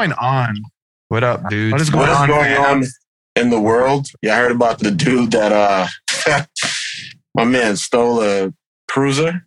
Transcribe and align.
going 0.00 0.12
on? 0.14 0.62
What 1.08 1.22
up, 1.24 1.50
dude? 1.50 1.72
What 1.72 1.80
is 1.82 1.90
going 1.90 2.08
is 2.08 2.16
on? 2.16 2.28
going 2.28 2.52
on 2.54 2.84
in 3.36 3.50
the 3.50 3.60
world? 3.60 4.06
Yeah, 4.22 4.34
I 4.34 4.38
heard 4.38 4.52
about 4.52 4.78
the 4.78 4.90
dude 4.90 5.32
that 5.32 5.52
uh 5.52 5.88
my 7.34 7.44
man 7.44 7.76
stole 7.76 8.22
a 8.22 8.50
cruiser 8.88 9.46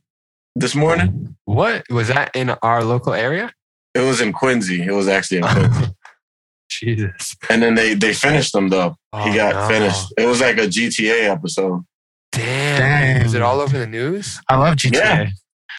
this 0.55 0.75
morning. 0.75 1.35
What 1.45 1.85
was 1.89 2.09
that 2.09 2.35
in 2.35 2.51
our 2.51 2.83
local 2.83 3.13
area? 3.13 3.51
It 3.95 4.01
was 4.01 4.21
in 4.21 4.31
Quincy. 4.31 4.83
It 4.83 4.91
was 4.91 5.07
actually 5.07 5.37
in 5.37 5.43
Quincy. 5.45 5.91
Jesus. 6.69 7.35
and 7.49 7.63
then 7.63 7.73
they 7.73 7.95
they 7.95 8.13
finished 8.13 8.53
him 8.53 8.69
though. 8.69 8.95
Oh, 9.11 9.23
he 9.23 9.35
got 9.35 9.55
no. 9.55 9.67
finished. 9.67 10.13
It 10.19 10.27
was 10.27 10.39
like 10.39 10.57
a 10.57 10.67
GTA 10.67 11.31
episode. 11.31 11.83
Damn. 12.31 12.79
Dang. 12.79 13.25
Is 13.25 13.33
it 13.33 13.41
all 13.41 13.59
over 13.59 13.79
the 13.79 13.87
news? 13.87 14.39
I 14.47 14.57
love 14.57 14.75
GTA. 14.75 14.93
Yeah. 14.93 15.29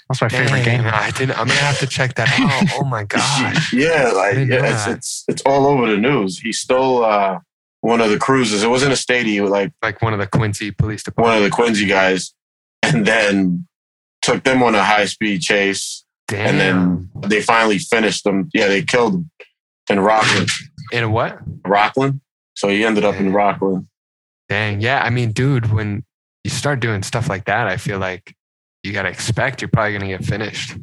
That's 0.08 0.20
my 0.20 0.28
favorite 0.28 0.64
Dang, 0.64 0.82
game. 0.82 0.90
I 0.92 1.10
didn't. 1.12 1.38
I'm 1.38 1.46
gonna 1.46 1.60
have 1.60 1.78
to 1.78 1.86
check 1.86 2.14
that 2.14 2.28
out. 2.38 2.78
Oh 2.78 2.84
my 2.84 3.04
god. 3.04 3.56
yeah, 3.72 4.10
like 4.14 4.36
yeah, 4.48 4.72
it's, 4.72 4.86
it's 4.86 5.24
it's 5.28 5.42
all 5.46 5.66
over 5.66 5.90
the 5.90 5.96
news. 5.96 6.38
He 6.38 6.52
stole 6.52 7.04
uh 7.04 7.38
one 7.80 8.00
of 8.00 8.10
the 8.10 8.18
cruises. 8.18 8.62
It 8.62 8.68
was 8.68 8.82
in 8.82 8.92
a 8.92 8.96
stadium, 8.96 9.46
like 9.46 9.72
Like 9.82 10.02
one 10.02 10.12
of 10.12 10.18
the 10.18 10.26
Quincy 10.26 10.70
Police 10.70 11.04
one 11.14 11.36
of 11.36 11.42
the 11.42 11.50
Quincy 11.50 11.86
guys, 11.86 12.34
and 12.82 13.06
then 13.06 13.66
took 14.22 14.42
them 14.44 14.62
on 14.62 14.74
a 14.74 14.82
high 14.82 15.04
speed 15.04 15.42
chase. 15.42 16.04
Damn. 16.28 16.48
And 16.48 16.60
then 16.60 17.10
they 17.28 17.42
finally 17.42 17.78
finished 17.78 18.24
them. 18.24 18.48
Yeah, 18.54 18.68
they 18.68 18.82
killed 18.82 19.14
him 19.14 19.30
in 19.90 20.00
Rockland. 20.00 20.48
in 20.92 21.12
what? 21.12 21.38
Rockland. 21.66 22.20
So 22.54 22.68
he 22.68 22.84
ended 22.84 23.04
up 23.04 23.16
in 23.16 23.32
Rockland. 23.32 23.86
Dang. 24.48 24.80
Yeah. 24.80 25.02
I 25.02 25.10
mean, 25.10 25.32
dude, 25.32 25.72
when 25.72 26.04
you 26.42 26.50
start 26.50 26.80
doing 26.80 27.02
stuff 27.02 27.28
like 27.28 27.44
that, 27.44 27.66
I 27.66 27.76
feel 27.76 27.98
like 27.98 28.34
you 28.84 28.92
gotta 28.92 29.08
expect 29.08 29.60
you're 29.62 29.68
probably 29.68 29.94
gonna 29.94 30.06
get 30.08 30.24
finished. 30.24 30.76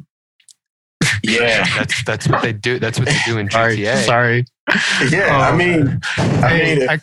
Yeah. 1.24 1.64
That's 1.78 2.04
that's 2.04 2.28
what 2.28 2.42
they 2.42 2.52
do. 2.52 2.78
That's 2.78 2.98
what 2.98 3.06
they 3.08 3.16
do 3.24 3.38
in 3.38 3.50
Sorry, 3.50 3.76
GTA. 3.78 4.04
sorry. 4.04 4.44
Yeah. 5.10 5.36
I 5.38 5.50
Oh. 5.52 5.56
mean, 5.56 6.00
I 6.18 6.48
Hey, 6.48 6.78
mean, 6.78 6.88
I, 6.88 7.00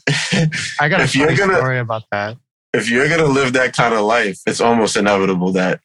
I 0.81 0.89
got 0.89 0.99
a 1.01 1.03
if 1.03 1.15
you're 1.15 1.27
funny 1.27 1.37
gonna- 1.37 1.57
story 1.57 1.79
about 1.79 2.03
that. 2.11 2.37
if 2.73 2.89
you're 2.89 3.07
gonna 3.09 3.25
live 3.25 3.53
that 3.53 3.75
kind 3.75 3.93
of 3.93 4.01
life, 4.01 4.39
it's 4.45 4.61
almost 4.61 4.95
inevitable 4.97 5.51
that, 5.53 5.79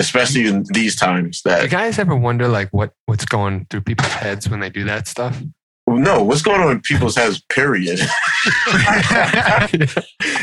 especially 0.00 0.46
in 0.46 0.64
these 0.72 0.96
times, 0.96 1.42
Do 1.42 1.50
you 1.50 1.56
that 1.56 1.70
guys 1.70 1.98
ever 1.98 2.16
wonder 2.16 2.48
like 2.48 2.70
what 2.72 2.92
what's 3.06 3.24
going 3.26 3.66
through 3.70 3.82
people's 3.82 4.12
heads 4.24 4.48
when 4.48 4.60
they 4.60 4.70
do 4.70 4.84
that 4.84 5.06
stuff? 5.06 5.40
No, 5.88 6.22
what's 6.22 6.42
going 6.42 6.60
on 6.60 6.70
in 6.72 6.80
people's 6.80 7.16
heads? 7.16 7.42
Period. 7.48 7.98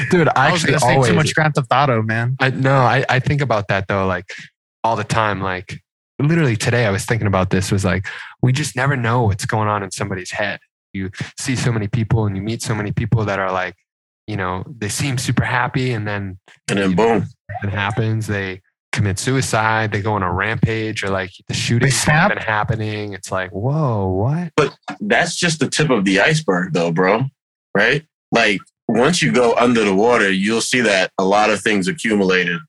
Dude, 0.10 0.28
I 0.36 0.50
I 0.50 0.52
was 0.52 0.64
actually 0.64 0.80
gonna 0.80 0.94
always 0.94 1.10
too 1.10 1.16
much 1.16 1.34
Grand 1.34 1.56
Theft 1.56 1.72
Auto, 1.72 2.02
man. 2.02 2.36
I 2.40 2.50
no, 2.50 2.76
I, 2.76 3.06
I 3.08 3.20
think 3.20 3.42
about 3.42 3.70
that 3.70 3.88
though, 3.88 4.06
like 4.06 4.26
all 4.84 4.96
the 4.96 5.04
time. 5.04 5.42
Like 5.42 5.82
literally 6.20 6.58
today, 6.58 6.86
I 6.86 6.92
was 6.92 7.06
thinking 7.06 7.28
about 7.28 7.50
this. 7.52 7.72
Was 7.72 7.86
like 7.86 8.06
we 8.42 8.52
just 8.52 8.76
never 8.76 8.96
know 8.96 9.24
what's 9.24 9.46
going 9.46 9.70
on 9.70 9.82
in 9.82 9.92
somebody's 9.92 10.32
head. 10.32 10.60
You 10.94 11.10
see 11.38 11.56
so 11.56 11.72
many 11.72 11.88
people, 11.88 12.26
and 12.26 12.36
you 12.36 12.42
meet 12.42 12.62
so 12.62 12.76
many 12.76 12.92
people 12.92 13.24
that 13.26 13.40
are 13.40 13.52
like, 13.52 13.76
you 14.28 14.36
know, 14.36 14.64
they 14.68 14.90
seem 14.90 15.18
super 15.18 15.44
happy, 15.46 15.94
and 15.94 16.08
then 16.08 16.38
and 16.70 16.80
then 16.80 16.96
boom. 16.96 17.28
it 17.64 17.70
happens. 17.70 18.28
They 18.28 18.62
commit 19.00 19.18
suicide. 19.18 19.92
They 19.94 20.02
go 20.02 20.14
on 20.14 20.24
a 20.24 20.32
rampage, 20.32 21.04
or 21.04 21.10
like 21.10 21.32
the 21.48 21.54
shootings 21.54 21.96
snap. 21.96 22.30
have 22.32 22.38
been 22.38 22.44
happening. 22.46 23.14
It's 23.14 23.32
like, 23.32 23.50
whoa, 23.52 24.08
what? 24.08 24.52
But 24.58 24.76
that's 25.00 25.36
just 25.38 25.60
the 25.62 25.70
tip 25.70 25.90
of 25.90 26.04
the 26.04 26.20
iceberg, 26.20 26.74
though, 26.74 26.92
bro. 26.92 27.24
Right? 27.74 28.06
Like 28.32 28.60
once 28.90 29.22
you 29.22 29.32
go 29.32 29.56
under 29.56 29.86
the 29.86 29.96
water, 29.96 30.30
you'll 30.32 30.60
see 30.62 30.82
that 30.82 31.12
a 31.18 31.24
lot 31.24 31.50
of 31.50 31.62
things 31.62 31.88
accumulated 31.88 32.60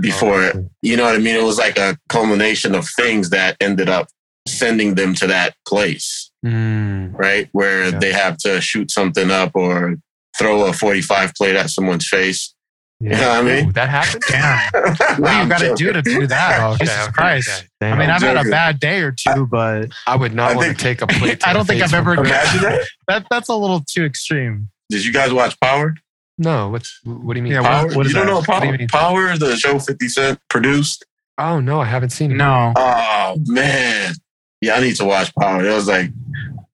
before. 0.00 0.52
Oh, 0.54 0.70
You 0.82 0.96
know 0.96 1.04
what 1.04 1.16
I 1.16 1.18
mean? 1.18 1.34
It 1.34 1.42
was 1.42 1.58
like 1.58 1.76
a 1.78 1.98
culmination 2.08 2.74
of 2.74 2.88
things 2.88 3.30
that 3.30 3.56
ended 3.60 3.88
up 3.88 4.06
sending 4.46 4.94
them 4.94 5.14
to 5.16 5.26
that 5.26 5.54
place, 5.66 6.30
Mm, 6.46 7.18
right? 7.18 7.48
Where 7.52 7.88
Yeah. 7.88 7.98
they 7.98 8.12
have 8.12 8.36
to 8.38 8.60
shoot 8.60 8.90
something 8.90 9.30
up 9.30 9.52
or 9.54 9.96
throw 10.38 10.66
a 10.66 10.72
45 10.72 11.34
plate 11.34 11.56
at 11.56 11.70
someone's 11.70 12.06
face. 12.06 12.53
Yeah. 13.00 13.20
know 13.20 13.28
what 13.28 13.38
I 13.38 13.42
mean? 13.42 13.68
Ooh, 13.68 13.72
that 13.72 13.88
happened. 13.88 14.22
Damn. 14.28 14.70
What 15.20 15.30
do 15.30 15.36
you 15.38 15.48
got 15.48 15.58
to 15.60 15.74
do 15.74 15.92
to 15.92 16.02
do 16.02 16.26
that? 16.26 16.60
Oh, 16.62 16.72
okay, 16.74 16.84
Jesus 16.84 17.02
okay, 17.04 17.12
Christ. 17.12 17.48
okay. 17.48 17.66
I 17.80 17.88
Damn. 17.90 17.98
mean, 17.98 18.08
I'm 18.10 18.16
I've 18.16 18.22
had 18.22 18.46
a 18.46 18.50
bad 18.50 18.80
day 18.80 19.00
or 19.00 19.12
two, 19.12 19.46
but 19.46 19.90
I 20.06 20.16
would 20.16 20.34
not 20.34 20.52
I 20.52 20.54
want 20.56 20.66
think- 20.68 20.78
to 20.78 20.82
take 20.84 21.02
a 21.02 21.06
plate. 21.18 21.40
to 21.40 21.48
I 21.48 21.52
don't 21.52 21.66
think 21.66 21.82
I've 21.82 21.94
ever- 21.94 22.14
Imagine 22.14 22.62
that. 22.62 22.86
that 23.08 23.26
that's 23.30 23.48
a 23.48 23.54
little 23.54 23.80
too 23.88 24.04
extreme. 24.04 24.68
Did 24.90 25.04
you 25.04 25.12
guys 25.12 25.32
watch 25.32 25.58
Power? 25.60 25.94
No, 26.38 26.68
what's 26.68 27.00
what 27.04 27.34
do 27.34 27.38
you 27.38 27.42
mean? 27.44 27.52
Yeah, 27.52 27.62
Power? 27.62 27.86
what- 27.86 27.96
what 27.96 28.06
is 28.06 28.12
you 28.12 28.18
don't 28.18 28.26
that? 28.26 28.32
know 28.32 28.36
What 28.38 28.46
do 28.46 28.52
Power? 28.52 28.64
you 28.72 28.78
mean? 28.78 28.88
Power, 28.88 29.36
the 29.38 29.56
show 29.56 29.78
50 29.78 30.08
Cent 30.08 30.38
produced. 30.48 31.04
Oh 31.38 31.60
no, 31.60 31.80
I 31.80 31.84
haven't 31.86 32.10
seen 32.10 32.32
it. 32.32 32.34
No. 32.36 32.72
Oh 32.76 33.36
man, 33.46 34.14
yeah, 34.60 34.74
I 34.74 34.80
need 34.80 34.96
to 34.96 35.04
watch 35.04 35.32
Power. 35.34 35.64
It 35.64 35.72
was 35.72 35.86
like 35.88 36.10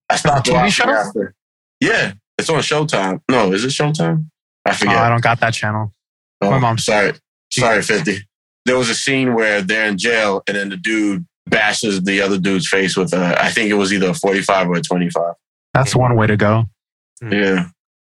I 0.08 0.16
stopped 0.16 0.46
TV 0.46 0.52
watching 0.54 0.70
show? 0.70 0.90
after. 0.90 1.34
Yeah, 1.80 2.12
it's 2.38 2.48
on 2.50 2.60
Showtime. 2.60 3.20
No, 3.30 3.52
is 3.52 3.64
it 3.64 3.68
Showtime? 3.68 4.26
I 4.66 4.70
Oh, 4.70 4.74
forget. 4.74 4.96
I 4.96 5.08
don't 5.08 5.22
got 5.22 5.40
that 5.40 5.54
channel. 5.54 5.92
Oh, 6.40 6.50
my 6.50 6.58
mom's- 6.58 6.84
sorry. 6.84 7.12
Sorry, 7.52 7.82
fifty. 7.82 8.18
There 8.64 8.78
was 8.78 8.88
a 8.88 8.94
scene 8.94 9.34
where 9.34 9.60
they're 9.62 9.88
in 9.88 9.98
jail, 9.98 10.42
and 10.46 10.56
then 10.56 10.68
the 10.68 10.76
dude 10.76 11.26
bashes 11.46 12.02
the 12.02 12.20
other 12.20 12.38
dude's 12.38 12.68
face 12.68 12.96
with 12.96 13.12
a. 13.12 13.42
I 13.42 13.50
think 13.50 13.70
it 13.70 13.74
was 13.74 13.92
either 13.92 14.10
a 14.10 14.14
forty-five 14.14 14.68
or 14.68 14.74
a 14.76 14.80
twenty-five. 14.82 15.34
That's 15.74 15.94
one 15.96 16.14
way 16.16 16.26
to 16.26 16.36
go. 16.36 16.66
Hmm. 17.20 17.32
Yeah, 17.32 17.64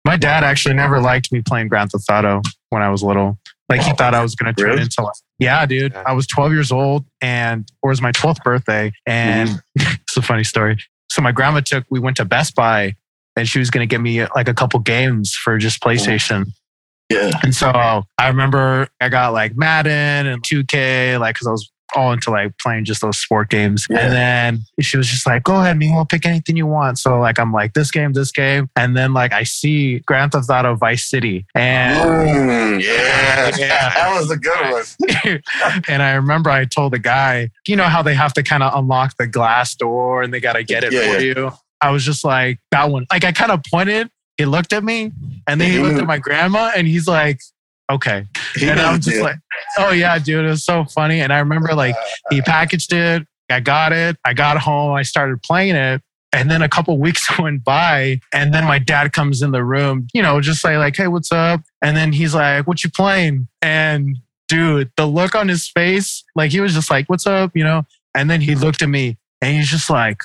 My 0.06 0.18
dad 0.18 0.44
actually 0.44 0.76
never 0.76 1.00
liked 1.00 1.32
me 1.32 1.42
playing 1.42 1.68
Grand 1.68 1.92
Theft 1.92 2.06
Auto 2.10 2.42
when 2.70 2.82
I 2.82 2.90
was 2.90 3.04
little. 3.04 3.38
Like 3.70 3.82
he 3.82 3.92
Oh, 3.92 3.96
thought 3.96 4.16
I 4.16 4.22
was 4.22 4.36
going 4.36 4.54
to 4.54 4.60
turn 4.60 4.72
really? 4.72 4.82
into 4.84 5.02
like, 5.04 5.14
yeah, 5.38 5.66
dude. 5.66 5.96
I 5.96 6.14
was 6.14 6.26
12 6.28 6.52
years 6.54 6.72
old 6.72 7.06
and 7.22 7.62
it 7.62 7.88
was 7.88 8.02
my 8.02 8.12
12th 8.12 8.44
birthday. 8.44 8.92
And 9.06 9.50
mm-hmm. 9.50 9.94
it's 10.02 10.18
a 10.18 10.22
funny 10.24 10.44
story. 10.44 10.78
So 11.12 11.22
my 11.22 11.32
grandma 11.32 11.60
took, 11.62 11.86
we 11.90 12.00
went 12.00 12.18
to 12.18 12.26
Best 12.26 12.56
Buy 12.56 12.96
and 13.36 13.48
she 13.48 13.60
was 13.60 13.70
going 13.70 13.88
to 13.88 13.92
get 13.92 14.02
me 14.02 14.26
like 14.36 14.48
a 14.48 14.54
couple 14.56 14.80
games 14.80 15.36
for 15.36 15.58
just 15.60 15.80
mm-hmm. 15.82 15.90
PlayStation. 15.90 16.46
Yeah. 17.10 17.32
And 17.44 17.54
so 17.56 17.70
I 18.18 18.28
remember 18.28 18.88
I 19.02 19.10
got 19.10 19.34
like 19.34 19.56
Madden 19.56 20.28
and 20.28 20.42
2K, 20.44 21.20
like, 21.20 21.36
cause 21.38 21.48
I 21.48 21.52
was 21.52 21.72
all 21.96 22.12
into 22.12 22.30
like 22.30 22.56
playing 22.60 22.86
just 22.86 23.02
those 23.02 23.18
sport 23.18 23.50
games. 23.50 23.88
Yeah. 23.90 23.98
And 24.02 24.14
then 24.14 24.60
she 24.80 24.96
was 24.96 25.08
just 25.08 25.26
like, 25.26 25.44
go 25.44 25.56
ahead, 25.60 25.76
Meanwhile, 25.76 26.06
pick 26.06 26.24
anything 26.24 26.56
you 26.56 26.68
want. 26.68 27.00
So 27.00 27.20
like, 27.20 27.40
I'm 27.40 27.52
like, 27.52 27.74
this 27.74 27.90
game, 27.90 28.14
this 28.14 28.32
game. 28.32 28.70
And 28.76 28.96
then 28.96 29.12
like, 29.14 29.34
I 29.34 29.42
see 29.42 29.98
Grand 30.06 30.34
Theft 30.34 30.52
Auto 30.52 30.76
Vice 30.76 31.10
City. 31.10 31.48
And, 31.56 31.98
Mm, 32.00 32.84
yeah, 32.84 33.52
Yeah. 33.58 33.90
that 33.96 34.20
was 34.20 34.30
a 34.30 34.38
good 34.38 34.72
one. 34.72 35.42
and 35.88 36.04
I 36.04 36.12
remember 36.14 36.52
I 36.52 36.66
told 36.66 36.94
the 36.94 37.00
guy, 37.00 37.50
you 37.68 37.76
know 37.76 37.86
how 37.86 38.04
they 38.04 38.14
have 38.14 38.34
to 38.34 38.44
kind 38.44 38.62
of 38.62 38.72
unlock 38.78 39.18
the 39.18 39.26
glass 39.26 39.74
door 39.74 40.22
and 40.22 40.32
they 40.32 40.40
got 40.40 40.54
to 40.54 40.64
get 40.64 40.84
it 40.84 40.94
Yeah, 40.94 41.16
for 41.16 41.20
you. 41.24 41.52
I 41.82 41.90
was 41.92 42.06
just 42.06 42.24
like, 42.24 42.60
that 42.72 42.92
one. 42.92 43.08
Like, 43.12 43.24
I 43.24 43.32
kind 43.32 43.52
of 43.52 43.62
pointed, 43.64 44.12
he 44.40 44.46
looked 44.46 44.72
at 44.72 44.86
me, 44.86 45.12
and 45.48 45.60
then 45.60 45.70
he 45.70 45.80
looked 45.80 46.00
at 46.00 46.08
my 46.08 46.18
grandma 46.18 46.72
and 46.74 46.88
he's 46.88 47.10
like, 47.10 47.42
okay. 47.92 48.26
And 48.62 48.80
I'm 48.80 49.02
just 49.02 49.20
like, 49.22 49.36
oh 49.78 49.92
yeah, 49.92 50.18
dude, 50.18 50.46
it 50.46 50.48
was 50.48 50.64
so 50.64 50.86
funny. 50.86 51.20
And 51.20 51.34
I 51.34 51.40
remember 51.40 51.74
like 51.74 51.96
he 52.30 52.42
packaged 52.42 52.94
it, 52.94 53.28
I 53.50 53.60
got 53.60 53.92
it, 53.92 54.16
I 54.24 54.34
got 54.34 54.58
home, 54.58 54.94
I 54.94 55.02
started 55.02 55.44
playing 55.44 55.76
it. 55.76 56.02
And 56.32 56.50
then 56.50 56.62
a 56.62 56.70
couple 56.70 56.98
weeks 57.02 57.28
went 57.40 57.66
by, 57.66 58.22
and 58.34 58.54
then 58.54 58.64
my 58.64 58.80
dad 58.80 59.12
comes 59.12 59.42
in 59.42 59.52
the 59.52 59.64
room, 59.64 60.08
you 60.14 60.22
know, 60.22 60.40
just 60.40 60.62
say 60.62 60.78
like, 60.78 60.96
"Hey, 60.96 61.08
what's 61.08 61.34
up?" 61.34 61.60
And 61.82 61.98
then 61.98 62.14
he's 62.14 62.34
like, 62.34 62.66
"What 62.66 62.82
you 62.82 62.90
playing?" 62.90 63.50
And 63.62 64.20
dude, 64.48 64.90
the 64.96 65.06
look 65.06 65.36
on 65.36 65.50
his 65.50 65.68
face, 65.68 66.24
like 66.34 66.52
he 66.52 66.62
was 66.62 66.74
just 66.74 66.90
like, 66.90 67.10
"What's 67.10 67.28
up?" 67.28 67.52
You 67.56 67.66
know. 67.66 67.84
And 68.16 68.30
then 68.30 68.40
he 68.40 68.56
looked 68.56 68.82
at 68.82 68.90
me, 68.90 69.18
and 69.42 69.58
he's 69.58 69.70
just 69.70 69.90
like, 69.90 70.22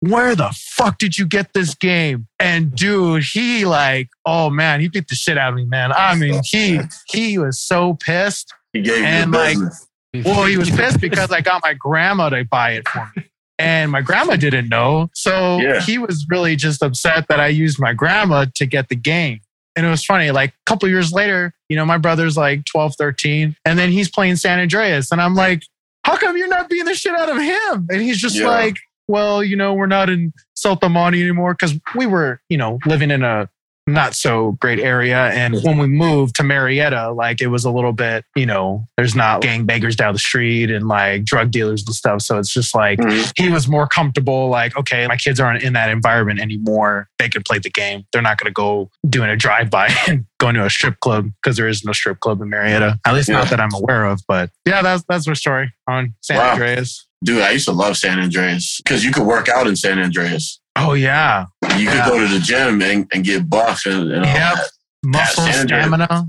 "Where 0.00 0.34
the 0.34 0.50
fuck 0.56 0.98
did 0.98 1.16
you 1.18 1.26
get 1.26 1.52
this 1.54 1.74
game?" 1.74 2.26
And 2.38 2.74
dude, 2.74 3.24
he 3.24 3.64
like, 3.64 4.08
oh 4.26 4.50
man, 4.50 4.80
he 4.80 4.88
beat 4.88 5.08
the 5.08 5.14
shit 5.14 5.38
out 5.38 5.50
of 5.50 5.56
me, 5.56 5.64
man. 5.64 5.92
I 5.92 6.14
mean, 6.14 6.40
he 6.44 6.80
he 7.08 7.38
was 7.38 7.58
so 7.60 7.94
pissed. 7.94 8.52
he 8.72 8.82
gave 8.82 8.98
you 8.98 9.04
and, 9.04 9.32
the 9.32 9.38
like, 9.38 9.54
business. 9.54 9.86
Well, 10.24 10.44
he 10.46 10.56
was 10.56 10.70
pissed 10.70 11.00
because 11.00 11.32
I 11.32 11.40
got 11.40 11.62
my 11.64 11.74
grandma 11.74 12.28
to 12.28 12.44
buy 12.44 12.72
it 12.72 12.88
for 12.88 13.10
me. 13.16 13.24
And 13.58 13.90
my 13.92 14.00
grandma 14.00 14.36
didn't 14.36 14.68
know. 14.68 15.10
So 15.14 15.58
Yeah. 15.60 15.80
he 15.80 15.98
was 15.98 16.26
really 16.28 16.54
just 16.56 16.82
upset 16.82 17.26
that 17.28 17.38
I 17.40 17.46
used 17.48 17.80
my 17.80 17.92
grandma 17.92 18.46
to 18.56 18.66
get 18.66 18.88
the 18.88 18.96
game. 18.96 19.40
And 19.76 19.84
it 19.86 19.88
was 19.88 20.04
funny, 20.04 20.30
like 20.30 20.50
a 20.50 20.54
couple 20.66 20.88
years 20.88 21.12
later, 21.12 21.52
you 21.68 21.76
know, 21.76 21.84
my 21.84 21.98
brother's 21.98 22.36
like 22.36 22.64
12, 22.64 22.94
13, 22.96 23.56
and 23.64 23.76
then 23.78 23.90
he's 23.90 24.08
playing 24.08 24.36
San 24.36 24.60
Andreas. 24.60 25.10
And 25.10 25.20
I'm 25.20 25.34
like, 25.34 25.62
how 26.04 26.16
come 26.16 26.36
you're 26.36 26.46
not 26.48 26.68
beating 26.68 26.84
the 26.84 26.94
shit 26.94 27.14
out 27.14 27.28
of 27.28 27.38
him? 27.40 27.86
And 27.90 28.00
he's 28.02 28.18
just 28.18 28.36
Yeah. 28.36 28.48
like, 28.48 28.76
well, 29.08 29.42
you 29.44 29.56
know, 29.56 29.74
we're 29.74 29.86
not 29.86 30.08
in 30.10 30.32
Sultamani 30.56 31.20
anymore 31.22 31.54
because 31.54 31.78
we 31.94 32.06
were, 32.06 32.40
you 32.48 32.56
know, 32.56 32.78
living 32.86 33.10
in 33.10 33.22
a 33.22 33.48
not 33.86 34.14
so 34.14 34.52
great 34.62 34.80
area. 34.80 35.26
And 35.32 35.62
when 35.62 35.76
we 35.76 35.86
moved 35.86 36.36
to 36.36 36.42
Marietta, 36.42 37.10
like 37.12 37.42
it 37.42 37.48
was 37.48 37.66
a 37.66 37.70
little 37.70 37.92
bit, 37.92 38.24
you 38.34 38.46
know, 38.46 38.86
there's 38.96 39.14
not 39.14 39.42
gangbangers 39.42 39.94
down 39.94 40.14
the 40.14 40.18
street 40.18 40.70
and 40.70 40.88
like 40.88 41.24
drug 41.24 41.50
dealers 41.50 41.84
and 41.84 41.94
stuff. 41.94 42.22
So 42.22 42.38
it's 42.38 42.50
just 42.50 42.74
like 42.74 42.98
Mhm. 42.98 43.30
he 43.36 43.50
was 43.50 43.68
more 43.68 43.86
comfortable, 43.86 44.48
like, 44.48 44.74
okay, 44.78 45.06
my 45.06 45.18
kids 45.18 45.38
aren't 45.38 45.62
in 45.62 45.74
that 45.74 45.90
environment 45.90 46.40
anymore. 46.40 47.10
They 47.18 47.28
can 47.28 47.42
play 47.42 47.58
the 47.58 47.68
game. 47.68 48.04
They're 48.10 48.22
not 48.22 48.38
going 48.38 48.46
to 48.48 48.54
go 48.54 48.90
doing 49.06 49.28
a 49.28 49.36
drive 49.36 49.68
by 49.68 49.88
and 50.08 50.24
going 50.40 50.54
to 50.54 50.64
a 50.64 50.70
strip 50.70 50.98
club 51.00 51.28
because 51.42 51.58
there 51.58 51.68
is 51.68 51.84
no 51.84 51.92
strip 51.92 52.20
club 52.20 52.40
in 52.40 52.48
Marietta. 52.48 52.98
At 53.04 53.12
least 53.12 53.28
Yeah. 53.28 53.36
not 53.40 53.50
that 53.50 53.60
I'm 53.60 53.74
aware 53.74 54.06
of. 54.06 54.22
But 54.26 54.48
yeah, 54.64 54.80
that's 54.80 55.04
that's 55.10 55.28
our 55.28 55.34
story 55.34 55.74
on 55.86 56.14
San 56.22 56.38
Wow. 56.38 56.52
Andreas. 56.52 57.06
Dude, 57.24 57.42
I 57.42 57.50
used 57.52 57.64
to 57.66 57.72
love 57.72 57.96
San 57.96 58.18
Andreas 58.20 58.80
because 58.84 59.04
you 59.04 59.10
could 59.12 59.26
work 59.26 59.48
out 59.48 59.66
in 59.66 59.74
San 59.76 59.98
Andreas. 59.98 60.60
Oh 60.76 60.92
yeah, 60.94 61.46
You 61.78 61.88
could 61.88 62.04
go 62.04 62.18
to 62.18 62.26
the 62.32 62.40
gym 62.40 62.82
and, 62.82 63.06
and 63.12 63.24
get 63.24 63.48
buff 63.48 63.86
and, 63.86 64.10
and 64.12 64.24
all 64.24 64.32
Yep. 64.34 64.54
that. 64.54 64.70
muscle 65.04 65.46
stamina. 65.52 66.28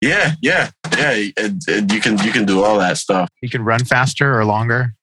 Yeah, 0.00 0.32
yeah, 0.42 0.70
yeah. 0.98 1.12
You 1.12 2.00
can 2.00 2.18
you 2.18 2.30
can 2.32 2.44
do 2.44 2.62
all 2.62 2.78
that 2.78 2.98
stuff. 2.98 3.28
You 3.40 3.48
can 3.48 3.64
run 3.64 3.84
faster 3.84 4.38
or 4.38 4.44
longer. 4.44 4.94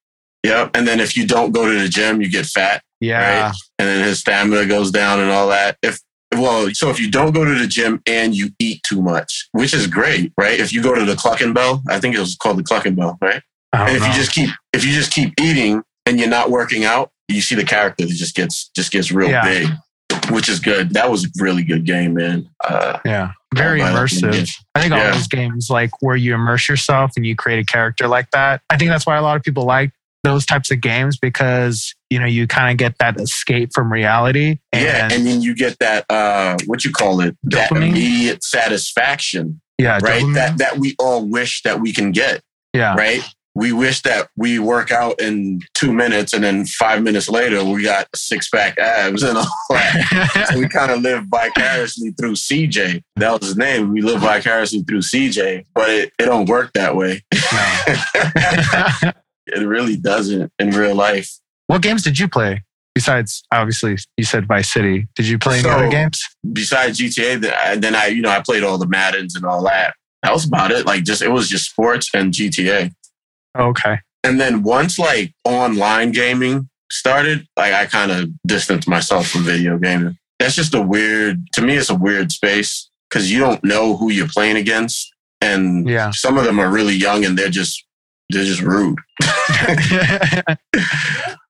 Yep. 0.44 0.72
And 0.76 0.88
then 0.88 1.00
if 1.00 1.16
you 1.18 1.26
don't 1.26 1.52
go 1.52 1.66
to 1.72 1.80
the 1.80 1.88
gym, 1.90 2.22
you 2.22 2.30
get 2.30 2.46
fat. 2.46 2.84
Yeah, 3.00 3.52
and 3.80 3.88
then 3.88 4.04
his 4.04 4.20
stamina 4.20 4.68
goes 4.68 4.92
down 4.92 5.20
and 5.20 5.32
all 5.32 5.48
that. 5.48 5.78
If 5.82 6.00
well, 6.36 6.70
so 6.74 6.90
if 6.90 7.00
you 7.00 7.10
don't 7.10 7.32
go 7.34 7.44
to 7.44 7.56
the 7.58 7.66
gym 7.68 8.02
and 8.06 8.36
you 8.36 8.50
eat 8.60 8.84
too 8.84 9.02
much, 9.02 9.50
which 9.54 9.74
is 9.74 9.88
great, 9.88 10.32
right? 10.38 10.60
If 10.60 10.72
you 10.72 10.82
go 10.84 10.94
to 10.94 11.04
the 11.04 11.16
Clucking 11.16 11.54
Bell, 11.54 11.82
I 11.90 12.00
think 12.00 12.16
it 12.16 12.20
was 12.20 12.36
called 12.36 12.58
the 12.58 12.64
Clucking 12.64 12.96
Bell, 12.96 13.18
right? 13.22 13.42
And 13.74 13.96
if 13.96 14.02
know. 14.02 14.08
you 14.08 14.14
just 14.14 14.32
keep 14.32 14.50
if 14.74 14.86
you 14.86 14.94
just 14.94 15.12
keep 15.12 15.34
eating 15.40 15.82
and 16.06 16.20
you're 16.20 16.30
not 16.30 16.50
working 16.52 16.84
out, 16.86 17.12
you 17.28 17.42
see 17.42 17.56
the 17.56 17.64
character 17.64 18.06
that 18.06 18.14
just 18.14 18.36
gets 18.36 18.70
just 18.76 18.92
gets 18.92 19.12
real 19.12 19.30
Yeah. 19.30 19.44
big, 19.44 19.68
which 20.32 20.50
is 20.50 20.60
good. 20.60 20.94
That 20.94 21.10
was 21.10 21.26
a 21.26 21.30
really 21.40 21.64
good 21.64 21.86
game, 21.86 22.14
man. 22.16 22.50
Uh, 22.64 23.00
yeah, 23.06 23.32
very 23.56 23.82
I'll 23.82 23.94
buy 23.94 24.00
that 24.02 24.10
immersive. 24.10 24.52
I 24.76 24.82
think 24.82 24.94
all 24.94 25.00
Yeah. 25.00 25.12
those 25.12 25.28
games, 25.28 25.68
like 25.70 25.92
where 26.02 26.16
you 26.16 26.34
immerse 26.36 26.68
yourself 26.68 27.12
and 27.16 27.26
you 27.26 27.36
create 27.36 27.60
a 27.60 27.66
character 27.66 28.08
like 28.08 28.30
that, 28.32 28.62
I 28.70 28.78
think 28.78 28.92
that's 28.92 29.06
why 29.06 29.18
a 29.18 29.22
lot 29.22 29.38
of 29.38 29.44
people 29.44 29.64
like 29.66 29.92
those 30.24 30.46
types 30.46 30.70
of 30.70 30.80
games 30.82 31.18
because 31.18 31.96
you 32.12 32.20
know 32.20 32.28
you 32.28 32.46
kind 32.46 32.70
of 32.72 32.78
get 32.78 32.96
that 33.00 33.20
escape 33.20 33.72
from 33.74 33.92
reality. 33.92 34.60
yeah, 34.74 35.06
And, 35.06 35.14
and 35.14 35.26
then 35.28 35.42
you 35.42 35.56
get 35.56 35.80
that 35.80 36.06
uh, 36.12 36.58
what 36.68 36.84
you 36.86 36.92
call 36.92 37.22
it, 37.22 37.36
that 37.44 37.72
immediate 37.72 38.44
satisfaction, 38.44 39.62
yeah, 39.78 39.94
right? 40.04 40.22
dopamine. 40.24 40.34
That 40.36 40.58
that 40.58 40.78
we 40.78 40.96
all 41.00 41.26
wish 41.26 41.64
that 41.64 41.80
we 41.80 41.94
can 41.94 42.12
get. 42.12 42.42
yeah, 42.74 42.96
right? 42.96 43.22
We 43.54 43.74
wish 43.74 44.02
that 44.04 44.30
we 44.38 44.60
work 44.60 44.92
out 44.92 45.20
in 45.20 45.60
two 45.74 45.92
minutes 45.92 46.34
and 46.34 46.44
then 46.44 46.66
five 46.66 47.04
minutes 47.04 47.28
later 47.30 47.64
we 47.66 47.84
got 47.84 48.08
six 48.16 48.50
pack 48.50 48.78
abs 48.80 49.24
and 49.24 49.38
all 49.38 49.46
that. 49.72 50.48
so 50.54 50.58
we 50.60 50.70
kind 50.70 50.90
of 50.92 51.02
live 51.02 51.26
vicariously 51.26 52.12
through 52.12 52.34
CJ. 52.34 53.02
That 53.18 53.40
was 53.40 53.50
his 53.50 53.58
name. 53.58 53.92
We 53.92 54.02
live 54.02 54.22
vicariously 54.22 54.84
through 54.84 55.00
CJ, 55.02 55.66
but 55.76 55.90
it, 55.90 56.14
it 56.18 56.26
don't 56.26 56.48
work 56.48 56.72
that 56.74 56.96
way. 56.96 57.24
No. 57.34 59.12
it 59.48 59.66
really 59.68 59.98
doesn't 59.98 60.52
in 60.60 60.70
real 60.72 60.96
life. 60.96 61.30
what 61.68 61.82
games 61.82 62.04
did 62.04 62.18
you 62.20 62.28
play 62.30 62.64
besides 62.96 63.44
obviously 63.52 63.98
you 64.18 64.24
said 64.24 64.48
Vice 64.48 64.72
City? 64.72 65.08
Did 65.16 65.28
you 65.28 65.38
play 65.38 65.56
any 65.56 65.64
So- 65.64 65.72
other 65.72 65.90
games? 65.90 66.22
Besides 66.54 67.00
GTA, 67.00 67.42
then 67.42 67.54
I, 67.54 67.76
then 67.76 67.96
I, 67.96 68.06
you 68.08 68.22
know, 68.22 68.30
I 68.30 68.42
played 68.42 68.64
all 68.64 68.78
the 68.78 68.88
Maddens 68.88 69.36
and 69.36 69.44
all 69.46 69.64
that. 69.64 69.94
That 70.24 70.34
was 70.34 70.46
about 70.46 70.72
it. 70.72 70.86
Like 70.86 71.04
just, 71.04 71.22
it 71.22 71.30
was 71.32 71.50
just 71.50 71.70
sports 71.70 72.10
and 72.14 72.32
GTA. 72.34 72.92
Okay. 73.58 74.00
And 74.24 74.40
then 74.40 74.64
once 74.64 74.98
like 75.00 75.34
online 75.46 76.12
gaming 76.12 76.70
started, 76.92 77.48
like 77.58 77.74
I 77.74 77.86
kind 77.86 78.12
of 78.12 78.30
distanced 78.48 78.88
myself 78.88 79.28
from 79.28 79.44
video 79.44 79.78
gaming. 79.78 80.18
That's 80.40 80.56
just 80.56 80.74
a 80.74 80.82
weird, 80.82 81.46
to 81.54 81.62
me, 81.62 81.76
it's 81.76 81.90
a 81.90 81.96
weird 81.96 82.32
space 82.32 82.90
because 83.10 83.32
you 83.32 83.40
don't 83.40 83.64
know 83.64 83.98
who 83.98 84.12
you're 84.12 84.28
playing 84.28 84.58
against. 84.58 85.12
And 85.42 85.88
Yeah. 85.90 86.12
some 86.12 86.38
of 86.38 86.44
them 86.46 86.60
are 86.60 86.70
really 86.70 86.94
young 86.96 87.26
and 87.26 87.38
they're 87.38 87.50
just, 87.50 87.84
they're 88.30 88.44
just 88.46 88.62
rude. 88.62 88.98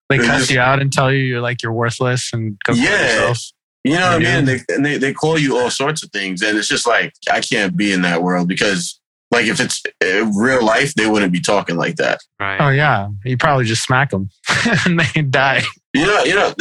they 0.10 0.18
cuss 0.18 0.50
you 0.50 0.60
out 0.60 0.82
and 0.82 0.92
tell 0.92 1.12
you 1.12 1.20
you're 1.20 1.42
like 1.42 1.62
you're 1.62 1.74
worthless 1.74 2.32
and 2.34 2.58
go 2.66 2.74
Yeah. 2.74 3.02
yourself. 3.02 3.40
You 3.84 3.94
know 3.96 4.12
what 4.18 4.26
I 4.26 4.36
mean? 4.36 4.46
They, 4.46 4.60
and 4.70 4.86
they, 4.86 4.98
they 4.98 5.12
call 5.14 5.40
you 5.40 5.58
all 5.58 5.72
sorts 5.72 6.04
of 6.04 6.12
things. 6.12 6.42
And 6.44 6.58
it's 6.58 6.68
just 6.68 6.86
like, 6.88 7.14
I 7.32 7.42
can't 7.42 7.76
be 7.76 7.92
in 7.92 8.04
that 8.04 8.22
world 8.22 8.48
because 8.48 9.00
like 9.32 9.46
if 9.46 9.60
it's 9.60 9.82
uh, 10.04 10.26
real 10.38 10.64
life, 10.64 10.94
they 10.94 11.08
wouldn't 11.08 11.32
be 11.32 11.40
talking 11.40 11.78
like 11.78 11.96
that. 11.96 12.20
Right. 12.40 12.60
Oh 12.60 12.70
yeah, 12.70 13.10
you 13.24 13.38
probably 13.38 13.66
just 13.66 13.84
smack 13.84 14.10
them 14.10 14.30
and 14.86 15.00
they 15.00 15.22
die. 15.22 15.64
You 15.94 16.06
know, 16.06 16.24
you 16.24 16.36
know, 16.36 16.54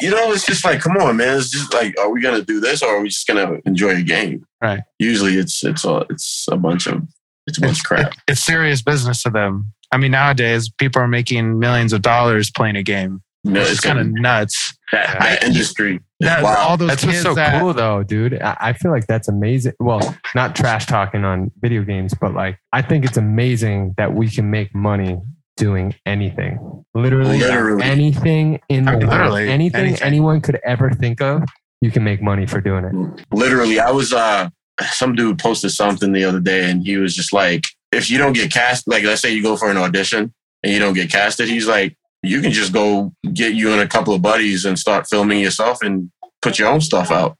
you 0.00 0.10
know, 0.10 0.32
it's 0.32 0.46
just 0.46 0.64
like, 0.64 0.80
come 0.80 0.96
on, 0.96 1.16
man. 1.16 1.36
It's 1.36 1.50
just 1.50 1.74
like, 1.74 1.98
are 1.98 2.10
we 2.10 2.20
gonna 2.20 2.42
do 2.42 2.60
this 2.60 2.82
or 2.82 2.96
are 2.96 3.00
we 3.00 3.08
just 3.08 3.26
gonna 3.26 3.58
enjoy 3.64 3.96
a 3.96 4.02
game? 4.02 4.46
Right. 4.62 4.80
Usually, 4.98 5.36
it's 5.36 5.64
it's 5.64 5.84
a 5.84 6.06
it's 6.10 6.46
a 6.50 6.56
bunch 6.56 6.86
of 6.86 7.02
it's 7.46 7.58
a 7.58 7.60
bunch 7.62 7.78
of 7.80 7.84
crap. 7.84 8.12
It's 8.28 8.42
serious 8.42 8.82
business 8.82 9.22
to 9.22 9.30
them. 9.30 9.72
I 9.90 9.96
mean, 9.96 10.10
nowadays 10.10 10.70
people 10.70 11.00
are 11.00 11.08
making 11.08 11.58
millions 11.58 11.92
of 11.92 12.02
dollars 12.02 12.50
playing 12.50 12.76
a 12.76 12.82
game. 12.82 13.22
No, 13.44 13.60
It's 13.60 13.70
it's 13.72 13.80
kind 13.80 13.98
of 13.98 14.08
nuts. 14.08 14.76
that, 14.92 15.18
that 15.20 15.44
industry. 15.44 15.96
is 15.96 16.00
That, 16.20 16.42
wild. 16.42 16.58
all 16.58 16.76
those 16.76 16.88
That's 16.88 17.04
what's 17.04 17.14
kids 17.18 17.22
so 17.24 17.34
that, 17.34 17.60
cool 17.60 17.72
though, 17.72 18.02
dude. 18.02 18.40
I 18.42 18.56
I 18.60 18.72
feel 18.72 18.90
like 18.90 19.06
that's 19.06 19.28
amazing. 19.28 19.74
Well, 19.80 20.16
not 20.34 20.56
trash 20.56 20.86
talking 20.86 21.24
on 21.24 21.50
video 21.60 21.82
games, 21.84 22.14
but 22.20 22.34
like 22.34 22.58
I 22.72 22.82
think 22.82 23.04
it's 23.04 23.16
amazing 23.16 23.94
that 23.96 24.12
we 24.14 24.28
can 24.28 24.50
make 24.50 24.74
money 24.74 25.18
doing 25.56 25.94
anything. 26.06 26.84
Literally, 26.94 27.38
Literally. 27.38 27.82
anything 27.84 28.60
in 28.68 28.84
the 28.84 28.90
I 28.92 28.96
mean, 28.96 29.06
world. 29.08 29.20
literally 29.20 29.48
anything, 29.50 29.80
anything. 29.86 30.02
anyone 30.06 30.40
could 30.40 30.58
ever 30.64 30.90
think 30.90 31.20
of, 31.20 31.42
you 31.80 31.90
can 31.90 32.02
make 32.04 32.20
money 32.22 32.46
for 32.46 32.60
doing 32.60 32.84
it. 32.84 33.24
Literally, 33.32 33.78
I 33.80 33.90
was 33.90 34.12
uh 34.12 34.48
some 34.90 35.14
dude 35.14 35.38
posted 35.38 35.70
something 35.72 36.12
the 36.12 36.24
other 36.24 36.40
day, 36.40 36.70
and 36.70 36.84
he 36.84 36.96
was 36.96 37.14
just 37.14 37.32
like, 37.32 37.64
if 37.92 38.10
you 38.10 38.18
don't 38.18 38.32
get 38.32 38.52
cast, 38.52 38.86
like 38.88 39.04
let's 39.04 39.20
say 39.22 39.32
you 39.32 39.42
go 39.42 39.56
for 39.56 39.70
an 39.70 39.76
audition 39.76 40.32
and 40.62 40.72
you 40.72 40.78
don't 40.78 40.94
get 40.94 41.10
casted, 41.10 41.48
he's 41.48 41.66
like, 41.68 41.96
you 42.22 42.40
can 42.40 42.52
just 42.52 42.72
go 42.72 43.12
get 43.32 43.54
you 43.54 43.72
and 43.72 43.80
a 43.80 43.88
couple 43.88 44.12
of 44.14 44.22
buddies 44.22 44.64
and 44.64 44.78
start 44.78 45.06
filming 45.08 45.40
yourself 45.40 45.82
and 45.82 46.10
put 46.42 46.58
your 46.58 46.68
own 46.68 46.80
stuff 46.80 47.10
out. 47.10 47.36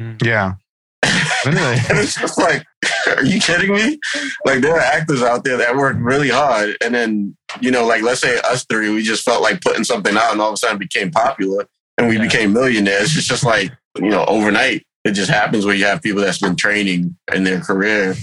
Mm. 0.00 0.24
Yeah, 0.24 0.54
Literally. 1.44 1.76
And 1.88 1.98
it's 1.98 2.14
just 2.18 2.38
like, 2.38 2.64
are 3.16 3.24
you 3.24 3.40
kidding 3.40 3.72
me? 3.74 3.98
Like 4.44 4.60
there 4.60 4.74
are 4.74 4.80
actors 4.80 5.22
out 5.22 5.44
there 5.44 5.56
that 5.58 5.76
work 5.76 5.96
really 5.98 6.30
hard, 6.30 6.76
and 6.84 6.94
then 6.94 7.36
you 7.60 7.70
know, 7.70 7.86
like 7.86 8.02
let's 8.02 8.20
say 8.20 8.38
us 8.40 8.64
three, 8.68 8.90
we 8.90 9.02
just 9.02 9.24
felt 9.24 9.42
like 9.42 9.60
putting 9.60 9.84
something 9.84 10.16
out, 10.16 10.32
and 10.32 10.40
all 10.40 10.48
of 10.48 10.54
a 10.54 10.56
sudden 10.56 10.78
became 10.78 11.10
popular, 11.10 11.66
and 11.98 12.08
we 12.08 12.16
Yeah. 12.16 12.22
became 12.22 12.52
millionaires. 12.52 13.16
It's 13.16 13.26
just 13.26 13.44
like 13.44 13.70
you 14.00 14.08
know, 14.08 14.24
overnight, 14.24 14.86
it 15.04 15.12
just 15.12 15.30
happens 15.30 15.66
where 15.66 15.74
you 15.74 15.84
have 15.84 16.00
people 16.00 16.22
that's 16.22 16.38
been 16.38 16.56
training 16.56 17.14
in 17.34 17.44
their 17.44 17.60
career 17.60 18.14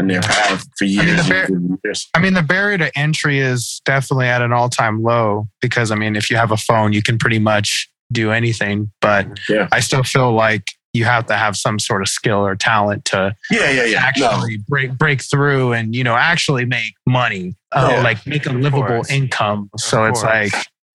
and 0.00 0.10
their 0.10 0.20
path 0.22 0.64
for 0.76 0.84
years. 0.84 1.06
mean, 1.06 1.16
the 1.16 1.44
and 1.54 1.78
years. 1.84 2.08
I 2.14 2.20
mean 2.20 2.34
the 2.34 2.42
barrier 2.42 2.78
to 2.78 2.98
entry 2.98 3.38
is 3.38 3.80
definitely 3.84 4.26
at 4.26 4.42
an 4.42 4.52
all-time 4.52 5.02
low 5.02 5.48
because 5.60 5.90
I 5.90 5.94
mean 5.94 6.16
if 6.16 6.30
you 6.30 6.36
have 6.36 6.50
a 6.50 6.56
phone, 6.56 6.92
you 6.92 7.02
can 7.02 7.18
pretty 7.18 7.38
much 7.38 7.88
do 8.12 8.32
anything. 8.32 8.90
But 9.00 9.28
Yeah. 9.48 9.68
I 9.70 9.80
still 9.80 10.02
feel 10.02 10.32
like 10.32 10.64
you 10.92 11.04
have 11.04 11.26
to 11.26 11.36
have 11.36 11.56
some 11.56 11.78
sort 11.78 12.02
of 12.02 12.08
skill 12.08 12.44
or 12.44 12.56
talent 12.56 13.04
to 13.06 13.32
Yeah, 13.50 13.70
yeah, 13.70 13.84
yeah. 13.84 14.10
No, 14.18 14.26
actually 14.26 14.58
break 14.68 14.98
break 14.98 15.22
through 15.22 15.72
and 15.74 15.94
you 15.94 16.02
know 16.02 16.16
actually 16.16 16.64
make 16.64 16.94
money, 17.06 17.54
uh, 17.70 17.90
Yeah. 17.92 18.02
like 18.02 18.26
make 18.26 18.46
a 18.46 18.50
livable 18.52 18.86
course. 18.86 19.10
income. 19.10 19.70
So 19.76 20.04
it's 20.06 20.22
like 20.24 20.52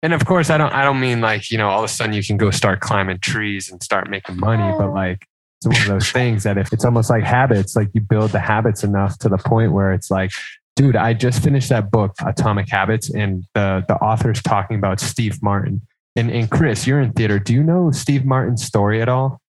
And 0.03 0.13
of 0.13 0.25
course, 0.25 0.49
I 0.49 0.57
don't. 0.57 0.73
I 0.73 0.83
don't 0.83 0.99
mean 0.99 1.19
like 1.21 1.51
you 1.51 1.57
know, 1.59 1.67
all 1.69 1.79
of 1.83 1.85
a 1.85 1.93
sudden 1.93 2.13
you 2.13 2.23
can 2.23 2.37
go 2.37 2.49
start 2.51 2.79
climbing 2.79 3.19
trees 3.19 3.69
and 3.69 3.83
start 3.83 4.09
making 4.09 4.37
money, 4.39 4.73
but 4.79 4.91
like 4.93 5.27
it's 5.63 5.67
one 5.67 5.81
of 5.81 5.87
those 5.87 6.11
things 6.19 6.43
that 6.43 6.57
if 6.57 6.73
it's 6.73 6.85
almost 6.85 7.09
like 7.09 7.23
habits, 7.23 7.75
like 7.75 7.89
you 7.93 8.01
build 8.01 8.31
the 8.31 8.39
habits 8.39 8.83
enough 8.83 9.17
to 9.19 9.29
the 9.29 9.37
point 9.37 9.71
where 9.71 9.93
it's 9.93 10.09
like, 10.09 10.31
dude, 10.75 10.95
I 10.95 11.13
just 11.13 11.43
finished 11.43 11.69
that 11.69 11.91
book, 11.91 12.13
Atomic 12.25 12.69
Habits, 12.69 13.09
and 13.13 13.45
the 13.53 13.85
the 13.87 13.95
author's 13.95 14.41
talking 14.41 14.77
about 14.77 14.99
Steve 14.99 15.41
Martin. 15.43 15.81
And 16.15 16.29
and 16.31 16.49
Chris, 16.49 16.87
you're 16.87 16.99
in 16.99 17.13
theater. 17.13 17.39
Do 17.39 17.53
you 17.53 17.63
know 17.63 17.91
Steve 17.91 18.25
Martin's 18.25 18.65
story 18.65 19.01
at 19.01 19.07
all? 19.09 19.39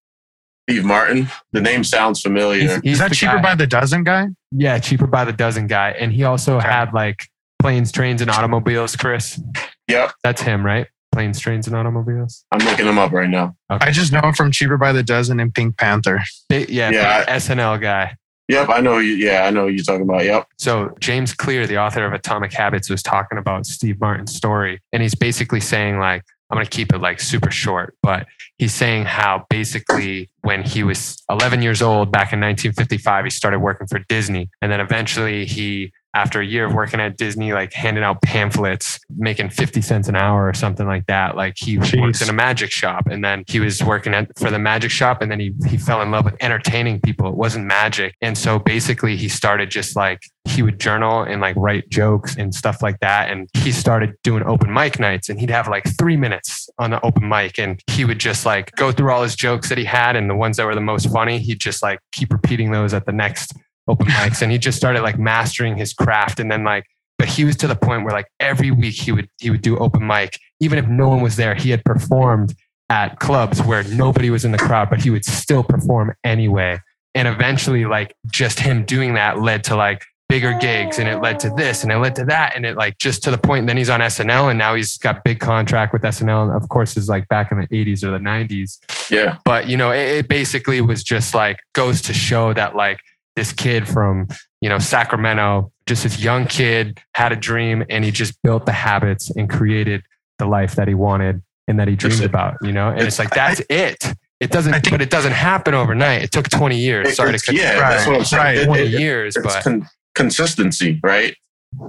Steve 0.69 0.85
Martin. 0.85 1.29
The 1.53 1.61
name 1.61 1.83
sounds 1.83 2.21
familiar. 2.21 2.81
is 2.85 2.99
that 2.99 3.13
cheaper 3.13 3.37
guy- 3.37 3.43
by 3.43 3.55
the 3.57 3.67
dozen 3.67 4.05
guy? 4.05 4.29
Yeah, 4.53 4.79
cheaper 4.79 5.07
by 5.09 5.25
the 5.25 5.33
dozen 5.33 5.67
guy, 5.67 5.91
and 5.99 6.13
he 6.13 6.23
also 6.25 6.61
had 6.61 6.93
like 6.93 7.27
planes, 7.61 7.91
trains, 7.91 8.21
and 8.23 8.31
automobiles. 8.31 8.95
Chris, 8.97 9.41
Yep, 9.89 10.13
that's 10.23 10.43
him, 10.43 10.65
right? 10.65 10.87
Planes, 11.13 11.39
trains, 11.39 11.67
and 11.67 11.77
automobiles. 11.77 12.45
I'm 12.51 12.67
looking 12.67 12.87
him 12.87 12.99
up 12.99 13.13
right 13.13 13.29
now. 13.29 13.55
I 13.69 13.91
just 13.91 14.13
know 14.13 14.21
him 14.21 14.33
from 14.33 14.51
Cheaper 14.51 14.79
by 14.79 14.93
the 14.93 15.03
Dozen 15.03 15.39
and 15.41 15.55
Pink 15.55 15.77
Panther. 15.77 16.23
Big- 16.49 16.71
yeah, 16.71 16.91
Yeah, 16.91 17.21
big 17.21 17.29
SNL 17.29 17.81
guy. 17.81 18.17
Yep, 18.49 18.69
I 18.71 18.81
know 18.81 18.99
you. 18.99 19.13
Yeah, 19.13 19.45
I 19.45 19.51
know 19.51 19.67
who 19.69 19.73
you're 19.73 19.85
talking 19.85 20.03
about. 20.03 20.25
Yep. 20.25 20.47
So 20.59 20.95
James 21.01 21.33
Clear, 21.33 21.67
the 21.67 21.79
author 21.79 22.05
of 22.05 22.13
Atomic 22.13 22.53
Habits, 22.53 22.91
was 22.91 23.03
talking 23.03 23.39
about 23.39 23.67
Steve 23.67 24.01
Martin's 24.01 24.35
story, 24.35 24.81
and 24.93 25.03
he's 25.03 25.15
basically 25.15 25.61
saying 25.61 25.99
like, 25.99 26.23
I'm 26.51 26.57
going 26.57 26.67
to 26.67 26.71
keep 26.71 26.93
it 26.93 26.99
like 26.99 27.19
super 27.21 27.51
short, 27.51 27.97
but 28.03 28.27
he's 28.59 28.75
saying 28.75 29.05
how 29.05 29.47
basically 29.49 30.29
when 30.43 30.63
he 30.65 30.83
was 30.83 31.23
11 31.31 31.63
years 31.63 31.81
old 31.81 32.13
back 32.13 32.33
in 32.33 32.41
1955, 32.41 33.25
he 33.25 33.31
started 33.31 33.61
working 33.61 33.87
for 33.87 34.01
Disney, 34.09 34.51
and 34.61 34.71
then 34.71 34.81
eventually 34.81 35.47
he 35.47 35.93
after 36.15 36.41
a 36.41 36.47
year 36.47 36.67
of 36.67 36.75
working 36.75 37.01
at 37.01 37.17
Disney, 37.17 37.53
like 37.53 37.73
handing 37.73 38.05
out 38.05 38.21
pamphlets, 38.23 39.01
making 39.17 39.51
50 39.51 39.81
cents 39.81 40.09
an 40.09 40.17
hour 40.17 40.47
or 40.47 40.55
something 40.55 40.87
like 40.87 41.07
that. 41.07 41.37
Like 41.37 41.55
he 41.57 41.79
Jeez. 41.79 42.01
worked 42.01 42.23
in 42.23 42.29
a 42.29 42.33
magic 42.33 42.71
shop 42.71 43.07
and 43.07 43.25
then 43.25 43.45
he 43.47 43.61
was 43.61 43.83
working 43.83 44.13
at, 44.13 44.37
for 44.39 44.51
the 44.51 44.59
magic 44.59 44.91
shop 44.91 45.23
and 45.23 45.31
then 45.31 45.41
he, 45.41 45.55
he 45.67 45.77
fell 45.77 46.03
in 46.03 46.11
love 46.11 46.25
with 46.27 46.37
entertaining 46.41 47.01
people. 47.01 47.29
It 47.29 47.35
wasn't 47.35 47.67
magic. 47.67 48.15
And 48.21 48.37
so 48.37 48.59
basically 48.59 49.17
he 49.17 49.29
started 49.29 49.71
just 49.71 49.97
like, 49.97 50.21
he 50.45 50.63
would 50.63 50.79
journal 50.79 51.23
and 51.23 51.41
like 51.41 51.57
write 51.57 51.89
jokes 51.89 52.37
and 52.37 52.55
stuff 52.55 52.83
like 52.83 52.99
that. 53.01 53.31
And 53.31 53.49
he 53.55 53.73
started 53.73 54.15
doing 54.23 54.43
open 54.43 54.73
mic 54.73 54.99
nights 54.99 55.29
and 55.29 55.41
he'd 55.41 55.51
have 55.51 55.69
like 55.69 55.85
three 55.99 56.17
minutes 56.17 56.69
on 56.79 56.91
the 56.91 57.05
open 57.05 57.29
mic 57.29 57.59
and 57.59 57.81
he 57.87 58.05
would 58.05 58.19
just 58.19 58.45
like 58.45 58.71
go 58.73 58.93
through 58.93 59.13
all 59.13 59.23
his 59.23 59.37
jokes 59.37 59.69
that 59.69 59.79
he 59.79 59.85
had 59.85 60.17
and 60.17 60.29
the 60.29 60.35
ones 60.35 60.57
that 60.59 60.67
were 60.67 60.75
the 60.75 60.81
most 60.81 61.11
funny, 61.11 61.39
he'd 61.39 61.61
just 61.61 61.83
like 61.83 62.01
keep 62.11 62.33
repeating 62.33 62.71
those 62.71 62.93
at 62.93 63.07
the 63.07 63.13
next 63.13 63.55
open 63.89 64.07
mics 64.07 64.43
and 64.43 64.53
he 64.53 64.59
just 64.59 64.79
started 64.79 65.03
like 65.03 65.19
mastering 65.19 65.77
his 65.77 65.93
craft 65.93 66.39
and 66.41 66.51
then 66.51 66.65
like 66.65 66.85
but 67.19 67.29
he 67.29 67.45
was 67.45 67.57
to 67.57 67.69
the 67.69 67.77
point 67.77 68.05
where 68.05 68.13
like 68.13 68.27
every 68.41 68.71
week 68.73 68.95
he 68.95 69.13
would 69.13 69.29
he 69.39 69.49
would 69.51 69.63
do 69.63 69.77
open 69.79 70.05
mic, 70.05 70.39
even 70.59 70.77
if 70.79 70.89
no 70.89 71.09
one 71.09 71.21
was 71.21 71.37
there. 71.37 71.55
He 71.55 71.71
had 71.71 71.85
performed 71.85 72.53
at 72.91 73.21
clubs 73.21 73.63
where 73.63 73.85
nobody 73.85 74.29
was 74.29 74.45
in 74.45 74.51
the 74.51 74.59
crowd, 74.59 74.91
but 74.91 75.01
he 75.01 75.11
would 75.11 75.25
still 75.25 75.63
perform 75.63 76.15
anyway. 76.25 76.81
And 77.15 77.29
eventually, 77.29 77.85
like 77.85 78.17
just 78.33 78.59
him 78.59 78.85
doing 78.85 79.15
that 79.15 79.41
led 79.41 79.63
to 79.65 79.77
like 79.77 80.03
bigger 80.29 80.57
gigs 80.59 80.99
and 80.99 81.09
it 81.09 81.21
led 81.21 81.39
to 81.41 81.51
this 81.51 81.83
and 81.85 81.93
it 81.93 81.99
led 81.99 82.17
to 82.17 82.25
that 82.25 82.55
and 82.57 82.65
it 82.65 82.75
like 82.77 82.97
just 82.99 83.23
to 83.23 83.31
the 83.31 83.37
point 83.37 83.67
then 83.67 83.77
he's 83.77 83.91
on 83.91 84.01
SNL 84.01 84.49
and 84.49 84.59
now 84.59 84.75
he's 84.75 84.97
got 84.97 85.23
big 85.25 85.39
contract 85.39 85.93
with 85.93 86.01
SNL 86.03 86.45
and 86.45 86.53
of 86.61 86.67
course 86.71 86.97
is 86.97 87.07
like 87.07 87.29
back 87.29 87.53
in 87.53 87.61
the 87.61 87.67
80s 87.67 88.03
or 88.03 88.11
the 88.13 88.19
90s 88.19 88.79
Yeah. 89.11 89.37
but 89.45 89.69
you 89.69 89.77
know 89.77 89.91
it, 89.91 90.09
it 90.09 90.29
basically 90.29 90.81
was 90.81 91.05
just 91.05 91.35
like 91.35 91.61
goes 91.75 92.01
to 92.03 92.15
show 92.15 92.55
that 92.55 92.75
like 92.75 92.99
this 93.37 93.53
kid 93.53 93.89
from 93.89 94.29
you 94.61 94.69
know 94.69 94.79
Sacramento 94.79 95.73
just 95.87 96.03
this 96.05 96.21
young 96.23 96.47
kid 96.47 97.01
had 97.15 97.33
a 97.33 97.37
dream 97.37 97.85
and 97.91 98.05
he 98.05 98.11
just 98.11 98.41
built 98.43 98.67
the 98.67 98.73
habits 98.73 99.31
and 99.31 99.49
created 99.51 100.03
the 100.39 100.47
life 100.47 100.75
that 100.77 100.87
he 100.89 100.95
wanted 100.95 101.43
and 101.69 101.79
that 101.81 101.89
he 101.89 101.97
dreamed 101.97 102.23
about 102.23 102.57
you 102.63 102.73
know 102.73 102.89
and 102.89 103.01
it's 103.03 103.19
like 103.19 103.31
that's 103.31 103.61
it 103.71 104.05
it 104.41 104.51
doesn't 104.51 104.73
think- 104.73 104.91
but 104.91 105.01
it 105.01 105.11
doesn't 105.11 105.33
happen 105.33 105.73
overnight 105.75 106.23
it 106.23 106.33
took 106.33 106.49
20 106.49 106.77
years 106.79 107.09
It- 107.09 107.15
sorry 107.17 107.33
to 107.33 107.39
cut 107.45 107.55
you 107.55 107.61
yeah, 107.63 107.79
that's 107.79 108.07
what 108.07 108.17
I'm 108.17 108.25
saying. 108.25 108.43
Right. 108.43 108.59
It- 108.59 108.65
20 108.67 108.83
it- 108.83 109.01
years 109.01 109.37
it's 109.37 109.45
but 109.47 109.63
con- 109.63 109.89
consistency, 110.15 111.01
right? 111.03 111.35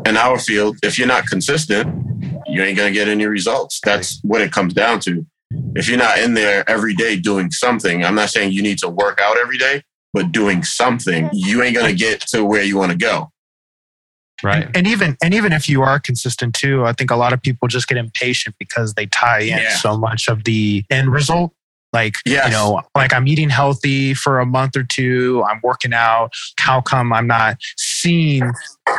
In 0.06 0.16
our 0.16 0.40
field, 0.40 0.78
if 0.82 0.98
you're 0.98 1.08
not 1.08 1.26
consistent, 1.28 1.88
you 2.48 2.64
ain't 2.64 2.78
gonna 2.78 2.92
get 2.92 3.08
any 3.10 3.26
results. 3.26 3.80
That's 3.84 4.20
what 4.24 4.42
it 4.42 4.52
comes 4.52 4.74
down 4.74 5.02
to. 5.02 5.26
If 5.76 5.90
you're 5.90 5.98
not 5.98 6.20
in 6.20 6.34
there 6.36 6.68
every 6.70 6.94
day 6.96 7.18
doing 7.18 7.52
something, 7.52 8.04
I'm 8.06 8.16
not 8.16 8.30
saying 8.30 8.54
you 8.54 8.62
need 8.62 8.78
to 8.80 8.90
work 8.90 9.20
out 9.22 9.38
every 9.38 9.58
day, 9.58 9.84
but 10.14 10.32
doing 10.32 10.64
something, 10.64 11.30
you 11.34 11.64
ain't 11.64 11.76
gonna 11.76 11.94
get 11.94 12.22
to 12.28 12.46
where 12.46 12.64
you 12.64 12.78
want 12.78 12.92
to 12.92 12.98
go. 12.98 13.32
right 14.44 14.70
And 14.76 14.86
even 14.88 15.16
and 15.24 15.34
even 15.34 15.54
if 15.54 15.70
you 15.70 15.82
are 15.84 16.00
consistent 16.00 16.54
too, 16.54 16.86
I 16.86 16.94
think 16.94 17.12
a 17.12 17.16
lot 17.16 17.34
of 17.34 17.42
people 17.42 17.68
just 17.68 17.88
get 17.88 17.98
impatient 17.98 18.56
because 18.60 18.94
they 18.94 19.06
tie 19.08 19.40
in 19.42 19.58
Yeah. 19.58 19.76
so 19.76 19.98
much 19.98 20.28
of 20.28 20.44
the 20.44 20.84
end 20.90 21.12
result. 21.12 21.54
Like 21.94 22.16
Yes. 22.26 22.46
you 22.48 22.52
know, 22.52 22.82
like 22.96 23.14
I'm 23.14 23.28
eating 23.28 23.50
healthy 23.50 24.14
for 24.16 24.40
a 24.40 24.46
month 24.46 24.76
or 24.76 24.84
two, 24.84 25.44
I'm 25.50 25.60
working 25.64 25.94
out. 25.94 26.34
How 26.60 26.82
come 26.82 27.14
I'm 27.14 27.28
not 27.28 27.58
seeing 27.78 28.52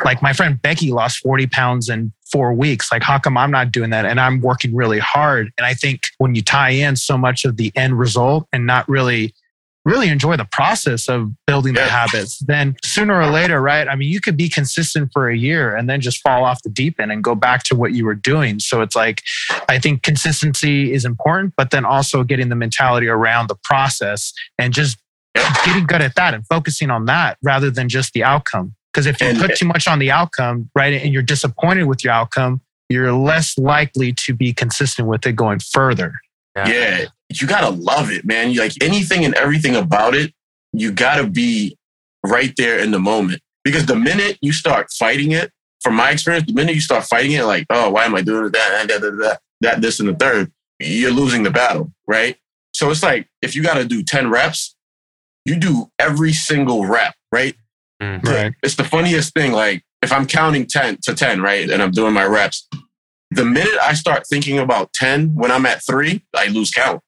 like 0.04 0.22
my 0.22 0.32
friend 0.32 0.60
Becky 0.62 0.92
lost 0.92 1.18
40 1.18 1.48
pounds 1.48 1.88
in 1.88 2.12
four 2.30 2.52
weeks? 2.54 2.90
Like, 2.92 3.02
how 3.02 3.18
come 3.18 3.36
I'm 3.36 3.50
not 3.50 3.72
doing 3.72 3.90
that? 3.90 4.06
And 4.06 4.20
I'm 4.20 4.40
working 4.40 4.74
really 4.76 5.00
hard. 5.00 5.52
And 5.58 5.66
I 5.66 5.74
think 5.74 6.02
when 6.18 6.34
you 6.36 6.42
tie 6.42 6.70
in 6.70 6.94
so 6.96 7.18
much 7.18 7.44
of 7.44 7.56
the 7.56 7.72
end 7.76 7.98
result 7.98 8.46
and 8.52 8.64
not 8.66 8.88
really 8.88 9.34
really 9.84 10.08
enjoy 10.08 10.36
the 10.36 10.46
process 10.46 11.08
of 11.08 11.30
building 11.46 11.74
the 11.74 11.84
habits, 11.84 12.38
then 12.46 12.74
sooner 12.82 13.20
or 13.20 13.26
later, 13.26 13.60
right? 13.60 13.86
I 13.86 13.96
mean, 13.96 14.08
you 14.08 14.20
could 14.20 14.36
be 14.36 14.48
consistent 14.48 15.10
for 15.12 15.28
a 15.28 15.36
year 15.36 15.76
and 15.76 15.88
then 15.88 16.00
just 16.00 16.22
fall 16.22 16.44
off 16.44 16.62
the 16.62 16.70
deep 16.70 16.98
end 16.98 17.12
and 17.12 17.22
go 17.22 17.34
back 17.34 17.64
to 17.64 17.74
what 17.74 17.92
you 17.92 18.06
were 18.06 18.14
doing. 18.14 18.60
So 18.60 18.80
it's 18.80 18.96
like, 18.96 19.22
I 19.68 19.78
think 19.78 20.02
consistency 20.02 20.92
is 20.92 21.04
important, 21.04 21.54
but 21.56 21.70
then 21.70 21.84
also 21.84 22.24
getting 22.24 22.48
the 22.48 22.56
mentality 22.56 23.08
around 23.08 23.48
the 23.48 23.56
process 23.62 24.32
and 24.58 24.72
just 24.72 24.96
getting 25.64 25.84
good 25.84 26.00
at 26.00 26.14
that 26.14 26.32
and 26.32 26.46
focusing 26.46 26.90
on 26.90 27.04
that 27.06 27.36
rather 27.42 27.70
than 27.70 27.88
just 27.88 28.12
the 28.14 28.24
outcome. 28.24 28.74
Because 28.92 29.06
if 29.06 29.20
you 29.20 29.34
put 29.38 29.56
too 29.56 29.66
much 29.66 29.88
on 29.88 29.98
the 29.98 30.10
outcome, 30.10 30.70
right, 30.74 30.94
and 30.94 31.12
you're 31.12 31.22
disappointed 31.22 31.84
with 31.84 32.04
your 32.04 32.12
outcome, 32.12 32.60
you're 32.88 33.12
less 33.12 33.58
likely 33.58 34.12
to 34.12 34.34
be 34.34 34.52
consistent 34.52 35.08
with 35.08 35.26
it 35.26 35.32
going 35.32 35.58
further. 35.58 36.14
Yeah. 36.56 36.68
Yeah, 36.68 37.04
you 37.30 37.46
gotta 37.46 37.70
love 37.70 38.10
it, 38.10 38.24
man. 38.24 38.50
You 38.50 38.60
like 38.60 38.72
anything 38.82 39.24
and 39.24 39.34
everything 39.34 39.76
about 39.76 40.14
it, 40.14 40.32
you 40.72 40.92
gotta 40.92 41.26
be 41.26 41.76
right 42.24 42.52
there 42.56 42.78
in 42.78 42.90
the 42.90 42.98
moment. 42.98 43.40
Because 43.64 43.86
the 43.86 43.96
minute 43.96 44.38
you 44.40 44.52
start 44.52 44.88
fighting 44.92 45.32
it, 45.32 45.50
from 45.80 45.94
my 45.94 46.10
experience, 46.10 46.46
the 46.46 46.52
minute 46.52 46.74
you 46.74 46.80
start 46.80 47.04
fighting 47.04 47.32
it, 47.32 47.44
like, 47.44 47.66
oh, 47.70 47.90
why 47.90 48.04
am 48.04 48.14
I 48.14 48.22
doing 48.22 48.50
that, 48.50 48.88
that, 48.88 49.00
that, 49.00 49.10
that, 49.10 49.40
that, 49.60 49.80
this, 49.80 50.00
and 50.00 50.08
the 50.08 50.14
third, 50.14 50.52
you're 50.78 51.10
losing 51.10 51.42
the 51.42 51.50
battle, 51.50 51.92
right? 52.06 52.36
So 52.74 52.90
it's 52.90 53.02
like 53.02 53.28
if 53.42 53.54
you 53.54 53.62
gotta 53.62 53.84
do 53.84 54.02
10 54.02 54.30
reps, 54.30 54.74
you 55.44 55.56
do 55.56 55.90
every 55.98 56.32
single 56.32 56.86
rep, 56.86 57.14
right? 57.30 57.54
Mm. 58.02 58.24
Right. 58.24 58.52
It's 58.62 58.74
the 58.74 58.84
funniest 58.84 59.34
thing. 59.34 59.52
Like 59.52 59.84
if 60.02 60.12
I'm 60.12 60.26
counting 60.26 60.66
10 60.66 60.98
to 61.02 61.14
10, 61.14 61.40
right? 61.40 61.68
And 61.70 61.82
I'm 61.82 61.90
doing 61.90 62.12
my 62.12 62.24
reps, 62.24 62.68
the 63.30 63.44
minute 63.44 63.78
I 63.82 63.94
start 63.94 64.26
thinking 64.26 64.58
about 64.58 64.92
10 64.94 65.34
when 65.34 65.50
I'm 65.50 65.66
at 65.66 65.84
three, 65.84 66.24
I 66.34 66.48
lose 66.48 66.70
count. 66.70 67.00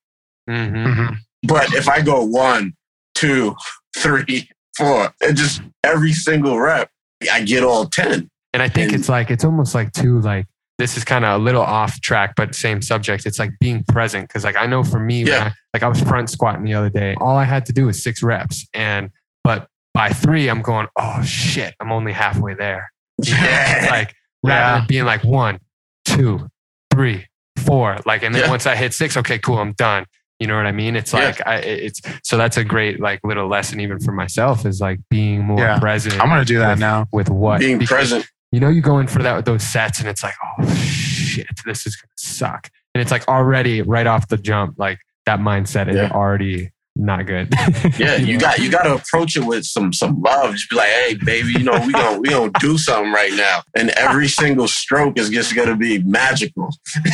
Mhm. 0.49 0.87
Mhm. 0.87 1.17
But 1.45 1.73
if 1.75 1.88
I 1.88 2.00
go 2.03 2.25
one, 2.25 2.75
two, 3.15 3.55
three, 3.97 4.49
four, 4.76 5.12
and 5.23 5.37
just 5.37 5.62
every 5.85 6.12
single 6.12 6.59
rep, 6.59 6.91
I 7.33 7.43
get 7.43 7.62
all 7.62 7.87
10. 7.87 8.29
And 8.53 8.62
I 8.62 8.69
think 8.69 8.93
And- 8.93 9.00
it's 9.00 9.09
like 9.09 9.31
it's 9.31 9.45
almost 9.45 9.75
like 9.75 9.93
too 9.93 10.21
like 10.21 10.47
this 10.79 10.97
is 10.99 11.05
kind 11.05 11.25
of 11.25 11.41
a 11.41 11.43
little 11.43 11.62
off 11.62 12.00
track, 12.03 12.35
but 12.37 12.55
same 12.55 12.83
subject. 12.83 13.25
It's 13.25 13.38
like 13.38 13.50
being 13.61 13.83
present 13.85 14.29
because 14.29 14.45
like 14.45 14.57
I 14.57 14.67
know 14.67 14.85
for 14.85 15.00
me, 15.00 15.25
Yeah. 15.25 15.47
I, 15.47 15.53
like 15.73 15.83
I 15.83 15.88
was 15.88 16.00
front 16.03 16.29
squatting 16.31 16.65
the 16.65 16.75
other 16.75 16.91
day. 16.91 17.15
All 17.19 17.37
I 17.37 17.45
had 17.45 17.65
to 17.67 17.73
do 17.73 17.87
was 17.87 18.03
six 18.03 18.23
reps, 18.23 18.67
and 18.75 19.11
but 19.43 19.69
by 19.95 20.11
three, 20.11 20.49
I'm 20.49 20.61
going, 20.61 20.87
oh 20.97 21.23
shit, 21.23 21.75
I'm 21.81 21.91
only 21.93 22.12
halfway 22.12 22.53
there. 22.55 22.93
It's 23.19 23.31
like 23.91 24.15
rather 24.45 24.61
Yeah. 24.61 24.79
than 24.79 24.87
being 24.87 25.05
like 25.07 25.25
one, 25.25 25.61
two, 26.05 26.49
three, 26.93 27.26
four, 27.59 27.97
like, 28.05 28.23
and 28.23 28.35
then 28.35 28.43
Yeah. 28.43 28.50
once 28.50 28.67
I 28.67 28.76
hit 28.76 28.93
six, 28.93 29.17
okay, 29.17 29.38
cool, 29.38 29.59
I'm 29.59 29.73
done. 29.73 30.05
You 30.38 30.47
know 30.47 30.57
what 30.57 30.66
I 30.66 30.73
mean? 30.73 30.97
It's 30.97 31.12
like 31.14 31.47
I, 31.47 31.57
it's 31.57 32.00
so 32.23 32.37
that's 32.37 32.57
a 32.59 32.64
great 32.64 33.00
like 33.00 33.21
little 33.25 33.49
lesson 33.49 33.81
even 33.81 33.99
for 34.00 34.12
myself 34.12 34.66
is 34.66 34.81
like 34.81 35.00
being 35.09 35.43
more 35.45 35.59
Yeah. 35.61 35.78
present. 35.78 36.21
I'm 36.23 36.28
to 36.38 36.45
do 36.45 36.59
that 36.59 36.73
with, 36.73 36.78
now. 36.81 37.07
with 37.12 37.31
what 37.31 37.61
Being 37.61 37.78
Because 37.78 38.11
present. 38.11 38.26
you 38.52 38.61
know, 38.61 38.69
you 38.69 38.83
go 38.83 38.99
in 38.99 39.07
for 39.07 39.23
that 39.23 39.35
with 39.37 39.47
those 39.47 39.62
sets 39.62 39.99
and 39.99 40.09
it's 40.09 40.23
like, 40.23 40.35
oh 40.61 40.66
shit, 40.75 41.47
this 41.64 41.87
is 41.87 41.97
gonna 41.97 42.11
suck. 42.16 42.69
And 42.95 43.00
it's 43.02 43.11
like 43.11 43.26
already 43.28 43.81
right 43.83 44.07
off 44.07 44.28
the 44.28 44.37
jump, 44.37 44.75
like 44.78 44.99
that 45.25 45.40
mindset 45.40 45.88
is 45.88 45.97
Yeah. 45.97 46.11
already 46.11 46.71
not 46.99 47.26
good. 47.26 47.52
Yeah, 47.99 48.16
you 48.16 48.38
got 48.38 48.59
you 48.59 48.71
got 48.71 48.83
to 48.85 48.95
approach 48.95 49.37
it 49.37 49.45
with 49.45 49.64
some 49.64 49.93
some 49.93 50.21
love. 50.23 50.52
Just 50.55 50.69
be 50.71 50.76
like, 50.76 50.88
"Hey, 50.88 51.14
baby, 51.25 51.52
you 51.52 51.59
know 51.62 51.78
we 51.87 51.93
gonna 51.93 52.19
we 52.19 52.28
gonna 52.31 52.50
do 52.59 52.76
something 52.78 53.12
right 53.12 53.33
now." 53.35 53.62
And 53.75 53.90
every 53.90 54.28
single 54.28 54.66
stroke 54.69 55.19
is 55.19 55.28
just 55.31 55.55
gonna 55.55 55.76
be 55.76 56.02
magical. 56.02 56.71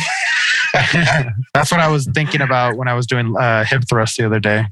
That's 1.53 1.71
what 1.71 1.79
I 1.79 1.87
was 1.87 2.07
thinking 2.13 2.41
about 2.41 2.77
when 2.77 2.87
I 2.87 2.93
was 2.93 3.05
doing 3.05 3.35
uh, 3.37 3.63
hip 3.63 3.83
thrust 3.87 4.17
the 4.17 4.25
other 4.25 4.39
day. 4.39 4.65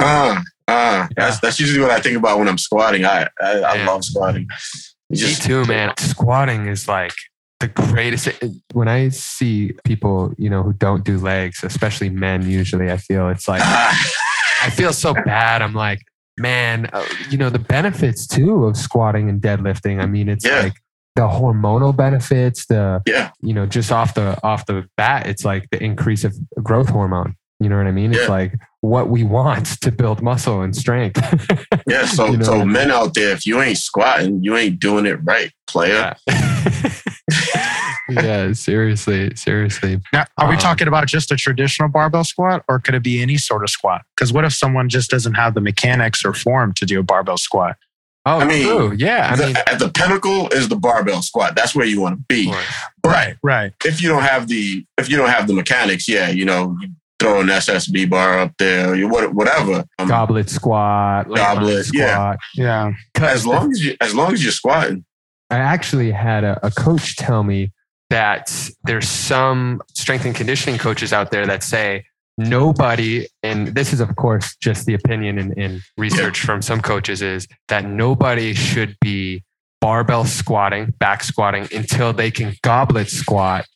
Uh, 0.00 0.40
uh, 0.68 1.08
that's 1.16 1.40
that's 1.40 1.58
usually 1.58 1.80
what 1.80 1.90
I 1.90 1.98
think 2.00 2.16
about 2.16 2.38
when 2.38 2.48
I'm 2.48 2.58
squatting. 2.58 3.04
I 3.04 3.26
I, 3.40 3.52
I 3.60 3.84
love 3.86 4.04
squatting. 4.04 4.46
It's 4.50 4.94
Me 5.10 5.16
just 5.16 5.42
too, 5.42 5.64
man. 5.64 5.96
Squatting 5.96 6.66
is 6.68 6.86
like 6.86 7.12
the 7.60 7.68
greatest. 7.68 8.28
When 8.74 8.86
I 8.86 9.08
see 9.08 9.72
people, 9.84 10.32
you 10.36 10.50
know, 10.50 10.62
who 10.62 10.74
don't 10.74 11.04
do 11.04 11.18
legs, 11.18 11.64
especially 11.64 12.10
men, 12.10 12.48
usually 12.48 12.90
I 12.90 12.98
feel 12.98 13.28
it's 13.30 13.48
like 13.48 13.62
I 13.64 14.70
feel 14.70 14.92
so 14.92 15.14
bad. 15.14 15.62
I'm 15.62 15.74
like, 15.74 16.00
man, 16.38 16.90
uh, 16.92 17.04
you 17.30 17.38
know, 17.38 17.48
the 17.50 17.58
benefits 17.58 18.26
too 18.26 18.66
of 18.66 18.76
squatting 18.76 19.28
and 19.30 19.40
deadlifting. 19.40 20.00
I 20.02 20.06
mean, 20.06 20.28
it's 20.28 20.44
Yeah. 20.44 20.60
like 20.60 20.74
the 21.18 21.26
hormonal 21.26 21.94
benefits, 21.96 22.66
the 22.66 23.02
Yeah. 23.04 23.30
you 23.42 23.52
know, 23.52 23.66
just 23.66 23.90
off 23.90 24.14
the 24.14 24.38
off 24.44 24.66
the 24.66 24.88
bat, 24.96 25.26
it's 25.26 25.44
like 25.44 25.68
the 25.70 25.82
increase 25.82 26.22
of 26.22 26.32
growth 26.62 26.88
hormone. 26.90 27.34
You 27.58 27.68
know 27.68 27.76
what 27.76 27.88
I 27.88 27.90
mean? 27.90 28.14
It's 28.14 28.28
like 28.28 28.54
what 28.82 29.08
we 29.08 29.24
want 29.24 29.66
to 29.82 29.90
build 29.90 30.22
muscle 30.22 30.62
and 30.62 30.76
strength. 30.76 31.18
yeah. 31.88 32.06
So 32.06 32.26
You 32.26 32.36
know 32.36 32.44
so 32.44 32.52
what 32.52 32.60
I 32.60 32.64
mean? 32.64 32.72
men 32.72 32.90
out 32.92 33.14
there, 33.14 33.32
if 33.32 33.44
you 33.46 33.60
ain't 33.60 33.78
squatting, 33.78 34.44
you 34.44 34.56
ain't 34.56 34.78
doing 34.78 35.06
it 35.06 35.18
right, 35.24 35.50
player. 35.66 36.14
yeah. 36.28 36.92
yeah, 38.08 38.52
seriously, 38.52 39.34
seriously. 39.34 40.00
Now, 40.12 40.24
are 40.38 40.48
we 40.48 40.54
Um, 40.54 40.60
talking 40.60 40.86
about 40.88 41.08
just 41.08 41.32
a 41.32 41.36
traditional 41.36 41.88
barbell 41.88 42.22
squat 42.24 42.64
or 42.68 42.78
could 42.78 42.94
it 42.94 43.02
be 43.02 43.20
any 43.20 43.36
sort 43.38 43.64
of 43.64 43.70
squat? 43.70 44.02
Because 44.16 44.32
what 44.32 44.44
if 44.44 44.52
someone 44.54 44.88
just 44.88 45.10
doesn't 45.10 45.34
have 45.34 45.54
the 45.54 45.60
mechanics 45.60 46.24
or 46.24 46.32
form 46.32 46.72
to 46.74 46.86
do 46.86 47.00
a 47.00 47.02
barbell 47.02 47.38
squat? 47.38 47.76
Oh, 48.36 48.40
I 48.40 48.44
mean, 48.46 48.64
true. 48.66 48.92
Yeah, 48.96 49.30
I 49.32 49.36
The- 49.36 49.46
mean, 49.46 49.56
at 49.66 49.78
the 49.78 49.88
pinnacle 49.88 50.48
is 50.48 50.68
the 50.68 50.76
barbell 50.76 51.22
squat. 51.22 51.54
That's 51.56 51.74
where 51.74 51.86
you 51.86 52.00
want 52.00 52.18
to 52.18 52.24
be. 52.28 52.50
Right. 52.50 52.66
But 53.02 53.38
Right. 53.42 53.72
if 53.84 54.02
you 54.02 54.08
don't 54.08 54.22
have 54.22 54.48
the 54.48 54.84
if 54.98 55.08
you 55.08 55.16
don't 55.16 55.30
have 55.30 55.46
the 55.46 55.54
mechanics, 55.54 56.08
yeah, 56.08 56.28
you 56.28 56.44
know, 56.44 56.76
you 56.80 56.88
throw 57.18 57.40
an 57.40 57.48
SSB 57.48 58.08
bar 58.08 58.38
up 58.38 58.52
there, 58.58 58.94
you 58.94 59.08
whatever. 59.08 59.84
Um, 59.98 60.08
goblet 60.08 60.48
squat, 60.50 61.28
Goblet, 61.34 61.86
yeah. 61.92 62.12
squat. 62.14 62.38
Yeah. 62.54 62.92
as 63.20 63.46
long 63.46 63.72
as 63.72 63.84
you 63.84 63.96
as 64.00 64.14
long 64.14 64.32
as 64.32 64.42
you're 64.42 64.52
squatting. 64.52 65.04
I 65.50 65.56
actually 65.58 66.10
had 66.12 66.44
a, 66.44 66.60
a 66.66 66.70
coach 66.70 67.16
tell 67.16 67.42
me 67.42 67.72
that 68.10 68.52
there's 68.84 69.08
some 69.08 69.82
strength 69.94 70.24
and 70.24 70.34
conditioning 70.34 70.78
coaches 70.78 71.12
out 71.12 71.30
there 71.30 71.46
that 71.46 71.62
say 71.62 72.04
nobody, 72.38 73.26
and 73.42 73.68
this 73.68 73.92
is 73.92 74.00
of 74.00 74.14
course 74.16 74.56
just 74.56 74.86
the 74.86 74.94
opinion 74.94 75.38
and, 75.38 75.56
and 75.58 75.80
research 75.96 76.40
from 76.40 76.62
some 76.62 76.80
coaches, 76.80 77.20
is 77.20 77.46
that 77.68 77.84
nobody 77.84 78.54
should 78.54 78.96
be 79.00 79.42
barbell 79.80 80.24
squatting, 80.24 80.94
back 80.98 81.22
squatting 81.22 81.68
until 81.74 82.12
they 82.12 82.30
can 82.30 82.54
goblet 82.62 83.08
squat 83.08 83.66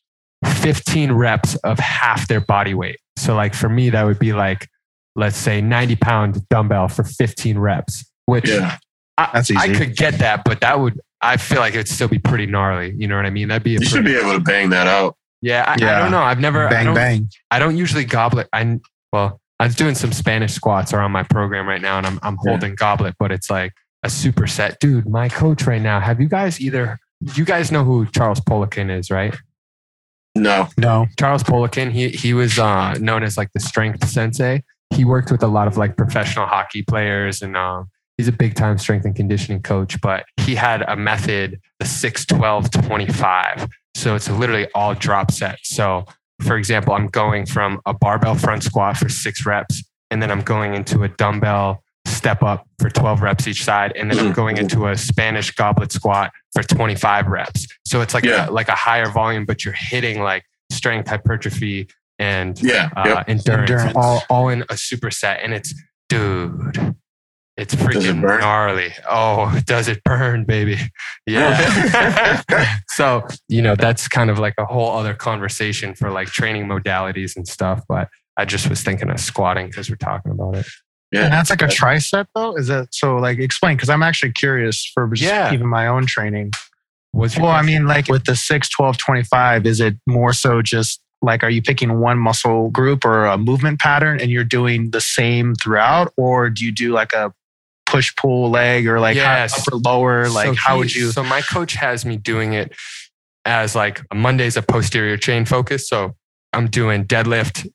15 0.44 1.12
reps 1.12 1.54
of 1.56 1.78
half 1.78 2.26
their 2.28 2.40
body 2.40 2.74
weight. 2.74 2.98
So 3.16 3.34
like 3.34 3.54
for 3.54 3.68
me, 3.68 3.90
that 3.90 4.04
would 4.04 4.18
be 4.18 4.32
like, 4.32 4.68
let's 5.14 5.36
say 5.36 5.60
90 5.60 5.96
pound 5.96 6.48
dumbbell 6.48 6.88
for 6.88 7.04
15 7.04 7.58
reps, 7.58 8.04
which 8.26 8.48
Yeah. 8.48 8.78
I, 9.18 9.44
I 9.56 9.68
could 9.68 9.94
get 9.94 10.14
that, 10.18 10.42
but 10.44 10.62
that 10.62 10.80
would 10.80 10.98
I 11.20 11.36
feel 11.36 11.60
like 11.60 11.74
it'd 11.74 11.86
still 11.86 12.08
be 12.08 12.18
pretty 12.18 12.46
gnarly. 12.46 12.94
You 12.96 13.06
know 13.06 13.14
what 13.16 13.26
I 13.26 13.30
mean? 13.30 13.48
That'd 13.48 13.62
be 13.62 13.76
a 13.76 13.78
You 13.78 13.86
should 13.86 14.04
be 14.04 14.16
able 14.16 14.32
to 14.32 14.40
bang 14.40 14.70
that 14.70 14.88
out. 14.88 15.16
Yeah, 15.42 15.64
I, 15.68 15.72
I 15.74 15.98
don't 15.98 16.10
know. 16.10 16.22
I've 16.22 16.40
never 16.40 16.66
I 16.66 16.70
bang 16.70 16.84
don't, 16.86 16.94
bang. 16.94 17.28
I 17.50 17.58
don't 17.58 17.76
usually 17.76 18.04
goblet. 18.04 18.48
I 18.52 18.80
well, 19.12 19.40
I 19.60 19.66
was 19.66 19.74
doing 19.76 19.94
some 19.94 20.12
Spanish 20.12 20.52
squats 20.54 20.92
around 20.94 21.12
my 21.12 21.22
program 21.24 21.68
right 21.68 21.82
now, 21.82 21.98
and 21.98 22.06
I'm 22.06 22.18
I'm 22.22 22.38
Yeah. 22.44 22.52
holding 22.52 22.74
goblet, 22.74 23.14
but 23.18 23.30
it's 23.30 23.50
like 23.50 23.72
a 24.02 24.08
superset, 24.08 24.78
dude. 24.78 25.08
My 25.08 25.28
coach 25.28 25.64
right 25.66 25.82
now. 25.82 26.00
Have 26.00 26.20
you 26.20 26.28
guys 26.28 26.60
either? 26.60 26.98
You 27.34 27.44
guys 27.44 27.70
know 27.70 27.84
who 27.84 28.06
Charles 28.06 28.40
Poliquin 28.40 28.90
is, 28.96 29.10
right? 29.10 29.36
No. 30.34 30.68
No. 30.78 31.06
Charles 31.18 31.42
Poliquin. 31.42 31.90
He 31.92 32.08
he 32.08 32.34
was 32.34 32.58
uh, 32.58 32.94
known 32.94 33.22
as 33.22 33.36
like 33.36 33.52
the 33.52 33.60
strength 33.60 34.08
sensei. 34.08 34.62
He 34.94 35.04
worked 35.04 35.30
with 35.30 35.42
a 35.42 35.46
lot 35.48 35.68
of 35.68 35.76
like 35.76 35.96
professional 35.96 36.46
hockey 36.46 36.82
players, 36.82 37.42
and 37.42 37.56
um, 37.56 37.90
he's 38.16 38.28
a 38.28 38.32
big 38.32 38.54
time 38.54 38.78
strength 38.78 39.04
and 39.04 39.14
conditioning 39.14 39.62
coach. 39.62 40.00
But 40.00 40.24
he 40.38 40.54
had 40.54 40.82
a 40.82 40.96
method, 40.96 41.60
the 41.78 41.86
6, 41.86 42.26
12, 42.26 42.70
25. 42.70 43.68
So 43.94 44.14
it's 44.14 44.28
literally 44.28 44.68
all 44.74 44.94
drop 44.94 45.30
sets. 45.30 45.74
So 45.74 46.06
for 46.40 46.56
example, 46.56 46.92
I'm 46.94 47.06
going 47.06 47.46
from 47.46 47.80
a 47.86 47.94
barbell 47.94 48.34
front 48.34 48.64
squat 48.64 48.96
for 48.96 49.08
six 49.08 49.46
reps, 49.46 49.82
and 50.10 50.20
then 50.20 50.30
I'm 50.30 50.40
going 50.40 50.74
into 50.74 51.04
a 51.04 51.08
dumbbell 51.08 51.82
step 52.06 52.42
up 52.42 52.66
for 52.80 52.90
12 52.90 53.22
reps 53.22 53.46
each 53.46 53.62
side, 53.64 53.92
and 53.96 54.10
then 54.10 54.18
I'm 54.18 54.32
Mhm. 54.32 54.34
going 54.34 54.56
into 54.56 54.88
a 54.88 54.96
Spanish 54.96 55.52
goblet 55.52 55.92
squat 55.92 56.32
for 56.52 56.62
25 56.64 57.28
reps. 57.28 57.66
So 57.86 58.00
it's 58.00 58.12
like 58.12 58.24
Yeah. 58.24 58.48
a, 58.48 58.50
like 58.50 58.68
a 58.68 58.74
higher 58.74 59.06
volume, 59.08 59.44
but 59.44 59.64
you're 59.64 59.74
hitting 59.76 60.20
like 60.20 60.44
strength 60.72 61.08
hypertrophy 61.08 61.88
and 62.18 62.60
Yeah. 62.60 62.90
uh, 62.96 63.04
yep. 63.06 63.24
endurance, 63.28 63.70
Endurance. 63.70 63.92
all 63.96 64.22
all 64.28 64.48
in 64.48 64.62
a 64.62 64.74
superset, 64.74 65.38
and 65.44 65.54
it's 65.54 65.74
dude. 66.08 66.96
It's 67.56 67.74
freaking 67.74 68.22
burn? 68.22 68.40
gnarly. 68.40 68.92
Oh, 69.08 69.58
does 69.66 69.86
it 69.88 70.02
burn, 70.04 70.44
baby? 70.44 70.78
Yeah. 71.26 72.42
so, 72.88 73.26
you 73.48 73.60
know, 73.60 73.74
that's 73.76 74.08
kind 74.08 74.30
of 74.30 74.38
like 74.38 74.54
a 74.58 74.64
whole 74.64 74.90
other 74.96 75.14
conversation 75.14 75.94
for 75.94 76.10
like 76.10 76.28
training 76.28 76.66
modalities 76.66 77.36
and 77.36 77.46
stuff. 77.46 77.82
But 77.88 78.08
I 78.38 78.46
just 78.46 78.70
was 78.70 78.82
thinking 78.82 79.10
of 79.10 79.20
squatting 79.20 79.66
because 79.66 79.90
we're 79.90 79.96
talking 79.96 80.32
about 80.32 80.56
it. 80.56 80.66
Yeah. 81.12 81.24
And 81.24 81.32
that's 81.32 81.50
like 81.50 81.60
a 81.60 81.66
tricep 81.66 82.26
though? 82.34 82.56
Is 82.56 82.68
that 82.68 82.88
so 82.94 83.16
like 83.16 83.38
explain? 83.38 83.76
Because 83.76 83.90
I'm 83.90 84.02
actually 84.02 84.32
curious 84.32 84.90
for 84.94 85.06
just 85.08 85.22
Yeah. 85.30 85.52
even 85.52 85.66
my 85.66 85.86
own 85.86 86.06
training. 86.06 86.52
What's 87.10 87.36
your 87.36 87.44
Well, 87.44 87.52
I 87.52 87.60
mean, 87.60 87.86
like 87.86 88.08
with 88.08 88.24
the 88.24 88.34
6, 88.34 88.70
12, 88.70 88.96
25, 88.96 89.66
is 89.66 89.78
it 89.80 89.96
more 90.06 90.32
so 90.32 90.62
just 90.62 91.02
like, 91.20 91.44
are 91.44 91.50
you 91.50 91.60
picking 91.60 92.00
one 92.00 92.18
muscle 92.18 92.70
group 92.70 93.04
or 93.04 93.26
a 93.26 93.36
movement 93.36 93.78
pattern 93.78 94.18
and 94.20 94.30
you're 94.30 94.42
doing 94.42 94.90
the 94.90 95.00
same 95.02 95.54
throughout? 95.54 96.14
Or 96.16 96.48
do 96.48 96.64
you 96.64 96.72
do 96.72 96.92
like 96.92 97.12
a 97.12 97.32
push 97.92 98.14
pull 98.16 98.50
leg 98.50 98.86
or 98.88 98.98
like 99.00 99.16
Yes. 99.16 99.58
upper 99.68 99.76
lower? 99.76 100.28
Like, 100.28 100.46
So 100.48 100.54
how 100.54 100.74
he- 100.74 100.78
would 100.80 100.94
you? 100.94 101.12
So 101.12 101.22
my 101.22 101.42
coach 101.42 101.74
has 101.74 102.04
me 102.04 102.16
doing 102.16 102.54
it 102.54 102.72
as 103.44 103.74
like 103.76 104.00
Monday's 104.14 104.56
a 104.56 104.62
posterior 104.62 105.16
chain 105.16 105.44
focus. 105.44 105.88
So 105.88 106.16
I'm 106.52 106.68
doing 106.68 107.04
deadlift, 107.04 107.66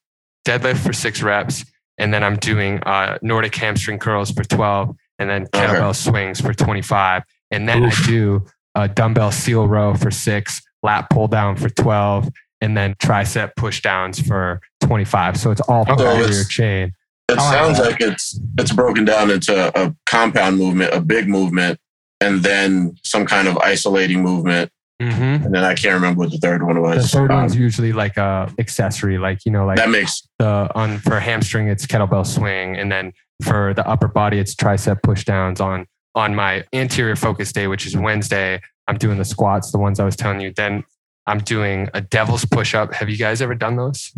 deadlift 0.46 0.78
for 0.86 0.94
six 0.94 1.22
reps, 1.22 1.66
and 1.98 2.14
then 2.14 2.24
I'm 2.24 2.38
doing 2.38 2.82
uh, 2.84 3.18
Nordic 3.22 3.56
hamstring 3.56 4.00
curls 4.00 4.32
for 4.32 4.44
12, 4.44 4.96
and 5.20 5.30
then 5.30 5.44
Okay. 5.54 5.68
kettlebell 5.68 5.96
swings 5.96 6.42
for 6.42 6.54
25, 6.54 7.24
and 7.52 7.68
then 7.70 7.84
Oof. 7.84 8.04
I 8.04 8.08
do 8.08 8.46
a 8.76 8.88
dumbbell 8.88 9.32
seal 9.32 9.68
row 9.68 9.94
for 9.96 10.12
six, 10.12 10.62
lat 10.84 11.10
pull 11.10 11.28
down 11.28 11.56
for 11.58 11.70
12, 11.70 12.30
and 12.62 12.78
then 12.78 12.94
tricep 12.96 13.52
push 13.58 13.82
downs 13.82 14.20
for 14.22 14.62
25. 14.82 15.38
So 15.38 15.52
it's 15.52 15.62
all 15.62 15.82
Okay. 15.82 15.96
posterior 15.96 16.24
it's- 16.26 16.48
chain. 16.48 16.92
It 17.30 17.38
I 17.38 17.44
like 17.44 17.54
sounds 17.54 17.80
like 17.80 18.02
it's 18.02 18.40
it's 18.58 18.72
broken 18.72 19.06
down 19.06 19.32
into 19.32 19.72
a 19.80 19.96
compound 20.06 20.58
movement, 20.58 20.94
a 20.94 21.02
big 21.02 21.28
movement, 21.28 21.80
and 22.22 22.42
then 22.44 22.96
some 23.04 23.26
kind 23.26 23.48
of 23.48 23.58
isolating 23.58 24.22
movement. 24.22 24.72
Mm-hmm. 25.02 25.46
And 25.46 25.54
then 25.54 25.64
I 25.64 25.76
can't 25.76 25.94
remember 25.94 26.20
what 26.20 26.32
the 26.32 26.38
third 26.38 26.64
one 26.64 26.82
was. 26.82 27.04
The 27.04 27.18
third 27.20 27.32
Um, 27.32 27.42
one's 27.42 27.56
usually 27.56 27.94
like 27.94 28.18
a 28.18 28.52
accessory, 28.58 29.18
like 29.20 29.46
you 29.46 29.52
know, 29.52 29.66
like 29.66 29.78
that 29.78 29.90
makes 29.90 30.28
the 30.40 30.70
on 30.74 30.98
for 31.00 31.20
hamstring 31.20 31.68
it's 31.68 31.86
kettlebell 31.86 32.26
swing 32.26 32.78
and 32.78 32.92
then 32.92 33.14
for 33.44 33.74
the 33.76 33.88
upper 33.88 34.08
body 34.08 34.40
it's 34.40 34.56
tricep 34.56 35.02
push 35.04 35.24
downs 35.24 35.62
on 35.62 35.86
on 36.16 36.34
my 36.34 36.64
anterior 36.74 37.16
focus 37.16 37.52
day 37.52 37.68
which 37.68 37.86
is 37.86 37.96
wednesday 37.96 38.60
i'm 38.88 38.98
doing 38.98 39.18
the 39.20 39.26
squats 39.26 39.72
the 39.72 39.78
ones 39.78 40.00
i 40.00 40.04
was 40.04 40.16
telling 40.16 40.42
you 40.42 40.52
then 40.56 40.84
i'm 41.28 41.38
doing 41.40 41.88
a 41.94 42.02
devil's 42.02 42.46
push 42.46 42.74
up 42.74 42.92
have 42.94 43.10
you 43.10 43.18
guys 43.18 43.40
ever 43.40 43.54
done 43.54 43.76
those 43.76 44.12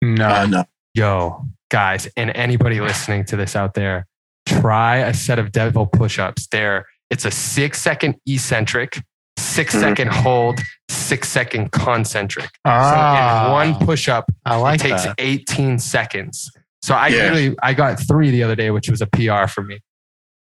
no. 0.00 0.28
uh, 0.28 0.46
no. 0.46 0.64
yo 0.94 1.44
guys 1.72 2.06
and 2.18 2.30
anybody 2.36 2.80
listening 2.80 3.24
to 3.24 3.34
this 3.34 3.56
out 3.56 3.72
there 3.72 4.06
try 4.46 4.98
a 4.98 5.14
set 5.14 5.38
of 5.38 5.50
devil 5.52 5.86
push-ups 5.86 6.46
there 6.52 6.84
it's 7.10 7.24
a 7.24 7.30
six 7.30 7.80
second 7.80 8.14
eccentric 8.26 9.00
six 9.38 9.74
Mhm. 9.74 10.08
hold 10.08 10.60
six 10.90 11.28
second 11.30 11.72
concentric 11.72 12.50
Ah, 12.66 13.46
so 13.54 13.60
in 13.62 13.72
one 13.74 13.86
push-up 13.86 14.26
I 14.44 14.56
like 14.56 14.80
it 14.84 14.88
takes 14.88 15.04
that. 15.04 15.14
18 15.18 15.78
seconds. 15.78 16.50
So 16.82 16.94
I 16.94 17.08
Yeah. 17.08 17.22
literally 17.22 17.56
I 17.62 17.72
got 17.74 17.98
three 17.98 18.30
the 18.30 18.42
other 18.42 18.54
day, 18.56 18.70
which 18.70 18.90
was 18.90 19.00
a 19.00 19.06
PR 19.06 19.46
for 19.46 19.62
me. 19.62 19.80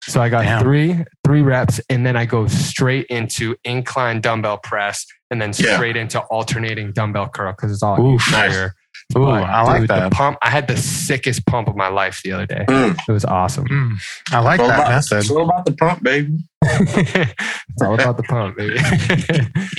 So 0.04 0.20
I 0.22 0.28
got 0.30 0.42
Damn. 0.44 0.62
three, 0.62 1.04
three 1.26 1.42
reps, 1.42 1.80
and 1.90 2.04
then 2.06 2.16
I 2.16 2.24
go 2.24 2.46
straight 2.48 3.06
into 3.06 3.54
incline 3.64 4.20
dumbbell 4.20 4.58
press 4.58 5.06
and 5.30 5.40
then 5.40 5.52
Yeah. 5.56 5.76
straight 5.76 5.96
into 5.96 6.18
alternating 6.30 6.92
dumbbell 6.92 7.28
curl 7.28 7.52
because 7.52 7.70
it's 7.72 7.82
all 7.82 8.00
Oof. 8.00 8.32
Nice. 8.32 8.70
Here. 9.12 9.22
Ooh, 9.22 9.26
But, 9.26 9.42
I 9.44 9.62
like 9.62 9.80
dude, 9.82 9.90
that. 9.90 10.10
The 10.10 10.14
pump, 10.16 10.38
I 10.42 10.50
had 10.50 10.68
the 10.68 10.76
sickest 10.76 11.46
pump 11.46 11.68
of 11.68 11.76
my 11.76 11.88
life 11.88 12.20
the 12.22 12.32
other 12.32 12.46
day. 12.46 12.64
Mm. 12.68 12.96
It 13.08 13.12
was 13.12 13.24
awesome. 13.24 13.66
Mm, 13.68 13.96
I 14.32 14.40
like 14.40 14.60
It's 14.60 14.68
that 14.68 14.78
about- 14.80 14.88
method. 14.90 15.18
It's 15.18 15.30
all 15.30 15.44
about 15.44 15.64
the 15.66 15.72
pump, 15.72 16.02
baby. 16.02 16.38
it's 16.62 17.82
all 17.82 17.94
about 17.94 18.16
the 18.16 18.22
pump, 18.22 18.56
baby. 18.56 18.74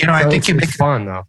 You 0.00 0.06
know, 0.06 0.12
I 0.12 0.28
think 0.28 0.48
you 0.48 0.54
make 0.54 0.70
fun 0.70 1.06
though. 1.06 1.24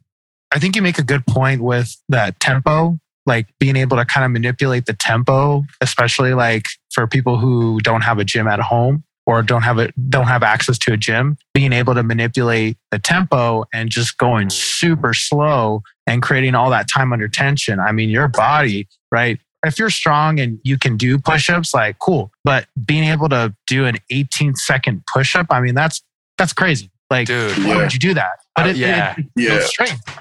I 0.51 0.59
think 0.59 0.75
you 0.75 0.81
make 0.81 0.99
a 0.99 1.03
good 1.03 1.25
point 1.25 1.61
with 1.63 1.95
that 2.09 2.39
tempo, 2.39 2.99
like 3.25 3.47
being 3.59 3.75
able 3.75 3.97
to 3.97 4.05
kind 4.05 4.25
of 4.25 4.31
manipulate 4.31 4.85
the 4.85 4.93
tempo, 4.93 5.63
especially 5.81 6.33
like 6.33 6.65
for 6.93 7.07
people 7.07 7.37
who 7.37 7.79
don't 7.81 8.01
have 8.01 8.19
a 8.19 8.23
gym 8.23 8.47
at 8.47 8.59
home 8.59 9.03
or 9.25 9.41
don't 9.41 9.61
have 9.61 9.79
a 9.79 9.91
don't 10.09 10.27
have 10.27 10.43
access 10.43 10.77
to 10.79 10.93
a 10.93 10.97
gym, 10.97 11.37
being 11.53 11.71
able 11.73 11.93
to 11.95 12.03
manipulate 12.03 12.77
the 12.91 12.99
tempo 12.99 13.63
and 13.73 13.89
just 13.89 14.17
going 14.17 14.49
super 14.49 15.13
slow 15.13 15.81
and 16.07 16.21
creating 16.21 16.55
all 16.55 16.69
that 16.69 16.89
time 16.89 17.13
under 17.13 17.27
tension. 17.27 17.79
I 17.79 17.91
mean, 17.91 18.09
your 18.09 18.27
body, 18.27 18.87
right? 19.11 19.39
If 19.65 19.79
you're 19.79 19.89
strong 19.89 20.41
and 20.41 20.59
you 20.63 20.77
can 20.77 20.97
do 20.97 21.17
push-ups, 21.17 21.73
like 21.73 21.97
cool. 21.99 22.31
But 22.43 22.67
being 22.85 23.05
able 23.05 23.29
to 23.29 23.55
do 23.65 23.85
an 23.85 23.97
18 24.09 24.55
second 24.55 25.03
push-up, 25.13 25.47
I 25.49 25.61
mean, 25.61 25.73
that's 25.75 26.01
that's 26.37 26.51
crazy. 26.51 26.91
Like, 27.09 27.27
Dude. 27.27 27.57
why 27.59 27.63
Yeah. 27.69 27.75
would 27.77 27.93
you 27.93 27.99
do 27.99 28.13
that? 28.15 28.39
But 28.55 28.65
Uh, 28.65 28.69
yeah. 28.71 29.13
it, 29.13 29.19
it 29.19 29.25
Yeah. 29.37 29.49
builds 29.49 29.65
strength. 29.67 30.19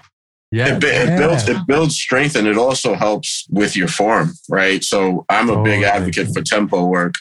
Yeah. 0.53 0.77
It, 0.77 0.85
it 0.85 1.19
builds 1.19 1.49
it 1.49 1.67
builds 1.67 1.97
strength 1.97 2.37
and 2.37 2.47
it 2.47 2.57
also 2.59 2.95
helps 2.95 3.47
with 3.51 3.75
your 3.75 3.89
form, 3.89 4.35
right? 4.51 4.85
So 4.85 5.25
I'm 5.29 5.49
a 5.49 5.61
big 5.63 5.83
advocate 5.83 6.29
for 6.33 6.43
tempo 6.43 6.85
work. 6.85 7.15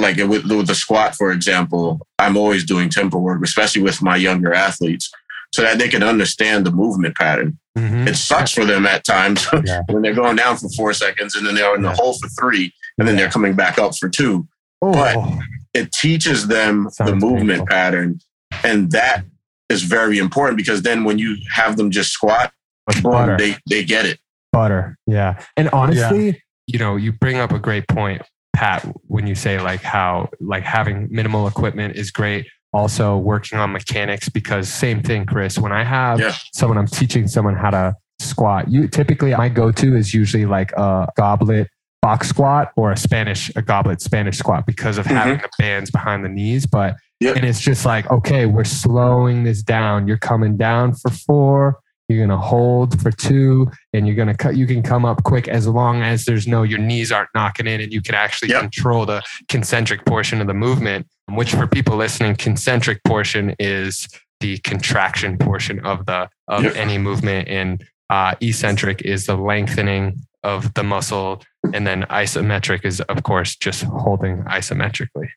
Like 0.00 0.16
with, 0.16 0.44
with 0.50 0.66
the 0.66 0.74
squat, 0.74 1.14
for 1.14 1.30
example, 1.32 2.06
I'm 2.18 2.36
always 2.36 2.64
doing 2.64 2.88
tempo 2.88 3.18
work, 3.18 3.42
especially 3.44 3.82
with 3.82 4.02
my 4.02 4.16
younger 4.16 4.52
athletes, 4.52 5.10
so 5.54 5.62
that 5.62 5.78
they 5.78 5.88
can 5.88 6.02
understand 6.02 6.64
the 6.66 6.70
movement 6.70 7.16
pattern. 7.16 7.58
Mhm. 7.78 8.06
It 8.08 8.16
sucks 8.16 8.52
for 8.52 8.64
them 8.64 8.86
at 8.86 9.04
times 9.04 9.46
Yeah. 9.64 9.82
when 9.88 10.02
they're 10.02 10.14
going 10.14 10.36
down 10.36 10.56
for 10.56 10.68
four 10.76 10.92
seconds 10.92 11.34
and 11.36 11.46
then 11.46 11.54
they're 11.54 11.74
in 11.74 11.82
the 11.82 11.88
Yeah. 11.90 11.94
hole 11.96 12.14
for 12.18 12.28
three 12.28 12.72
and 12.98 13.06
then 13.06 13.16
they're 13.16 13.30
coming 13.30 13.54
back 13.54 13.78
up 13.78 13.96
for 13.96 14.08
two. 14.08 14.46
but- 14.80 15.16
Oh. 15.16 15.38
It 15.72 15.92
teaches 15.92 16.48
them 16.48 16.88
the 16.98 17.14
movement 17.14 17.48
painful. 17.50 17.66
pattern. 17.66 18.18
And 18.64 18.90
that 18.90 19.24
is 19.68 19.84
very 19.84 20.18
important 20.18 20.56
because 20.56 20.82
then 20.82 21.04
when 21.04 21.16
you 21.18 21.36
have 21.54 21.76
them 21.76 21.92
just 21.92 22.10
squat, 22.10 22.52
boom, 23.00 23.36
they, 23.38 23.56
they 23.68 23.84
get 23.84 24.04
it. 24.04 24.18
butter. 24.52 24.96
Yeah. 25.06 25.40
And 25.56 25.68
honestly, 25.72 26.42
you 26.66 26.80
know, 26.80 26.96
you 26.96 27.12
bring 27.12 27.36
up 27.36 27.52
a 27.52 27.58
great 27.60 27.86
point, 27.86 28.22
Pat, 28.60 28.86
when 29.06 29.26
you 29.26 29.34
say 29.34 29.58
like 29.58 29.80
how 29.80 30.28
like 30.38 30.64
having 30.64 31.08
minimal 31.10 31.48
equipment 31.48 31.96
is 31.96 32.10
great. 32.10 32.46
Also 32.74 33.16
working 33.16 33.58
on 33.58 33.72
mechanics 33.72 34.28
because 34.28 34.68
same 34.68 35.02
thing, 35.02 35.24
Chris. 35.24 35.58
When 35.58 35.72
I 35.72 35.82
have 35.82 36.20
Yeah. 36.20 36.34
someone, 36.52 36.76
I'm 36.76 36.86
teaching 36.86 37.26
someone 37.26 37.56
how 37.56 37.70
to 37.70 37.96
squat. 38.18 38.70
You 38.70 38.86
typically 38.86 39.34
my 39.34 39.48
go-to 39.48 39.96
is 39.96 40.12
usually 40.12 40.44
like 40.44 40.72
a 40.72 41.08
goblet 41.16 41.68
box 42.02 42.28
squat 42.28 42.72
or 42.76 42.92
a 42.92 42.98
Spanish, 42.98 43.50
a 43.56 43.62
goblet 43.62 44.02
Spanish 44.02 44.36
squat 44.36 44.66
because 44.66 44.98
of 44.98 45.06
having 45.06 45.38
mm-hmm. 45.38 45.42
the 45.42 45.50
bands 45.58 45.90
behind 45.90 46.22
the 46.22 46.28
knees. 46.28 46.66
But 46.66 46.96
Yep. 47.20 47.36
and 47.36 47.46
it's 47.46 47.60
just 47.60 47.86
like, 47.86 48.10
okay, 48.10 48.44
we're 48.44 48.64
slowing 48.64 49.44
this 49.44 49.62
down. 49.62 50.06
You're 50.06 50.18
coming 50.18 50.58
down 50.58 50.92
for 50.92 51.10
four. 51.10 51.78
You're 52.10 52.26
gonna 52.26 52.40
hold 52.40 53.00
for 53.00 53.12
two, 53.12 53.70
and 53.92 54.04
you're 54.04 54.16
gonna 54.16 54.36
cut. 54.36 54.56
You 54.56 54.66
can 54.66 54.82
come 54.82 55.04
up 55.04 55.22
quick 55.22 55.46
as 55.46 55.68
long 55.68 56.02
as 56.02 56.24
there's 56.24 56.48
no 56.48 56.64
your 56.64 56.80
knees 56.80 57.12
aren't 57.12 57.30
knocking 57.36 57.68
in, 57.68 57.80
and 57.80 57.92
you 57.92 58.02
can 58.02 58.16
actually 58.16 58.48
Yep. 58.50 58.60
control 58.62 59.06
the 59.06 59.22
concentric 59.48 60.04
portion 60.04 60.40
of 60.40 60.48
the 60.48 60.54
movement. 60.54 61.06
Which 61.28 61.52
for 61.52 61.68
people 61.68 61.96
listening, 61.96 62.34
concentric 62.34 63.04
portion 63.04 63.54
is 63.60 64.08
the 64.40 64.58
contraction 64.58 65.38
portion 65.38 65.78
of 65.86 66.04
the 66.06 66.28
of 66.48 66.64
Yep. 66.64 66.74
any 66.74 66.98
movement, 66.98 67.46
and 67.48 67.84
uh, 68.10 68.34
eccentric 68.40 69.02
is 69.02 69.26
the 69.26 69.36
lengthening 69.36 70.16
of 70.42 70.74
the 70.74 70.82
muscle, 70.82 71.40
and 71.72 71.86
then 71.86 72.02
isometric 72.10 72.84
is 72.84 73.00
of 73.02 73.22
course 73.22 73.54
just 73.54 73.84
holding 73.84 74.38
isometrically. 74.44 75.28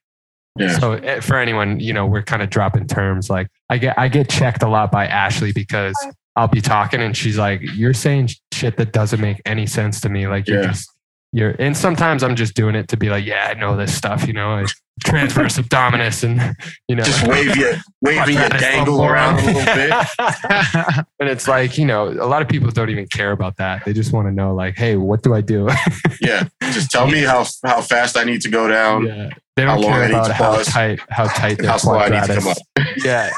Yeah. 0.58 0.80
So 0.80 0.94
eh, 0.94 1.20
for 1.20 1.38
anyone, 1.38 1.80
you 1.80 1.94
know, 1.94 2.08
we're 2.08 2.24
kind 2.24 2.42
of 2.42 2.50
dropping 2.50 2.88
terms. 2.88 3.30
Like 3.30 3.48
I 3.70 3.78
get 3.78 4.00
I 4.00 4.08
get 4.08 4.28
checked 4.30 4.64
a 4.64 4.68
lot 4.68 4.92
by 4.92 5.06
Ashley 5.06 5.52
because 5.52 5.96
I'll 6.36 6.48
be 6.48 6.62
talking 6.62 7.02
and 7.02 7.16
she's 7.16 7.38
like, 7.38 7.62
"You're 7.76 7.94
saying 7.94 8.30
shit 8.52 8.78
that 8.78 8.92
doesn't 8.92 9.22
make 9.22 9.42
any 9.46 9.66
sense 9.68 10.02
to 10.02 10.10
me. 10.10 10.28
Like 10.28 10.48
you're 10.48 10.62
Yeah. 10.62 10.68
just 10.68 10.90
you're." 11.32 11.56
And 11.60 11.76
sometimes 11.78 12.24
I'm 12.24 12.36
just 12.36 12.56
doing 12.56 12.76
it 12.76 12.88
to 12.90 12.98
be 12.98 13.10
like, 13.10 13.26
"Yeah, 13.26 13.48
I 13.50 13.54
know 13.54 13.76
this 13.78 13.96
stuff." 13.96 14.26
You 14.28 14.34
know, 14.34 14.52
I 14.52 14.66
transverse 15.04 15.58
abdominis 15.58 16.24
and 16.24 16.56
you 16.88 16.96
know, 16.96 17.04
Just 17.04 17.26
wave 17.28 17.56
your 17.56 17.74
waving 18.02 18.36
your 18.36 18.50
dangle 18.50 18.98
lumborum. 19.00 19.10
around 19.12 19.40
a 19.40 19.46
little 19.46 19.66
bit. 19.66 21.06
and 21.20 21.30
it's 21.30 21.48
like 21.48 21.78
you 21.78 21.86
know, 21.86 22.10
a 22.10 22.28
lot 22.28 22.42
of 22.42 22.48
people 22.48 22.70
don't 22.72 22.90
even 22.90 23.08
care 23.08 23.32
about 23.32 23.58
that. 23.58 23.84
They 23.86 23.94
just 23.94 24.14
want 24.14 24.28
to 24.28 24.32
know, 24.32 24.54
like, 24.54 24.78
"Hey, 24.78 24.96
what 24.96 25.24
do 25.24 25.34
I 25.34 25.42
do?" 25.42 25.68
Yeah, 26.22 26.48
just 26.62 26.90
tell 26.92 27.08
me 27.08 27.22
how 27.24 27.46
how 27.66 27.82
fast 27.82 28.16
I 28.18 28.24
need 28.24 28.42
to 28.42 28.50
go 28.50 28.68
down, 28.68 29.06
yeah, 29.08 29.30
they 29.58 29.64
How 29.64 29.74
don't 29.76 29.82
long 29.84 29.92
care 29.92 30.04
I 30.04 30.08
need 30.08 30.14
about 30.14 30.28
to 30.28 30.34
how 30.34 30.56
pause. 30.56 30.68
tight 30.68 31.00
how 31.10 31.26
tight 31.26 31.58
their 31.58 31.70
how 31.72 31.78
slow 31.78 31.98
I 31.98 32.10
need 32.10 32.24
to 32.24 32.36
come 32.36 32.48
up. 32.48 32.58
Yeah, 33.04 33.32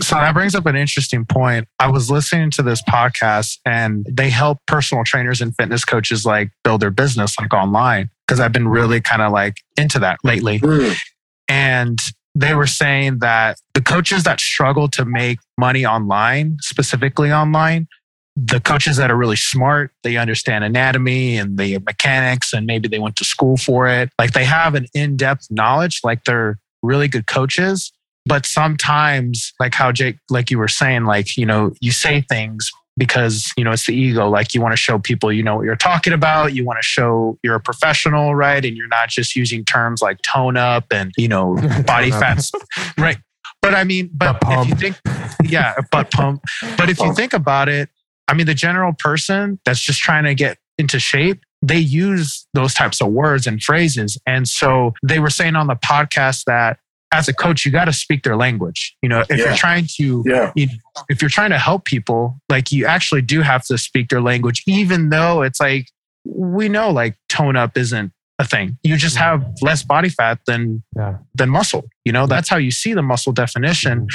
so 0.00 0.14
that 0.14 0.32
brings 0.32 0.54
up 0.54 0.64
an 0.66 0.76
interesting 0.76 1.26
point. 1.26 1.66
I 1.80 1.90
was 1.90 2.08
listening 2.10 2.50
to 2.52 2.62
this 2.62 2.80
podcast 2.82 3.58
and 3.66 4.06
they 4.10 4.30
help 4.30 4.58
personal 4.66 5.02
trainers 5.04 5.40
and 5.40 5.54
fitness 5.56 5.84
coaches 5.84 6.24
like 6.24 6.50
build 6.62 6.80
their 6.80 6.90
business 6.92 7.34
like 7.38 7.52
online 7.52 8.08
because 8.26 8.40
I've 8.40 8.52
been 8.52 8.68
really 8.68 9.00
kind 9.00 9.22
of 9.22 9.32
like 9.32 9.58
into 9.76 9.98
that 10.00 10.18
lately. 10.24 10.58
Mm, 10.58 10.96
And 11.48 11.98
they 12.34 12.54
were 12.54 12.66
saying 12.66 13.20
that 13.20 13.58
the 13.74 13.80
coaches 13.80 14.24
that 14.24 14.40
struggle 14.40 14.88
to 14.88 15.04
make 15.04 15.38
money 15.56 15.86
online, 15.86 16.56
specifically 16.60 17.32
online, 17.32 17.86
the 18.36 18.60
coaches 18.60 18.98
that 18.98 19.10
are 19.10 19.16
really 19.16 19.36
smart, 19.36 19.92
they 20.02 20.16
understand 20.18 20.62
anatomy 20.62 21.38
and 21.38 21.58
the 21.58 21.78
mechanics, 21.78 22.52
and 22.52 22.66
maybe 22.66 22.88
they 22.88 22.98
went 22.98 23.16
to 23.16 23.24
school 23.24 23.56
for 23.56 23.88
it. 23.88 24.10
Like 24.18 24.32
they 24.32 24.44
have 24.44 24.74
an 24.74 24.86
in 24.92 25.16
depth 25.16 25.46
knowledge, 25.50 26.00
like 26.04 26.24
they're 26.24 26.58
really 26.82 27.08
good 27.08 27.26
coaches. 27.26 27.92
But 28.26 28.44
sometimes, 28.44 29.54
like 29.58 29.74
how 29.74 29.92
Jake, 29.92 30.18
like 30.28 30.50
you 30.50 30.58
were 30.58 30.68
saying, 30.68 31.04
like, 31.04 31.36
you 31.36 31.46
know, 31.46 31.72
you 31.80 31.92
say 31.92 32.22
things 32.28 32.70
because, 32.96 33.52
you 33.56 33.64
know, 33.64 33.72
it's 33.72 33.86
the 33.86 33.94
ego. 33.94 34.28
Like 34.28 34.54
you 34.54 34.60
want 34.60 34.72
to 34.72 34.76
show 34.76 34.98
people 34.98 35.32
you 35.32 35.42
know 35.42 35.56
what 35.56 35.64
you're 35.64 35.76
talking 35.76 36.12
about. 36.12 36.54
You 36.54 36.64
want 36.64 36.78
to 36.78 36.82
show 36.82 37.38
you're 37.42 37.54
a 37.54 37.60
professional, 37.60 38.34
right? 38.34 38.64
And 38.64 38.76
you're 38.76 38.88
not 38.88 39.08
just 39.08 39.36
using 39.36 39.64
terms 39.64 40.00
like 40.00 40.22
tone 40.22 40.56
up 40.56 40.86
and, 40.90 41.12
you 41.16 41.28
know, 41.28 41.56
body 41.86 42.10
fats. 42.10 42.50
Right. 42.96 43.18
But 43.62 43.74
I 43.74 43.84
mean, 43.84 44.10
but 44.12 44.38
if 44.42 44.68
you 44.68 44.74
think, 44.76 45.00
yeah, 45.44 45.74
butt 45.90 46.10
pump. 46.10 46.42
But 46.76 46.88
if 46.88 47.00
you 47.00 47.12
think 47.14 47.32
about 47.32 47.68
it, 47.68 47.88
I 48.28 48.34
mean, 48.34 48.46
the 48.46 48.54
general 48.54 48.92
person 48.92 49.60
that's 49.64 49.80
just 49.80 50.00
trying 50.00 50.24
to 50.24 50.34
get 50.34 50.58
into 50.78 50.98
shape, 50.98 51.40
they 51.62 51.78
use 51.78 52.46
those 52.54 52.74
types 52.74 53.00
of 53.00 53.08
words 53.08 53.46
and 53.46 53.62
phrases. 53.62 54.18
And 54.26 54.46
so 54.48 54.94
they 55.02 55.18
were 55.18 55.30
saying 55.30 55.56
on 55.56 55.66
the 55.66 55.76
podcast 55.76 56.44
that 56.44 56.78
as 57.16 57.28
a 57.28 57.34
coach, 57.34 57.64
you 57.64 57.72
got 57.72 57.86
to 57.86 57.92
speak 57.92 58.22
their 58.22 58.36
language. 58.36 58.96
You 59.02 59.08
know, 59.08 59.20
if 59.20 59.30
Yeah. 59.30 59.44
you're 59.46 59.54
trying 59.56 59.86
to, 59.96 60.22
Yeah, 60.26 60.52
you, 60.54 60.68
if 61.08 61.20
you're 61.22 61.30
trying 61.30 61.50
to 61.50 61.58
help 61.58 61.84
people, 61.84 62.38
like 62.48 62.72
you 62.72 62.86
actually 62.86 63.22
do 63.22 63.42
have 63.42 63.64
to 63.66 63.78
speak 63.78 64.08
their 64.08 64.20
language, 64.20 64.62
even 64.66 65.10
though 65.10 65.42
it's 65.42 65.60
like, 65.60 65.88
we 66.24 66.68
know 66.68 66.90
like 66.90 67.16
tone 67.28 67.56
up 67.56 67.76
isn't 67.76 68.12
a 68.38 68.44
thing. 68.44 68.78
You 68.82 68.96
just 68.96 69.16
have 69.16 69.44
less 69.62 69.82
body 69.82 70.08
fat 70.10 70.40
than 70.46 70.82
yeah. 70.96 71.18
than 71.34 71.48
muscle. 71.48 71.84
You 72.04 72.12
know, 72.12 72.26
that's 72.26 72.48
how 72.48 72.58
you 72.58 72.70
see 72.70 72.92
the 72.92 73.02
muscle 73.02 73.32
definition. 73.32 74.08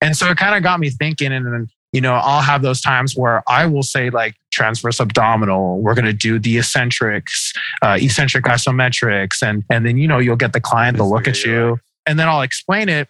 And 0.00 0.16
so 0.16 0.28
it 0.30 0.36
kind 0.36 0.54
of 0.56 0.62
got 0.62 0.80
me 0.80 0.90
thinking. 0.90 1.32
And 1.32 1.46
then, 1.46 1.68
you 1.92 2.00
know, 2.00 2.14
I'll 2.14 2.42
have 2.42 2.62
those 2.62 2.80
times 2.80 3.14
where 3.16 3.42
I 3.48 3.66
will 3.66 3.84
say 3.84 4.10
like 4.10 4.34
transverse 4.50 5.00
abdominal. 5.00 5.80
We're 5.80 5.94
going 5.94 6.06
to 6.06 6.12
do 6.12 6.38
the 6.40 6.58
eccentrics, 6.58 7.52
uh, 7.82 7.98
eccentric 8.00 8.44
isometrics, 8.46 9.42
and 9.42 9.64
and 9.70 9.86
then 9.86 9.96
you 9.96 10.08
know 10.08 10.18
you'll 10.18 10.36
get 10.36 10.52
the 10.52 10.60
client. 10.60 10.96
They'll 10.96 11.06
look 11.08 11.26
look 11.26 11.28
at 11.28 11.38
at 11.38 11.44
you 11.44 11.52
you, 11.52 11.80
and 12.08 12.18
then 12.18 12.28
I'll 12.28 12.42
explain 12.42 12.88
it. 12.88 13.08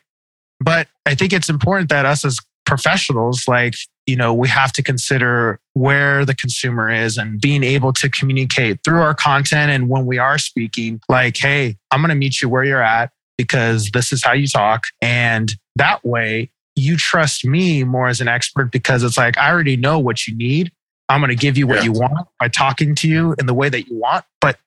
But 0.61 0.89
I 1.07 1.15
think 1.15 1.33
it's 1.33 1.49
important 1.49 1.89
that 1.91 2.05
us 2.05 2.25
as 2.25 2.39
professionals, 2.67 3.47
like 3.49 3.75
you 4.07 4.17
know, 4.17 4.33
we 4.33 4.49
have 4.49 4.73
to 4.73 4.83
consider 4.83 5.61
where 5.75 6.25
the 6.25 6.35
consumer 6.35 6.91
is 6.91 7.19
and 7.19 7.39
being 7.43 7.63
able 7.63 7.93
to 7.93 8.09
communicate 8.09 8.83
through 8.83 9.03
our 9.03 9.15
content. 9.15 9.71
And 9.71 9.91
when 9.91 10.07
we 10.07 10.17
are 10.17 10.39
speaking, 10.39 10.99
like, 11.11 11.37
hey, 11.37 11.77
I'm 11.91 12.01
going 12.01 12.09
to 12.09 12.15
meet 12.15 12.41
you 12.41 12.49
where 12.49 12.65
you're 12.65 12.83
at 12.83 13.11
because 13.37 13.91
this 13.91 14.11
is 14.11 14.25
how 14.25 14.33
you 14.33 14.47
talk. 14.47 14.85
And 15.03 15.53
that 15.77 16.03
way 16.07 16.51
you 16.75 16.97
trust 16.97 17.45
me 17.45 17.85
more 17.85 18.09
as 18.09 18.23
an 18.23 18.29
expert 18.29 18.73
because 18.73 19.03
it's 19.03 19.19
like, 19.19 19.37
I 19.37 19.51
already 19.51 19.77
know 19.77 19.99
what 19.99 20.27
you 20.27 20.35
need. 20.35 20.73
I'm 21.11 21.21
going 21.21 21.29
to 21.29 21.37
give 21.37 21.59
you 21.59 21.67
what 21.67 21.79
Yeah. 21.79 21.85
you 21.85 21.93
want 21.93 22.29
by 22.41 22.49
talking 22.49 22.95
to 22.95 23.09
you 23.09 23.35
in 23.39 23.45
the 23.45 23.55
way 23.55 23.69
that 23.69 23.89
you 23.89 23.97
want, 23.99 24.25
but 24.41 24.59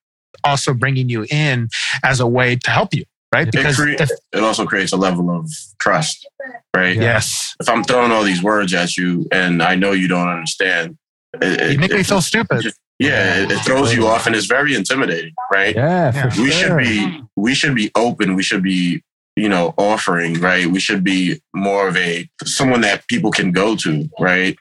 also 0.43 0.75
bringing 0.75 1.09
you 1.09 1.25
in 1.31 1.67
as 2.03 2.19
a 2.19 2.27
way 2.27 2.57
to 2.57 2.69
help 2.69 2.93
you. 2.93 3.05
Right. 3.33 3.47
it, 3.47 3.51
Because 3.53 3.77
crea- 3.77 3.95
if, 3.97 4.09
it 4.33 4.43
also 4.43 4.65
creates 4.65 4.91
a 4.91 4.97
level 4.97 5.29
of 5.29 5.49
trust, 5.79 6.27
right? 6.75 6.95
Yes, 6.95 7.55
If 7.61 7.69
I'm 7.69 7.83
throwing 7.83 8.11
all 8.11 8.23
these 8.23 8.43
words 8.43 8.73
at 8.73 8.97
you 8.97 9.25
and 9.31 9.63
I 9.63 9.75
know 9.75 9.93
you 9.93 10.07
don't 10.09 10.27
understand, 10.27 10.97
it, 11.41 11.71
you 11.71 11.77
make 11.79 11.91
it- 11.91 11.93
me 11.95 11.99
it- 12.01 12.05
feel 12.07 12.21
stupid. 12.21 12.73
yeah, 12.99 13.41
it, 13.43 13.51
it 13.51 13.59
throws 13.59 13.93
you 13.93 14.05
off 14.07 14.27
and 14.27 14.35
it's 14.35 14.47
very 14.47 14.75
intimidating, 14.75 15.33
right? 15.53 15.73
Yeah, 15.75 16.13
Yeah. 16.13 16.29
for 16.29 16.41
we 16.41 16.51
sure. 16.51 16.69
should 16.69 16.77
be 16.77 17.23
we 17.37 17.55
should 17.55 17.73
be 17.75 17.89
open 17.95 18.35
we 18.35 18.43
should 18.43 18.61
be 18.63 19.01
you 19.37 19.47
know 19.47 19.73
offering 19.77 20.33
right 20.41 20.67
we 20.67 20.79
should 20.81 21.03
be 21.03 21.41
more 21.55 21.87
of 21.87 21.95
a 21.95 22.29
someone 22.43 22.81
that 22.81 23.07
people 23.07 23.31
can 23.31 23.53
go 23.53 23.75
to 23.77 24.07
right 24.19 24.57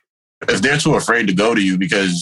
if 0.48 0.62
they're 0.62 0.78
too 0.78 0.94
afraid 0.94 1.26
to 1.26 1.32
go 1.34 1.54
to 1.56 1.60
you 1.60 1.76
because 1.76 2.14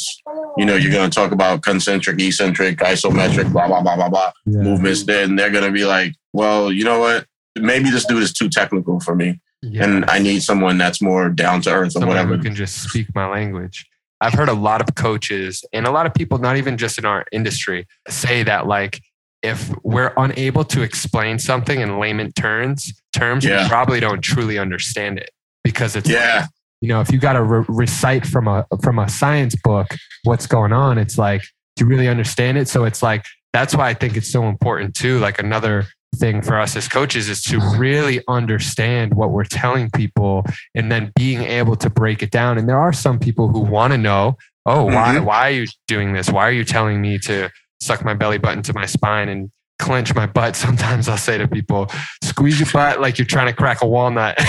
you 0.56 0.64
know 0.64 0.74
you're 0.76 0.92
going 0.92 1.08
to 1.10 1.14
talk 1.14 1.32
about 1.32 1.62
concentric 1.62 2.20
eccentric 2.20 2.78
isometric 2.78 3.52
blah 3.52 3.66
blah 3.66 3.82
blah 3.82 3.96
blah 3.96 4.08
blah 4.08 4.32
Yeah. 4.46 4.60
movements 4.62 5.04
then 5.04 5.36
they're 5.36 5.50
going 5.50 5.64
to 5.64 5.70
be 5.72 5.84
like 5.84 6.14
well 6.32 6.72
you 6.72 6.84
know 6.84 6.98
what 7.00 7.26
maybe 7.58 7.90
this 7.90 8.04
dude 8.06 8.22
is 8.22 8.32
too 8.32 8.48
technical 8.48 9.00
for 9.00 9.14
me 9.14 9.40
Yeah. 9.62 9.84
and 9.84 10.04
i 10.10 10.18
need 10.18 10.42
someone 10.42 10.78
that's 10.78 11.00
more 11.02 11.28
down 11.28 11.60
to 11.62 11.70
earth 11.70 11.88
or 11.88 11.90
someone 11.90 12.08
whatever 12.10 12.36
who 12.36 12.42
can 12.42 12.54
just 12.54 12.82
speak 12.82 13.14
my 13.14 13.26
language. 13.28 13.86
I've 14.20 14.32
heard 14.32 14.48
a 14.48 14.52
lot 14.54 14.80
of 14.80 14.96
coaches 14.96 15.64
and 15.72 15.86
a 15.86 15.92
lot 15.92 16.04
of 16.04 16.12
people, 16.12 16.38
not 16.38 16.56
even 16.56 16.76
just 16.76 16.98
in 16.98 17.04
our 17.04 17.24
industry, 17.30 17.86
say 18.08 18.42
that 18.42 18.66
like 18.66 19.00
if 19.44 19.72
we're 19.84 20.12
unable 20.16 20.64
to 20.64 20.82
explain 20.82 21.38
something 21.38 21.78
in 21.80 22.00
layman 22.00 22.32
terms, 22.32 22.92
terms, 23.14 23.44
Yeah. 23.44 23.62
we 23.62 23.68
probably 23.68 24.00
don't 24.00 24.20
truly 24.20 24.58
understand 24.58 25.18
it 25.18 25.30
because 25.62 25.94
it's 25.94 26.08
like, 26.08 26.16
yeah 26.18 26.46
you 26.80 26.88
know 26.88 27.00
if 27.00 27.10
you 27.12 27.18
got 27.18 27.34
to 27.34 27.42
re- 27.42 27.64
recite 27.68 28.26
from 28.26 28.46
a 28.48 28.66
from 28.82 28.98
a 28.98 29.08
science 29.08 29.54
book 29.64 29.88
what's 30.24 30.46
going 30.46 30.72
on 30.72 30.98
it's 30.98 31.18
like 31.18 31.42
do 31.76 31.84
you 31.84 31.90
really 31.90 32.08
understand 32.08 32.58
it? 32.58 32.66
So 32.68 32.84
it's 32.84 33.02
like 33.04 33.24
that's 33.52 33.74
why 33.74 33.88
i 33.88 33.94
think 33.94 34.16
it's 34.16 34.30
so 34.30 34.44
important 34.48 34.94
too 34.94 35.18
like 35.20 35.38
another 35.38 35.84
thing 36.16 36.42
for 36.42 36.58
us 36.58 36.74
as 36.74 36.88
coaches 36.88 37.28
is 37.28 37.42
to 37.42 37.58
really 37.76 38.20
understand 38.28 39.14
what 39.14 39.30
we're 39.30 39.44
telling 39.44 39.90
people 39.90 40.42
and 40.74 40.90
then 40.90 41.12
being 41.14 41.42
able 41.42 41.76
to 41.76 41.90
break 41.90 42.22
it 42.22 42.30
down. 42.30 42.56
And 42.56 42.66
there 42.66 42.78
are 42.78 42.94
some 42.94 43.18
people 43.18 43.48
who 43.48 43.60
want 43.60 43.92
to 43.92 43.98
know 43.98 44.36
oh 44.66 44.84
why 44.84 45.14
Mhm. 45.16 45.24
why 45.24 45.48
are 45.48 45.50
you 45.50 45.66
doing 45.86 46.14
this? 46.14 46.30
Why 46.30 46.48
are 46.48 46.52
you 46.52 46.64
telling 46.64 47.00
me 47.00 47.18
to 47.20 47.50
suck 47.80 48.04
my 48.04 48.14
belly 48.14 48.38
button 48.38 48.62
to 48.64 48.72
my 48.72 48.86
spine 48.86 49.28
and 49.28 49.50
clench 49.78 50.14
my 50.14 50.26
butt 50.26 50.56
sometimes 50.56 51.08
i'll 51.08 51.16
say 51.16 51.38
to 51.38 51.46
people 51.46 51.90
squeeze 52.22 52.58
your 52.58 52.68
butt 52.72 53.00
like 53.00 53.18
you're 53.18 53.26
trying 53.26 53.46
to 53.46 53.52
crack 53.52 53.82
a 53.82 53.86
walnut 53.86 54.36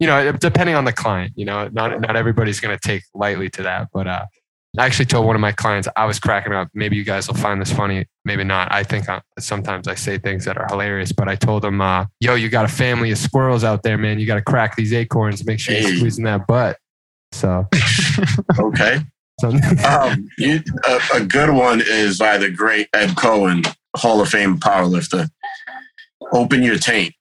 you 0.00 0.06
know, 0.06 0.32
depending 0.32 0.74
on 0.74 0.86
the 0.86 0.92
client, 0.92 1.34
you 1.36 1.44
know, 1.44 1.68
not 1.68 2.00
not 2.00 2.16
everybody's 2.16 2.58
going 2.58 2.76
to 2.76 2.88
take 2.88 3.02
lightly 3.14 3.50
to 3.50 3.62
that. 3.62 3.88
But 3.92 4.06
uh, 4.06 4.24
I 4.78 4.86
actually 4.86 5.04
told 5.04 5.26
one 5.26 5.36
of 5.36 5.40
my 5.40 5.52
clients 5.52 5.88
I 5.94 6.06
was 6.06 6.18
cracking 6.18 6.54
up. 6.54 6.68
Maybe 6.72 6.96
you 6.96 7.04
guys 7.04 7.28
will 7.28 7.36
find 7.36 7.60
this 7.60 7.70
funny, 7.70 8.06
maybe 8.24 8.42
not. 8.42 8.72
I 8.72 8.82
think 8.82 9.10
I, 9.10 9.20
sometimes 9.38 9.86
I 9.86 9.94
say 9.94 10.16
things 10.16 10.46
that 10.46 10.56
are 10.56 10.66
hilarious. 10.70 11.12
But 11.12 11.28
I 11.28 11.36
told 11.36 11.64
him, 11.64 11.82
uh, 11.82 12.06
"Yo, 12.18 12.34
you 12.34 12.48
got 12.48 12.64
a 12.64 12.68
family 12.68 13.10
of 13.10 13.18
squirrels 13.18 13.62
out 13.62 13.82
there, 13.82 13.98
man. 13.98 14.18
You 14.18 14.26
got 14.26 14.36
to 14.36 14.42
crack 14.42 14.74
these 14.74 14.94
acorns. 14.94 15.44
Make 15.44 15.60
sure 15.60 15.76
you're 15.76 15.96
squeezing 15.96 16.24
that 16.24 16.46
butt." 16.46 16.78
So, 17.32 17.68
okay 18.58 19.02
so 19.40 19.48
um, 19.88 20.28
you, 20.38 20.60
a, 20.86 21.00
a 21.16 21.24
good 21.24 21.50
one 21.50 21.80
is 21.84 22.18
by 22.18 22.38
the 22.38 22.50
great 22.50 22.88
Ed 22.94 23.10
Coan, 23.10 23.66
Hall 23.96 24.20
of 24.20 24.28
Fame 24.28 24.58
powerlifter. 24.58 25.28
Open 26.32 26.62
your 26.62 26.78
taint. 26.78 27.14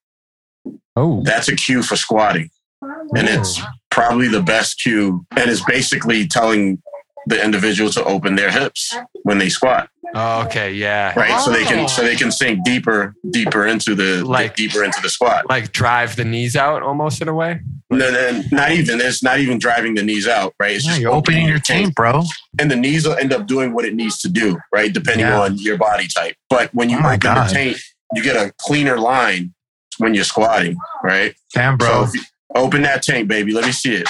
oh, 0.95 1.23
That's 1.23 1.47
a 1.47 1.55
cue 1.55 1.82
for 1.82 1.95
squatting. 1.95 2.49
And 2.82 3.27
it's 3.27 3.60
probably 3.89 4.27
the 4.27 4.41
best 4.41 4.82
cue. 4.82 5.25
And 5.36 5.49
it's 5.49 5.63
basically 5.65 6.27
telling 6.27 6.82
the 7.29 7.43
individual 7.43 7.89
to 7.91 8.03
open 8.03 8.35
their 8.35 8.51
hips 8.51 8.95
when 9.23 9.37
they 9.37 9.49
squat. 9.49 9.87
oh, 10.15 10.41
okay, 10.45 10.73
yeah, 10.73 11.13
Right. 11.15 11.39
So 11.41 11.51
they 11.51 11.63
can 11.63 11.87
so 11.87 12.01
they 12.01 12.15
can 12.15 12.31
sink 12.31 12.63
deeper, 12.65 13.13
deeper 13.29 13.67
into 13.67 13.93
the 13.95 14.25
Like- 14.25 14.55
deeper 14.55 14.83
into 14.83 14.99
the 15.01 15.09
squat. 15.09 15.47
like 15.49 15.71
drive 15.71 16.15
the 16.15 16.25
knees 16.25 16.55
out 16.55 16.81
almost 16.81 17.21
in 17.21 17.27
a 17.27 17.33
way. 17.33 17.59
No, 17.91 18.09
no, 18.11 18.43
not 18.51 18.71
even 18.71 18.99
it's 19.01 19.21
not 19.23 19.39
even 19.39 19.57
driving 19.59 19.93
the 19.95 20.03
knees 20.03 20.27
out, 20.27 20.53
right? 20.59 20.75
It's 20.75 20.85
Yeah, 20.85 20.91
just 20.91 21.01
you're 21.01 21.11
opening 21.13 21.47
your 21.47 21.59
taint, 21.59 21.93
bro. 21.95 22.23
and 22.59 22.69
the 22.71 22.75
knees 22.75 23.07
will 23.07 23.15
end 23.15 23.31
up 23.33 23.45
doing 23.47 23.73
what 23.73 23.85
it 23.85 23.93
needs 23.95 24.17
to 24.19 24.29
do, 24.29 24.57
right? 24.73 24.91
Depending 24.91 25.27
Yeah. 25.27 25.39
on 25.41 25.57
your 25.57 25.77
body 25.77 26.07
type. 26.07 26.35
But 26.49 26.73
when 26.73 26.89
you 26.89 26.97
Oh 26.97 27.05
open 27.05 27.19
God. 27.19 27.49
the 27.49 27.53
taint, 27.53 27.77
you 28.15 28.23
get 28.23 28.35
a 28.35 28.51
cleaner 28.59 28.97
line 28.97 29.53
when 29.99 30.13
you're 30.15 30.23
squatting, 30.33 30.77
right? 31.03 31.35
Damn, 31.53 31.73
So 31.79 31.85
bro. 31.85 32.03
if 32.05 32.13
you 32.15 32.21
open 32.55 32.81
that 32.83 33.03
taint, 33.03 33.27
baby. 33.27 33.51
Let 33.53 33.65
me 33.65 33.71
see 33.71 33.93
it. 34.03 34.07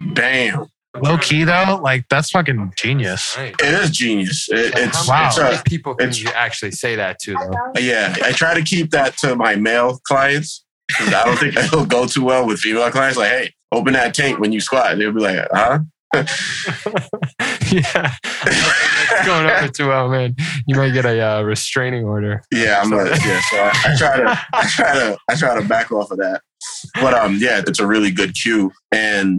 Bam! 0.00 0.66
Low 1.02 1.18
key 1.18 1.44
though, 1.44 1.80
like 1.82 2.04
that's 2.08 2.30
fucking 2.30 2.72
genius. 2.76 3.36
Right. 3.36 3.54
It 3.60 3.74
is 3.82 3.90
genius. 3.90 4.48
It, 4.50 4.74
Like, 4.74 4.84
it's, 4.86 5.06
how 5.08 5.12
wow. 5.12 5.28
it's 5.28 5.38
many 5.38 5.56
a, 5.56 5.62
people 5.64 5.94
can 5.94 6.08
it's- 6.08 6.22
you 6.22 6.30
actually 6.30 6.72
say 6.72 6.96
that 6.96 7.18
to 7.20 7.34
though? 7.34 7.80
yeah. 7.80 8.14
I 8.22 8.32
try 8.32 8.54
to 8.54 8.62
keep 8.62 8.90
that 8.90 9.16
to 9.18 9.36
my 9.36 9.56
male 9.56 9.98
clients. 10.04 10.64
I 11.00 11.10
don't 11.24 11.36
think 11.38 11.56
it'll 11.56 11.84
go 11.86 12.06
too 12.06 12.24
well 12.24 12.46
with 12.46 12.60
female 12.60 12.90
clients. 12.90 13.18
Like, 13.18 13.30
hey, 13.30 13.52
open 13.72 13.92
that 13.94 14.14
taint 14.14 14.40
when 14.40 14.52
you 14.52 14.60
squat. 14.60 14.96
They'll 14.98 15.12
be 15.12 15.20
like, 15.20 15.46
huh? 15.52 15.80
yeah. 16.14 16.24
It's 18.40 19.26
going 19.26 19.46
over 19.50 19.68
too 19.68 19.88
well, 19.88 20.08
man. 20.08 20.34
You 20.66 20.76
might 20.76 20.90
get 20.90 21.04
a 21.04 21.20
uh, 21.20 21.42
restraining 21.42 22.04
order. 22.04 22.42
Yeah, 22.50 22.80
I'm 22.82 22.90
like, 22.90 23.20
yeah. 23.24 23.40
So 23.50 23.56
I, 23.58 23.72
I 23.84 23.96
try 23.98 24.16
to, 24.16 24.40
I 24.54 24.66
try 24.68 24.94
to, 24.94 25.18
I 25.28 25.34
try 25.34 25.60
to 25.60 25.68
back 25.68 25.92
off 25.92 26.10
of 26.10 26.16
that. 26.18 26.40
But 26.94 27.12
um, 27.14 27.36
yeah, 27.38 27.60
it's 27.66 27.78
a 27.78 27.86
really 27.86 28.10
good 28.10 28.34
cue, 28.34 28.72
and 28.90 29.38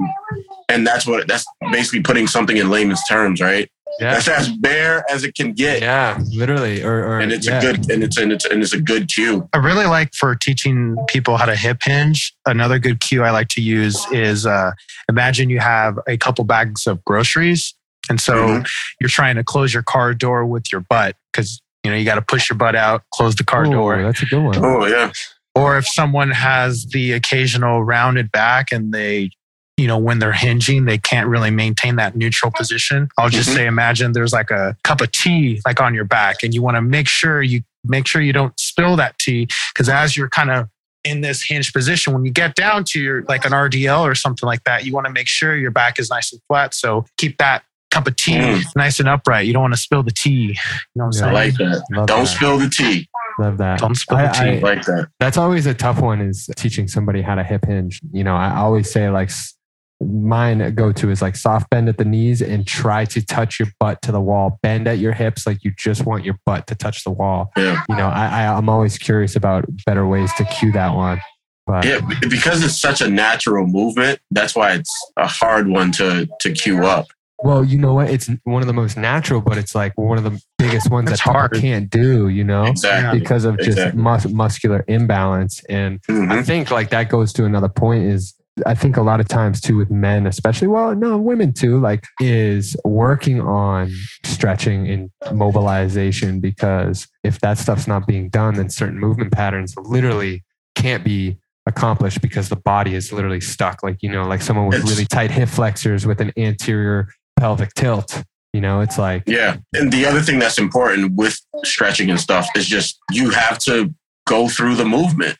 and 0.70 0.86
that's 0.88 1.06
what 1.06 1.28
that's 1.28 1.46
basically 1.72 2.02
putting 2.02 2.28
something 2.28 2.56
in 2.58 2.70
layman's 2.70 3.04
terms, 3.08 3.42
right? 3.42 3.70
Yeah. 4.00 4.14
That's 4.14 4.28
as 4.30 4.50
bare 4.50 5.04
as 5.12 5.24
it 5.26 5.36
can 5.36 5.52
get, 5.52 5.82
Yeah, 5.82 6.18
literally. 6.32 6.84
Or, 6.84 7.04
or 7.04 7.20
and 7.20 7.34
it's 7.34 7.48
yeah. 7.48 7.58
a 7.58 7.62
good, 7.62 7.90
and 7.92 8.02
it's 8.04 8.18
and 8.18 8.32
it's 8.32 8.46
and 8.46 8.62
it's 8.64 8.72
a 8.72 8.80
good 8.80 9.10
cue. 9.12 9.50
I 9.52 9.58
really 9.58 9.88
like 9.88 10.14
for 10.14 10.36
teaching 10.36 10.96
people 11.10 11.36
how 11.36 11.46
to 11.46 11.56
hip 11.56 11.82
hinge. 11.84 12.34
Another 12.46 12.80
good 12.80 13.02
cue 13.02 13.24
I 13.24 13.32
like 13.32 13.50
to 13.50 13.62
use 13.62 14.00
is 14.12 14.46
uh, 14.46 14.72
imagine 15.10 15.50
you 15.50 15.60
have 15.60 16.00
a 16.08 16.16
couple 16.18 16.46
bags 16.46 16.88
of 16.88 17.04
groceries, 17.04 17.74
and 18.10 18.22
so 18.22 18.34
Mhm. 18.36 18.68
you're 19.02 19.10
trying 19.10 19.36
to 19.36 19.44
close 19.44 19.74
your 19.74 19.84
car 19.84 20.14
door 20.14 20.46
with 20.46 20.72
your 20.72 20.82
butt 20.90 21.18
because 21.34 21.60
you 21.84 21.92
know 21.92 21.98
you 21.98 22.06
got 22.06 22.16
to 22.16 22.22
push 22.22 22.50
your 22.50 22.58
butt 22.58 22.76
out, 22.76 23.02
close 23.14 23.36
the 23.36 23.44
car 23.44 23.66
Ooh, 23.66 23.72
door. 23.72 24.02
That's 24.02 24.22
a 24.22 24.28
good 24.28 24.44
one. 24.44 24.64
Oh 24.64 24.86
yeah, 24.86 25.12
Or 25.56 25.78
if 25.78 25.86
someone 25.88 26.30
has 26.32 26.86
the 26.94 27.12
occasional 27.14 27.84
rounded 27.84 28.32
back 28.32 28.72
and 28.72 28.94
they, 28.94 29.32
you 29.80 29.88
know, 29.88 29.98
when 29.98 30.20
they're 30.20 30.34
hinging, 30.34 30.86
they 30.86 30.98
can't 30.98 31.28
really 31.28 31.52
maintain 31.52 31.96
that 31.96 32.16
neutral 32.16 32.52
position. 32.52 33.08
I'll 33.18 33.30
just 33.30 33.50
Mhm. 33.50 33.54
say, 33.56 33.66
imagine 33.66 34.12
there's 34.12 34.34
like 34.34 34.52
a 34.52 34.76
cup 34.84 35.00
of 35.02 35.12
tea 35.12 35.62
like 35.66 35.80
on 35.82 35.94
your 35.94 36.04
back, 36.06 36.44
and 36.44 36.54
you 36.54 36.62
want 36.62 36.76
to 36.76 36.82
make 36.82 37.08
sure 37.08 37.42
you 37.42 37.62
make 37.86 38.06
sure 38.08 38.22
you 38.22 38.34
don't 38.34 38.60
spill 38.60 38.98
that 38.98 39.18
tea 39.20 39.48
because 39.74 39.88
as 39.88 40.18
you're 40.18 40.28
kind 40.30 40.52
of 40.52 40.68
in 41.06 41.22
this 41.22 41.42
hinge 41.42 41.72
position, 41.72 42.12
when 42.14 42.26
you 42.26 42.32
get 42.32 42.56
down 42.56 42.84
to 42.84 43.00
your 43.00 43.24
like 43.30 43.46
an 43.46 43.54
RDL 43.54 44.02
or 44.06 44.14
something 44.16 44.46
like 44.46 44.64
that, 44.66 44.86
you 44.86 44.92
want 44.94 45.08
to 45.08 45.14
make 45.14 45.30
sure 45.30 45.56
your 45.56 45.72
back 45.72 45.98
is 45.98 46.10
nice 46.10 46.34
and 46.34 46.42
flat. 46.50 46.74
So 46.74 47.06
keep 47.18 47.38
that 47.38 47.64
cup 47.90 48.06
of 48.06 48.16
tea 48.18 48.34
Mm. 48.36 48.64
nice 48.76 49.00
and 49.00 49.08
upright. 49.08 49.48
You 49.48 49.54
don't 49.54 49.62
want 49.64 49.74
to 49.74 49.80
spill 49.80 50.04
the 50.04 50.12
tea. 50.12 50.32
You 50.32 50.56
know 50.98 51.06
what 51.06 51.16
I'm 51.16 51.34
Yeah. 51.34 51.40
I 51.40 51.50
saying? 51.50 51.58
like 51.70 51.72
that. 51.80 51.84
Love 51.98 52.08
Don't 52.08 52.20
that. 52.26 52.28
spill 52.28 52.58
the 52.60 52.70
tea. 52.70 53.08
Love 53.40 53.58
that. 53.60 53.80
don't 53.80 53.96
spill 53.96 54.18
the 54.18 54.30
I- 54.30 54.34
tea. 54.34 54.58
I- 54.58 54.60
Like 54.60 54.84
that. 54.86 55.08
That's 55.22 55.38
always 55.38 55.66
a 55.66 55.74
tough 55.74 56.00
one 56.02 56.20
is 56.20 56.50
teaching 56.58 56.90
somebody 56.90 57.22
how 57.22 57.36
to 57.36 57.44
hip 57.46 57.66
hinge. 57.66 58.02
You 58.12 58.26
know, 58.26 58.36
I 58.36 58.54
always 58.58 58.92
say 58.92 59.10
like 59.10 59.30
s- 59.30 59.56
mine 60.02 60.74
go 60.76 60.92
to 60.92 61.10
is 61.10 61.22
like 61.22 61.36
soft 61.36 61.70
bend 61.70 61.90
at 61.90 61.98
the 61.98 62.06
knees 62.06 62.42
and 62.42 62.66
try 62.66 63.06
to 63.06 63.26
touch 63.26 63.60
your 63.60 63.68
butt 63.80 64.02
to 64.04 64.12
the 64.12 64.22
wall. 64.22 64.60
Bend 64.64 64.88
at 64.88 64.98
your 65.00 65.14
hips 65.14 65.46
like 65.46 65.64
you 65.64 65.72
just 65.78 66.06
want 66.06 66.24
your 66.26 66.38
butt 66.46 66.68
to 66.68 66.76
touch 66.76 67.04
the 67.04 67.12
wall. 67.12 67.52
Yeah. 67.58 67.82
You 67.90 67.96
know, 67.96 68.08
I, 68.08 68.44
I 68.46 68.58
I'm 68.58 68.70
always 68.70 68.98
curious 68.98 69.36
about 69.36 69.66
better 69.86 70.08
ways 70.08 70.34
to 70.36 70.46
cue 70.46 70.72
that 70.74 70.94
one. 70.96 71.20
But 71.68 71.86
Yeah, 71.86 72.00
because 72.30 72.64
it's 72.64 72.80
such 72.80 73.02
a 73.02 73.10
natural 73.10 73.68
movement. 73.68 74.20
That's 74.32 74.56
why 74.56 74.72
it's 74.74 74.92
a 75.18 75.28
hard 75.28 75.68
one 75.68 75.92
to 75.94 76.28
to 76.42 76.52
cue 76.54 76.86
up. 76.86 77.08
well, 77.44 77.64
you 77.64 77.78
know 77.78 77.94
what? 77.94 78.10
It's 78.10 78.30
one 78.44 78.62
of 78.62 78.68
the 78.68 78.74
most 78.74 78.98
natural, 78.98 79.40
but 79.42 79.58
it's 79.58 79.74
like 79.76 79.98
one 79.98 80.18
of 80.18 80.24
the 80.24 80.42
biggest 80.58 80.90
ones 80.90 81.10
It's 81.12 81.24
that 81.24 81.50
people 81.50 81.62
can't 81.62 81.90
do. 81.90 82.28
You 82.30 82.44
know, 82.44 82.64
Exactly. 82.66 83.20
because 83.20 83.46
of 83.46 83.58
just 83.58 83.70
Exactly. 83.78 84.02
mus- 84.02 84.28
muscular 84.28 84.84
imbalance 84.88 85.62
and 85.70 86.00
I 86.10 86.12
Mhm. 86.12 86.46
think 86.46 86.72
like 86.72 86.90
that 86.90 87.10
goes 87.10 87.32
to 87.34 87.46
another 87.46 87.70
point 87.70 88.06
is 88.06 88.34
I 88.66 88.76
think 88.76 88.98
a 88.98 89.02
lot 89.02 89.20
of 89.20 89.28
times 89.28 89.62
too 89.62 89.78
with 89.78 89.90
men, 89.90 90.28
especially 90.28 90.68
well, 90.68 90.96
no, 90.96 91.18
women 91.18 91.54
too, 91.54 91.80
like 91.80 92.06
is 92.20 92.76
working 92.84 93.42
on 93.42 93.92
stretching 94.24 94.88
and 94.90 95.10
mobilization 95.34 96.40
because 96.40 97.08
if 97.24 97.40
that 97.42 97.58
stuff's 97.58 97.88
not 97.88 98.08
being 98.08 98.30
done, 98.30 98.56
then 98.56 98.70
certain 98.70 99.00
movement 99.00 99.32
patterns 99.32 99.76
literally 99.78 100.44
can't 100.76 101.04
be 101.04 101.38
accomplished 101.66 102.22
because 102.22 102.50
the 102.50 102.56
body 102.56 102.96
is 102.96 103.12
literally 103.12 103.42
stuck. 103.42 103.84
Like, 103.84 104.02
you 104.02 104.12
know, 104.12 104.24
like 104.24 104.42
someone 104.42 104.68
with 104.68 104.84
really 104.84 105.06
tight 105.06 105.32
hip 105.32 105.50
flexors 105.50 106.06
with 106.06 106.22
an 106.22 106.32
anterior 106.38 107.10
pelvic 107.40 107.74
tilt. 107.76 108.24
You 108.54 108.62
know, 108.62 108.82
it's 108.82 108.98
like 108.98 109.24
Yeah. 109.28 109.58
And 109.74 109.94
the 109.94 110.06
other 110.06 110.22
thing 110.22 110.40
that's 110.40 110.58
important 110.58 111.16
with 111.16 111.40
stretching 111.64 112.10
and 112.10 112.20
stuff 112.20 112.48
is 112.56 112.66
just 112.66 113.00
you 113.12 113.30
have 113.30 113.60
to 113.60 113.94
go 114.28 114.48
through 114.50 114.76
the 114.76 114.86
movement. 114.86 115.38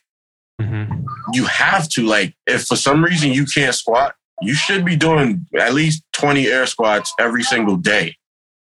Mhm. 0.60 1.04
You 1.32 1.44
have 1.46 1.88
to 1.90 2.02
like 2.06 2.34
if 2.46 2.64
for 2.64 2.76
some 2.76 3.04
reason 3.04 3.32
you 3.32 3.46
can't 3.46 3.74
squat, 3.74 4.14
you 4.42 4.54
should 4.54 4.84
be 4.84 4.96
doing 4.96 5.46
at 5.58 5.74
least 5.74 6.02
20 6.14 6.46
air 6.46 6.66
squats 6.66 7.12
every 7.18 7.42
single 7.42 7.76
day. 7.76 8.16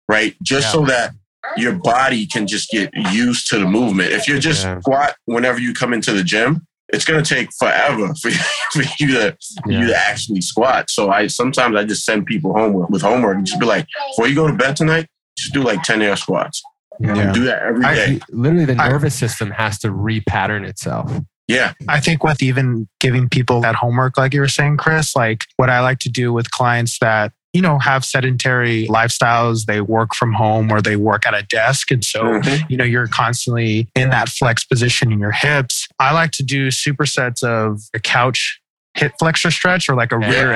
Right? 0.09 0.35
Just 0.43 0.67
Yeah. 0.69 0.73
so 0.73 0.85
that 0.87 1.13
your 1.57 1.73
body 1.75 2.27
can 2.27 2.47
just 2.47 2.71
get 2.71 2.91
used 3.13 3.49
to 3.51 3.59
the 3.59 3.67
movement. 3.67 4.13
If 4.13 4.27
you're 4.29 4.39
just 4.41 4.65
Yeah. 4.65 4.81
squat 4.81 5.17
whenever 5.27 5.59
you 5.61 5.73
come 5.75 5.93
into 5.93 6.13
the 6.13 6.25
gym, 6.25 6.67
it's 6.93 7.05
gonna 7.05 7.23
take 7.25 7.49
forever 7.59 8.15
for 8.23 8.29
you, 8.31 8.39
for 8.73 8.83
you 8.99 9.13
to 9.15 9.37
for 9.65 9.73
you 9.73 9.87
to 9.89 9.97
actually 9.97 10.41
squat. 10.41 10.89
So 10.91 11.11
I 11.11 11.27
sometimes 11.27 11.77
I 11.77 11.85
just 11.85 12.05
send 12.05 12.27
people 12.27 12.53
home 12.55 12.73
with, 12.75 12.91
with 12.91 13.03
homework 13.03 13.37
and 13.37 13.47
just 13.47 13.61
be 13.61 13.67
like, 13.67 13.87
before 14.11 14.29
you 14.29 14.35
go 14.35 14.47
to 14.47 14.55
bed 14.55 14.77
tonight, 14.77 15.07
just 15.37 15.53
do 15.53 15.63
like 15.63 15.83
10 15.83 16.03
air 16.03 16.17
squats. 16.17 16.63
Yeah. 17.01 17.33
Do 17.33 17.45
that 17.45 17.63
every 17.63 17.85
I- 17.85 18.21
literally 18.31 18.65
the 18.65 18.77
I- 18.83 18.89
nervous 18.89 19.15
system 19.15 19.51
has 19.53 19.79
to 19.81 19.89
repattern 19.89 20.67
itself. 20.67 21.13
Yeah. 21.49 21.73
I 21.89 21.99
think 22.01 22.23
with 22.23 22.43
even 22.43 22.89
giving 23.01 23.29
people 23.29 23.61
that 23.63 23.75
homework, 23.75 24.17
like 24.17 24.33
you 24.35 24.41
were 24.41 24.49
saying, 24.49 24.77
Chris, 24.77 25.17
like 25.17 25.45
what 25.57 25.71
I 25.71 25.81
like 25.81 25.99
to 26.01 26.09
do 26.09 26.33
with 26.33 26.51
clients 26.51 26.99
that, 27.01 27.33
you 27.55 27.63
know, 27.63 27.79
have 27.79 28.05
sedentary 28.05 28.87
lifestyles, 28.89 29.65
they 29.65 29.81
work 29.81 30.15
from 30.15 30.35
home 30.35 30.71
or 30.71 30.83
they 30.83 30.97
work 30.97 31.27
at 31.27 31.35
a 31.35 31.43
desk. 31.45 31.91
And 31.91 32.05
so, 32.05 32.23
Mhm. 32.23 32.65
you 32.69 32.77
know, 32.77 32.85
you're 32.85 33.09
constantly 33.09 33.89
in 33.97 34.11
that 34.11 34.29
flex 34.29 34.65
position 34.65 35.11
in 35.11 35.19
your 35.19 35.33
hips. 35.33 35.89
I 35.99 36.13
like 36.13 36.31
to 36.33 36.43
do 36.43 36.69
supersets 36.69 37.43
of 37.43 37.81
a 37.95 37.99
couch 37.99 38.61
hip 38.95 39.13
flexor 39.19 39.51
stretch 39.51 39.89
or 39.89 39.95
like 39.95 40.13
a 40.13 40.19
rear, 40.19 40.51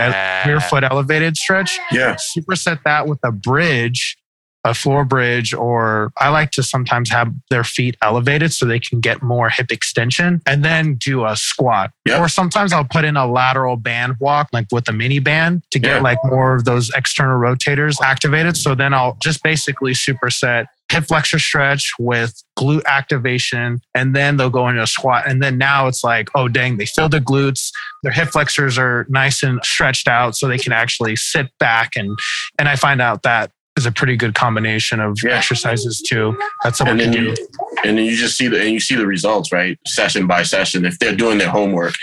rear 0.46 0.61
foot 0.61 0.85
elevated 0.85 1.37
stretch. 1.37 1.78
Yeah. 1.92 2.16
Superset 2.37 2.81
that 2.85 3.07
with 3.07 3.20
a 3.24 3.31
bridge. 3.33 4.16
A 4.64 4.75
floor 4.75 5.05
bridge, 5.05 5.53
or 5.53 6.12
I 6.18 6.29
like 6.29 6.53
to 6.53 6.62
sometimes 6.62 7.11
have 7.11 7.33
their 7.51 7.64
feet 7.64 7.96
elevated 8.01 8.53
so 8.53 8.64
they 8.64 8.79
can 8.79 9.01
get 9.01 9.20
more 9.22 9.51
hip 9.51 9.72
extension 9.72 10.40
and 10.46 10.64
then 10.64 10.94
do 10.94 11.25
a 11.25 11.35
squat. 11.37 11.90
Yep. 12.07 12.20
Or 12.20 12.29
sometimes 12.29 12.72
I'll 12.72 12.85
put 12.85 13.05
in 13.05 13.16
a 13.16 13.27
lateral 13.27 13.77
band 13.77 14.16
walk, 14.20 14.48
like 14.53 14.66
with 14.70 14.88
a 14.88 14.92
mini 14.92 15.18
band 15.18 15.62
to 15.72 15.79
get 15.81 15.96
Yeah. 15.96 16.01
like 16.01 16.18
more 16.25 16.55
of 16.55 16.64
those 16.64 16.90
external 16.94 17.40
rotators 17.40 18.01
activated. 18.03 18.57
So 18.57 18.77
then 18.77 18.94
I'll 18.94 19.16
just 19.20 19.42
basically 19.42 19.94
superset 19.94 20.66
hip 20.92 21.05
flexor 21.05 21.38
stretch 21.38 21.90
with 21.98 22.42
glute 22.59 22.85
activation, 22.85 23.81
and 23.94 24.14
then 24.14 24.37
they'll 24.37 24.51
go 24.51 24.68
into 24.68 24.83
a 24.83 24.87
squat. 24.87 25.25
And 25.27 25.42
then 25.42 25.57
now 25.57 25.87
it's 25.88 26.05
like, 26.05 26.29
oh, 26.35 26.48
dang, 26.48 26.77
they 26.77 26.85
feel 26.87 27.09
the 27.09 27.18
glutes. 27.18 27.70
Their 28.03 28.12
hip 28.12 28.29
flexors 28.29 28.77
are 28.79 29.07
nice 29.09 29.42
and 29.42 29.59
stretched 29.64 30.07
out 30.07 30.37
so 30.37 30.46
they 30.48 30.59
can 30.59 30.72
actually 30.72 31.16
sit 31.16 31.48
back. 31.59 31.96
And, 31.96 32.16
and 32.59 32.68
I 32.68 32.77
find 32.77 33.01
out 33.01 33.22
that 33.22 33.51
is 33.83 33.87
a 33.87 33.92
pretty 33.92 34.16
good 34.16 34.35
combination 34.35 35.01
of 35.01 35.18
Yeah. 35.23 35.37
exercises 35.38 36.01
too. 36.01 36.38
That's 36.62 36.79
something 36.79 37.01
And 37.01 37.01
then 37.01 37.12
to 37.12 37.31
you 37.31 37.35
do. 37.35 37.47
and 37.85 37.99
then 37.99 38.05
you 38.05 38.16
just 38.16 38.37
see 38.37 38.49
the 38.49 38.61
and 38.61 38.71
you 38.71 38.81
see 38.81 38.95
the 38.95 39.07
results, 39.07 39.53
right? 39.53 39.79
Session 39.87 40.27
by 40.27 40.42
session. 40.45 40.85
If 40.85 40.99
they're 40.99 41.14
doing 41.16 41.38
their 41.38 41.51
homework, 41.51 41.95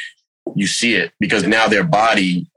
you 0.56 0.68
see 0.68 0.96
it 0.96 1.12
because 1.20 1.44
now 1.48 1.68
their 1.68 1.84
body 1.84 2.48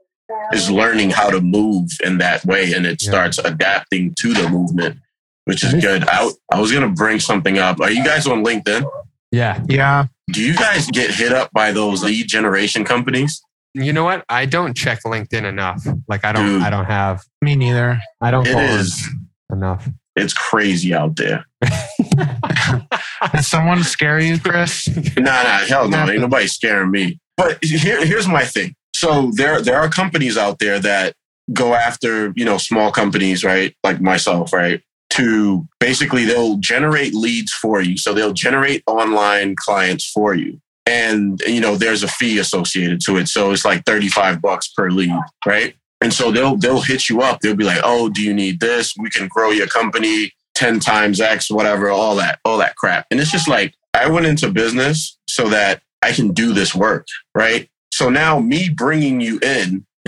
is 0.51 0.69
learning 0.69 1.11
how 1.11 1.29
to 1.29 1.39
move 1.41 1.89
in 2.03 2.17
that 2.17 2.43
way 2.45 2.73
and 2.73 2.85
it 2.85 3.01
Yeah. 3.01 3.09
starts 3.09 3.37
adapting 3.37 4.13
to 4.19 4.33
the 4.33 4.49
movement, 4.49 4.97
which 5.45 5.63
is 5.63 5.73
good. 5.75 6.03
I, 6.07 6.29
I 6.51 6.59
was 6.59 6.71
gonna 6.71 6.89
bring 6.89 7.19
something 7.19 7.57
up. 7.59 7.79
Are 7.79 7.91
you 7.91 8.03
guys 8.03 8.27
on 8.27 8.43
LinkedIn? 8.43 8.83
Yeah. 9.31 9.59
Yeah. 9.67 10.05
Do 10.31 10.41
you 10.41 10.55
guys 10.55 10.87
get 10.87 11.11
hit 11.11 11.31
up 11.33 11.51
by 11.53 11.71
those 11.71 12.03
lead 12.03 12.27
generation 12.27 12.83
companies? 12.83 13.41
You 13.73 13.91
know 13.93 14.03
what? 14.03 14.23
I 14.29 14.45
don't 14.45 14.75
check 14.75 15.01
LinkedIn 15.03 15.43
enough. 15.45 15.85
Like 16.07 16.23
I 16.25 16.31
don't 16.31 16.45
Dude. 16.45 16.61
I 16.61 16.69
don't 16.69 16.85
have 16.85 17.23
Me 17.41 17.55
neither. 17.55 17.99
I 18.21 18.31
don't 18.31 18.45
It 18.47 18.53
follow 18.53 18.63
is. 18.65 19.07
enough. 19.51 19.89
It's 20.15 20.33
crazy 20.33 20.93
out 20.93 21.15
there. 21.15 21.45
Did 23.33 23.43
someone 23.43 23.83
scare 23.83 24.19
you, 24.19 24.39
Chris? 24.39 24.87
Nah, 25.17 25.23
nah, 25.43 25.57
hell 25.65 25.89
no, 25.89 26.07
ain't 26.09 26.21
nobody 26.21 26.47
scaring 26.47 26.91
me. 26.91 27.19
But 27.37 27.63
here, 27.63 28.05
here's 28.05 28.27
my 28.27 28.43
thing. 28.45 28.75
So 28.95 29.31
there, 29.35 29.59
there 29.61 29.77
are 29.77 29.89
companies 29.89 30.37
out 30.37 30.59
there 30.59 30.79
that 30.79 31.15
go 31.51 31.73
after, 31.73 32.31
you 32.35 32.45
know, 32.45 32.57
small 32.57 32.91
companies, 32.91 33.43
right? 33.43 33.75
Like 33.83 34.01
myself, 34.01 34.53
right? 34.53 34.81
To 35.11 35.67
basically, 35.79 36.25
they'll 36.25 36.57
generate 36.57 37.13
leads 37.13 37.51
for 37.53 37.81
you. 37.81 37.97
So 37.97 38.13
they'll 38.13 38.33
generate 38.33 38.83
online 38.87 39.55
clients 39.55 40.09
for 40.09 40.33
you. 40.35 40.59
And, 40.85 41.41
you 41.47 41.61
know, 41.61 41.75
there's 41.75 42.03
a 42.03 42.07
fee 42.07 42.39
associated 42.39 42.99
to 43.05 43.17
it. 43.17 43.27
So 43.27 43.51
it's 43.51 43.63
like 43.65 43.85
35 43.85 44.41
bucks 44.41 44.67
per 44.69 44.89
lead, 44.89 45.17
right? 45.45 45.75
And 46.01 46.13
so 46.13 46.31
they'll, 46.31 46.57
they'll 46.57 46.81
hit 46.81 47.09
you 47.09 47.21
up. 47.21 47.39
They'll 47.39 47.55
be 47.55 47.63
like, 47.63 47.81
oh, 47.83 48.09
do 48.09 48.21
you 48.21 48.33
need 48.33 48.59
this? 48.59 48.93
We 48.99 49.09
can 49.09 49.27
grow 49.29 49.51
your 49.51 49.67
company 49.67 50.31
10 50.55 50.81
times 50.81 51.21
X, 51.21 51.49
whatever, 51.49 51.89
all 51.89 52.15
that, 52.17 52.39
all 52.43 52.57
that 52.57 52.75
crap. 52.75 53.05
And 53.09 53.19
it's 53.19 53.31
just 53.31 53.47
like, 53.47 53.73
I 53.93 54.09
went 54.09 54.25
into 54.25 54.49
business 54.49 55.17
so 55.29 55.47
that 55.49 55.81
I 56.01 56.11
can 56.11 56.33
do 56.33 56.51
this 56.53 56.75
work, 56.75 57.07
right? 57.33 57.69
So 57.93 58.09
now 58.09 58.39
me 58.39 58.69
bringing 58.69 59.21
you 59.21 59.39
in 59.39 59.85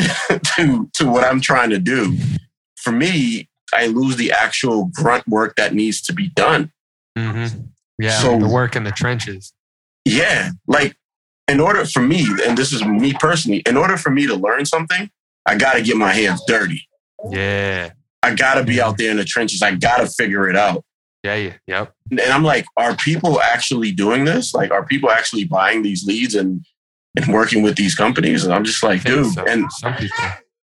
to 0.58 0.90
to 0.96 1.08
what 1.10 1.24
I'm 1.24 1.40
trying 1.40 1.70
to 1.70 1.80
do, 1.80 2.18
for 2.76 2.92
me, 2.92 3.48
I 3.74 3.88
lose 3.88 4.18
the 4.18 4.32
actual 4.32 4.90
grunt 4.94 5.28
work 5.28 5.56
that 5.56 5.74
needs 5.74 6.02
to 6.04 6.14
be 6.14 6.30
done. 6.30 6.72
Mm-hmm. 7.18 7.60
Yeah. 8.00 8.20
So- 8.20 8.40
the 8.40 8.50
work 8.50 8.76
in 8.76 8.84
the 8.84 8.92
trenches. 8.92 9.54
Yeah, 10.06 10.52
like 10.68 10.96
in 11.48 11.60
order 11.60 11.86
for 11.86 12.02
me, 12.02 12.26
and 12.46 12.58
this 12.58 12.72
is 12.72 12.84
me 12.86 13.14
personally, 13.20 13.62
in 13.68 13.76
order 13.78 13.98
for 13.98 14.10
me 14.10 14.28
to 14.28 14.36
learn 14.36 14.66
something, 14.66 15.10
I 15.46 15.58
got 15.58 15.74
to 15.74 15.82
get 15.82 15.98
my 15.98 16.14
hands 16.14 16.42
dirty. 16.48 16.88
Yeah. 17.30 17.92
I 18.24 18.34
got 18.34 18.56
to 18.56 18.64
be 18.64 18.82
out 18.82 18.98
there 18.98 19.12
in 19.12 19.18
the 19.18 19.26
trenches. 19.26 19.62
I 19.62 19.76
got 19.76 19.98
to 19.98 20.08
figure 20.08 20.48
it 20.50 20.56
out. 20.56 20.84
Yeah. 21.24 21.36
yeah, 21.36 21.54
Yep. 21.68 21.94
And 22.12 22.20
I'm 22.22 22.44
like, 22.44 22.66
are 22.78 22.96
people 22.96 23.42
actually 23.42 23.92
doing 23.92 24.26
this? 24.26 24.54
Like, 24.54 24.72
are 24.72 24.86
people 24.86 25.10
actually 25.10 25.44
buying 25.46 25.82
these 25.82 26.04
leads 26.06 26.36
and 26.36 26.64
and 27.18 27.34
working 27.34 27.64
with 27.64 27.76
these 27.78 27.96
companies? 27.96 28.44
And 28.44 28.54
I'm 28.54 28.64
just 28.64 28.84
like, 28.84 29.04
dude. 29.04 29.32
so. 29.34 29.44
And 29.48 29.72
some 29.72 29.94
people. 29.96 30.18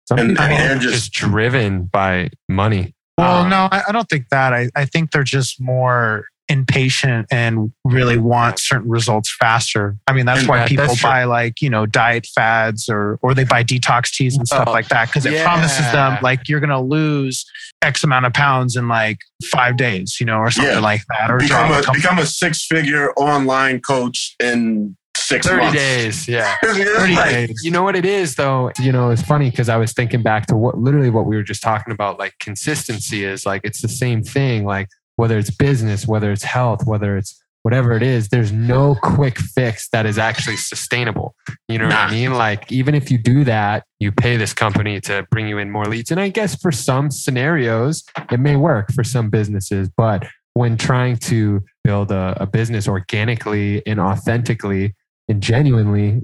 Some 0.06 0.18
and- 0.18 0.28
people 0.30 0.44
and 0.44 0.52
they're 0.52 0.76
are 0.76 0.78
just, 0.80 1.12
just- 1.12 1.12
driven 1.12 1.84
by 1.84 2.30
money. 2.48 2.94
Well, 3.18 3.42
Um, 3.42 3.50
no, 3.50 3.68
I, 3.70 3.82
I 3.88 3.92
don't 3.92 4.08
think 4.08 4.28
that. 4.30 4.52
I, 4.54 4.70
I 4.76 4.84
think 4.84 5.10
they're 5.10 5.24
just 5.24 5.60
more 5.60 6.26
impatient 6.48 7.26
and 7.30 7.72
really 7.84 8.16
want 8.18 8.58
certain 8.58 8.88
results 8.88 9.34
faster. 9.38 9.96
I 10.06 10.12
mean, 10.12 10.26
that's 10.26 10.40
And 10.40 10.48
why 10.48 10.58
that- 10.58 10.68
people 10.68 10.86
that's 10.86 11.02
buy 11.02 11.24
like, 11.24 11.60
you 11.60 11.70
know, 11.70 11.86
diet 11.86 12.26
fads 12.34 12.88
or 12.88 13.18
or 13.22 13.34
they 13.34 13.44
buy 13.44 13.62
detox 13.62 14.10
teas 14.12 14.36
and 14.36 14.46
stuff 14.46 14.66
Oh, 14.68 14.72
like 14.72 14.88
that 14.88 15.08
because 15.08 15.26
it 15.26 15.32
yeah. 15.34 15.44
promises 15.44 15.90
them 15.92 16.18
like 16.22 16.48
you're 16.48 16.60
gonna 16.60 16.80
lose 16.80 17.44
X 17.82 18.02
amount 18.02 18.26
of 18.26 18.32
pounds 18.32 18.76
in 18.76 18.88
like 18.88 19.18
five 19.50 19.76
days, 19.76 20.16
you 20.20 20.26
know, 20.26 20.38
or 20.38 20.50
something 20.50 20.72
Yeah. 20.74 20.80
like 20.80 21.02
that. 21.10 21.30
Or 21.30 21.38
become 21.38 21.70
a 21.72 21.92
become 21.92 22.18
a 22.18 22.26
six 22.26 22.64
figure 22.66 23.12
online 23.12 23.80
coach 23.80 24.34
in 24.40 24.96
six 25.16 25.46
30 25.46 25.62
months. 25.62 25.76
days. 25.78 26.28
Yeah. 26.28 26.54
30 26.64 27.14
Like, 27.14 27.30
days. 27.30 27.60
You 27.62 27.70
know 27.70 27.82
what 27.82 27.96
it 27.96 28.04
is 28.06 28.36
though? 28.36 28.70
You 28.78 28.92
know, 28.92 29.10
it's 29.10 29.20
funny 29.22 29.50
because 29.50 29.68
I 29.68 29.76
was 29.76 29.92
thinking 29.92 30.22
back 30.22 30.46
to 30.46 30.56
what 30.56 30.78
literally 30.78 31.10
what 31.10 31.26
we 31.26 31.36
were 31.36 31.42
just 31.42 31.62
talking 31.62 31.92
about, 31.92 32.18
like 32.18 32.34
consistency 32.40 33.24
is 33.24 33.44
like 33.44 33.60
it's 33.64 33.82
the 33.82 33.88
same 33.88 34.22
thing. 34.22 34.64
Like 34.64 34.88
whether 35.18 35.36
it's 35.36 35.50
business, 35.50 36.06
whether 36.06 36.30
it's 36.30 36.44
health, 36.44 36.86
whether 36.86 37.16
it's 37.16 37.38
whatever 37.62 37.92
it 37.92 38.02
is, 38.04 38.28
there's 38.28 38.52
no 38.52 38.94
quick 39.02 39.36
fix 39.38 39.88
that 39.90 40.06
is 40.06 40.16
actually 40.16 40.56
sustainable. 40.56 41.34
You 41.68 41.78
know 41.78 41.86
what 41.86 41.94
Nah. 41.94 42.04
I 42.06 42.10
mean? 42.12 42.32
Like 42.34 42.70
even 42.70 42.94
if 42.94 43.10
you 43.10 43.18
do 43.18 43.42
that, 43.44 43.84
you 43.98 44.12
pay 44.12 44.36
this 44.36 44.54
company 44.54 45.00
to 45.02 45.26
bring 45.32 45.48
you 45.48 45.58
in 45.58 45.70
more 45.72 45.84
leads. 45.84 46.12
And 46.12 46.20
I 46.20 46.28
guess 46.28 46.54
for 46.54 46.70
some 46.70 47.10
scenarios, 47.10 48.04
it 48.30 48.38
may 48.38 48.54
work 48.56 48.92
for 48.92 49.02
some 49.02 49.28
businesses, 49.28 49.90
but 49.96 50.24
when 50.54 50.76
trying 50.76 51.16
to 51.16 51.62
build 51.82 52.12
a, 52.12 52.36
a 52.40 52.46
business 52.46 52.86
organically 52.86 53.82
and 53.86 53.98
authentically 54.00 54.94
and 55.28 55.42
genuinely, 55.42 56.22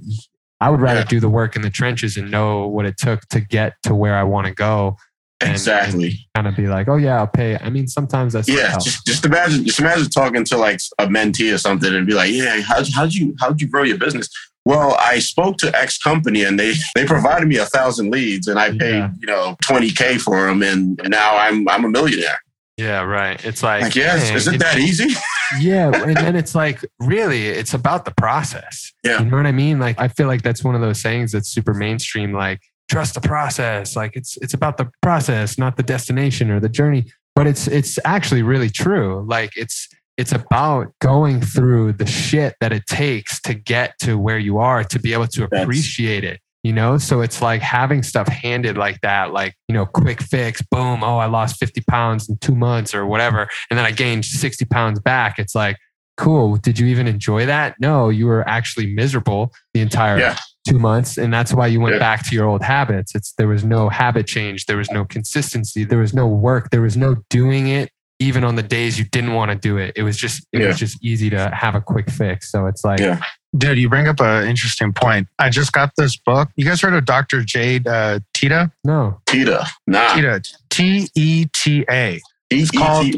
I 0.61 0.71
would 0.71 0.81
rather 0.81 1.01
Yeah. 1.01 1.07
do 1.07 1.21
the 1.21 1.29
work 1.29 1.57
in 1.57 1.63
the 1.63 1.71
trenches 1.71 2.17
and 2.17 2.31
know 2.31 2.69
what 2.69 2.87
it 2.87 2.97
took 2.97 3.21
to 3.31 3.41
get 3.41 3.75
to 3.83 3.95
where 3.95 4.17
I 4.17 4.23
want 4.23 4.47
to 4.47 4.55
go. 4.55 4.97
And- 5.41 5.51
exactly. 5.53 6.27
Kind 6.35 6.47
of 6.49 6.57
be 6.57 6.67
like, 6.67 6.89
oh 6.89 6.97
yeah, 6.97 7.19
I'll 7.19 7.27
pay. 7.27 7.57
I 7.57 7.71
mean, 7.71 7.87
sometimes 7.87 8.33
that's 8.33 8.49
Yeah, 8.49 8.75
just, 8.79 9.07
just 9.07 9.25
imagine, 9.25 9.65
just 9.65 9.79
imagine 9.81 10.09
talking 10.11 10.45
to 10.47 10.57
like 10.57 10.81
a 10.99 11.07
mentee 11.07 11.53
or 11.55 11.59
something 11.59 11.95
and 11.95 12.07
be 12.07 12.15
like, 12.15 12.33
"Yeah, 12.33 12.61
how'd, 12.61 12.89
how'd 12.95 13.13
you 13.15 13.35
how'd 13.41 13.61
you 13.61 13.69
grow 13.69 13.83
your 13.83 13.99
business?" 13.99 14.29
Well, 14.67 14.97
I 14.99 15.19
spoke 15.19 15.59
to 15.59 15.77
X 15.79 15.99
company 15.99 16.43
and 16.45 16.59
they 16.59 16.73
they 16.95 17.05
provided 17.05 17.47
me 17.49 17.57
a 17.59 17.67
thousand 17.67 18.11
leads 18.11 18.47
and 18.49 18.59
I 18.59 18.71
paid 18.71 18.95
Yeah. 18.95 19.11
you 19.21 19.27
know 19.27 19.57
twenty 19.63 19.91
k 19.91 20.19
for 20.19 20.47
them 20.47 20.63
and 20.63 20.99
now 21.09 21.37
I'm 21.37 21.69
I'm 21.69 21.85
a 21.85 21.89
millionaire. 21.89 22.39
yeah, 22.77 23.03
right. 23.03 23.43
It's 23.45 23.63
like, 23.63 23.83
Like, 23.83 23.95
yes, 23.95 24.31
is 24.31 24.47
it 24.49 24.55
it- 24.55 24.61
that 24.61 24.79
easy? 24.79 25.15
yeah 25.61 25.93
and 26.03 26.17
then 26.17 26.35
it's 26.35 26.55
like 26.55 26.85
really 26.99 27.47
it's 27.47 27.75
about 27.75 28.07
the 28.07 28.11
process 28.13 28.93
Yeah. 29.05 29.21
you 29.23 29.27
know 29.31 29.37
what 29.37 29.47
i 29.47 29.53
mean 29.53 29.79
like 29.79 30.01
i 30.01 30.09
feel 30.09 30.27
like 30.27 30.41
that's 30.43 30.65
one 30.65 30.75
of 30.75 30.81
those 30.81 31.01
sayings 31.01 31.31
that's 31.33 31.49
super 31.51 31.75
mainstream 31.75 32.33
like 32.33 32.61
trust 32.91 33.15
the 33.15 33.21
process. 33.21 33.97
Like 33.97 34.17
it's 34.17 34.37
it's 34.39 34.55
about 34.55 34.77
the 34.77 34.91
process 35.03 35.59
not 35.59 35.77
the 35.77 35.83
destination 35.83 36.51
or 36.51 36.61
the 36.61 36.69
journey. 36.69 37.07
But 37.35 37.47
it's 37.47 37.67
it's 37.67 37.99
actually 38.05 38.43
really 38.43 38.71
true. 38.71 39.25
Like 39.29 39.51
it's 39.57 39.89
it's 40.17 40.33
about 40.33 40.93
going 41.01 41.41
through 41.41 41.95
the 41.95 42.07
shit 42.07 42.55
that 42.61 42.73
it 42.73 42.87
takes 42.87 43.41
to 43.43 43.55
get 43.55 43.99
to 44.01 44.17
where 44.17 44.39
you 44.39 44.59
are 44.59 44.85
to 44.85 44.99
be 45.01 45.13
able 45.13 45.27
to 45.29 45.41
That's- 45.43 45.63
appreciate 45.63 46.25
it 46.25 46.41
you 46.63 46.73
know? 46.73 46.97
So 46.97 47.21
it's 47.21 47.43
like 47.43 47.61
having 47.61 48.03
stuff 48.03 48.27
handed 48.27 48.79
like 48.79 49.01
that 49.03 49.33
like 49.35 49.55
you 49.69 49.75
know 49.75 49.85
quick 49.85 50.23
fix 50.23 50.63
boom 50.63 51.05
oh 51.05 51.19
i 51.19 51.27
lost 51.27 51.59
50 51.59 51.83
pounds 51.91 52.27
in 52.29 52.39
two 52.39 52.55
months 52.55 52.95
or 52.95 53.05
whatever 53.05 53.49
and 53.69 53.79
then 53.79 53.85
i 53.85 53.91
gained 53.91 54.25
60 54.25 54.65
pounds 54.65 54.99
back. 54.99 55.39
It's 55.39 55.55
like 55.55 55.77
cool. 56.17 56.57
Did 56.57 56.79
you 56.79 56.87
even 56.87 57.07
enjoy 57.07 57.45
that? 57.47 57.75
No 57.81 58.09
you 58.09 58.27
were 58.27 58.49
actually 58.49 58.95
miserable 58.95 59.53
the 59.75 59.81
entire 59.81 60.19
Yeah. 60.19 60.39
Two 60.67 60.79
months 60.79 61.19
and 61.19 61.33
that's 61.33 61.53
why 61.53 61.67
you 61.67 61.81
went 61.81 61.95
Yeah. 61.95 61.99
back 62.01 62.27
to 62.29 62.35
your 62.35 62.47
old 62.47 62.63
habits 62.63 63.15
it's 63.15 63.33
there 63.39 63.49
was 63.49 63.65
no 63.65 63.89
habit 63.91 64.27
change 64.27 64.67
there 64.67 64.77
was 64.79 64.91
no 64.91 65.05
consistency 65.05 65.85
there 65.85 65.99
was 65.99 66.15
no 66.15 66.27
work 66.27 66.71
there 66.71 66.81
was 66.83 66.97
no 66.97 67.17
doing 67.31 67.69
it 67.69 67.91
even 68.19 68.45
on 68.45 68.55
the 68.55 68.63
days 68.63 68.99
you 68.99 69.05
didn't 69.05 69.35
want 69.35 69.51
to 69.51 69.57
do 69.57 69.77
it 69.77 69.93
it 69.97 70.03
was 70.03 70.17
just 70.17 70.47
it 70.53 70.61
Yeah. 70.61 70.69
was 70.69 70.79
just 70.79 71.05
easy 71.05 71.29
to 71.31 71.51
have 71.55 71.75
a 71.75 71.81
quick 71.81 72.09
fix 72.11 72.51
so 72.51 72.67
it's 72.67 72.85
like 72.85 73.01
Yeah. 73.01 73.21
Dude, 73.57 73.79
you 73.79 73.89
bring 73.89 74.09
up 74.09 74.19
an 74.19 74.49
interesting 74.49 74.93
point. 74.93 75.29
I 75.39 75.49
just 75.49 75.73
got 75.73 75.93
this 75.97 76.17
book. 76.17 76.49
You 76.57 76.65
guys 76.65 76.81
heard 76.81 76.93
of 76.93 77.05
Dr. 77.05 77.45
Jade 77.45 77.87
uh, 77.87 78.19
Tita? 78.33 78.73
no 78.83 79.21
Tita, 79.27 79.65
nah, 79.87 80.13
Tita, 80.13 80.43
T 80.71 81.09
E 81.15 81.47
T 81.55 81.85
A. 81.89 82.21
it's 82.51 82.73
called- 82.73 83.15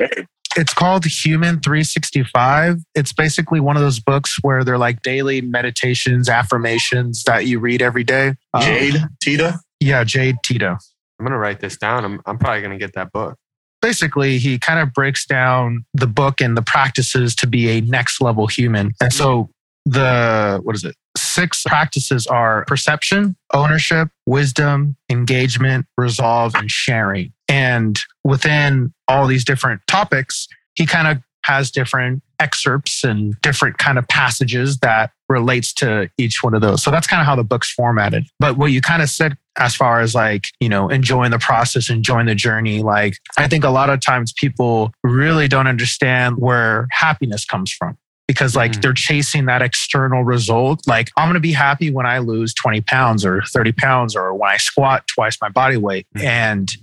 It's 0.56 0.72
called 0.72 1.04
Human 1.04 1.60
365. 1.60 2.78
It's 2.94 3.12
basically 3.12 3.60
one 3.60 3.76
of 3.76 3.82
those 3.82 4.00
books 4.00 4.36
where 4.42 4.64
they're 4.64 4.78
like 4.78 5.02
daily 5.02 5.40
meditations, 5.42 6.28
affirmations 6.28 7.22
that 7.24 7.46
you 7.46 7.58
read 7.60 7.82
every 7.82 8.04
day. 8.04 8.34
Um, 8.54 8.62
Jade 8.62 8.94
Teta. 9.20 9.60
yeah, 9.80 10.02
Jade 10.04 10.36
Tito. 10.44 10.76
i'm 11.18 11.26
gonna 11.26 11.38
write 11.38 11.60
this 11.60 11.76
down 11.76 12.04
i'm, 12.04 12.20
I'm 12.26 12.38
probably 12.38 12.60
gonna 12.62 12.78
get 12.78 12.94
that 12.94 13.10
book 13.12 13.36
basically 13.82 14.38
he 14.38 14.58
kind 14.58 14.80
of 14.80 14.92
breaks 14.92 15.24
down 15.26 15.84
the 15.94 16.06
book 16.06 16.40
and 16.40 16.56
the 16.56 16.62
practices 16.62 17.34
to 17.36 17.46
be 17.46 17.68
a 17.70 17.80
next 17.82 18.20
level 18.20 18.46
human 18.46 18.92
and 19.00 19.12
so 19.12 19.48
the 19.86 20.60
what 20.62 20.74
is 20.76 20.84
it 20.84 20.94
six 21.16 21.62
practices 21.64 22.26
are 22.26 22.64
perception 22.66 23.36
ownership 23.54 24.08
wisdom 24.26 24.96
engagement 25.10 25.86
resolve 25.96 26.54
and 26.54 26.70
sharing 26.70 27.32
and 27.48 27.98
within 28.24 28.92
all 29.08 29.26
these 29.26 29.44
different 29.44 29.80
topics 29.86 30.46
he 30.74 30.84
kind 30.86 31.08
of 31.08 31.18
has 31.44 31.70
different 31.70 32.22
excerpts 32.40 33.04
and 33.04 33.40
different 33.40 33.78
kind 33.78 33.98
of 33.98 34.06
passages 34.08 34.78
that 34.78 35.10
relates 35.28 35.72
to 35.72 36.10
each 36.18 36.42
one 36.42 36.54
of 36.54 36.60
those 36.60 36.82
so 36.82 36.90
that's 36.90 37.06
kind 37.06 37.20
of 37.20 37.26
how 37.26 37.34
the 37.36 37.44
book's 37.44 37.72
formatted 37.72 38.24
but 38.40 38.56
what 38.56 38.72
you 38.72 38.80
kind 38.80 39.00
of 39.02 39.08
said 39.08 39.36
as 39.58 39.74
far 39.74 40.00
as 40.00 40.14
like 40.14 40.48
you 40.60 40.68
know 40.68 40.88
enjoying 40.88 41.30
the 41.30 41.38
process 41.38 41.88
enjoying 41.88 42.26
the 42.26 42.34
journey 42.34 42.82
like 42.82 43.16
i 43.38 43.46
think 43.48 43.64
a 43.64 43.70
lot 43.70 43.88
of 43.90 44.00
times 44.00 44.32
people 44.38 44.92
really 45.04 45.48
don't 45.48 45.66
understand 45.66 46.36
where 46.38 46.86
happiness 46.90 47.44
comes 47.44 47.72
from 47.72 47.96
because 48.28 48.54
like 48.56 48.72
Mhm. 48.72 48.82
they're 48.82 48.92
chasing 48.92 49.46
that 49.46 49.62
external 49.62 50.24
result 50.24 50.86
like 50.86 51.10
i'm 51.16 51.26
going 51.26 51.34
to 51.34 51.40
be 51.40 51.52
happy 51.52 51.90
when 51.90 52.06
i 52.06 52.18
lose 52.18 52.52
20 52.54 52.80
pounds 52.82 53.24
or 53.24 53.42
30 53.42 53.72
pounds 53.72 54.14
or 54.16 54.34
when 54.34 54.50
i 54.50 54.56
squat 54.58 55.06
twice 55.06 55.38
my 55.40 55.48
body 55.48 55.76
weight 55.76 56.06
Mhm. 56.16 56.24
and 56.24 56.76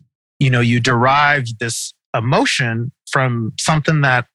you 0.43 0.49
know 0.49 0.59
you 0.59 0.79
derive 0.79 1.47
this 1.59 1.93
emotion 2.15 2.91
from 3.09 3.53
something 3.59 4.01
that 4.01 4.27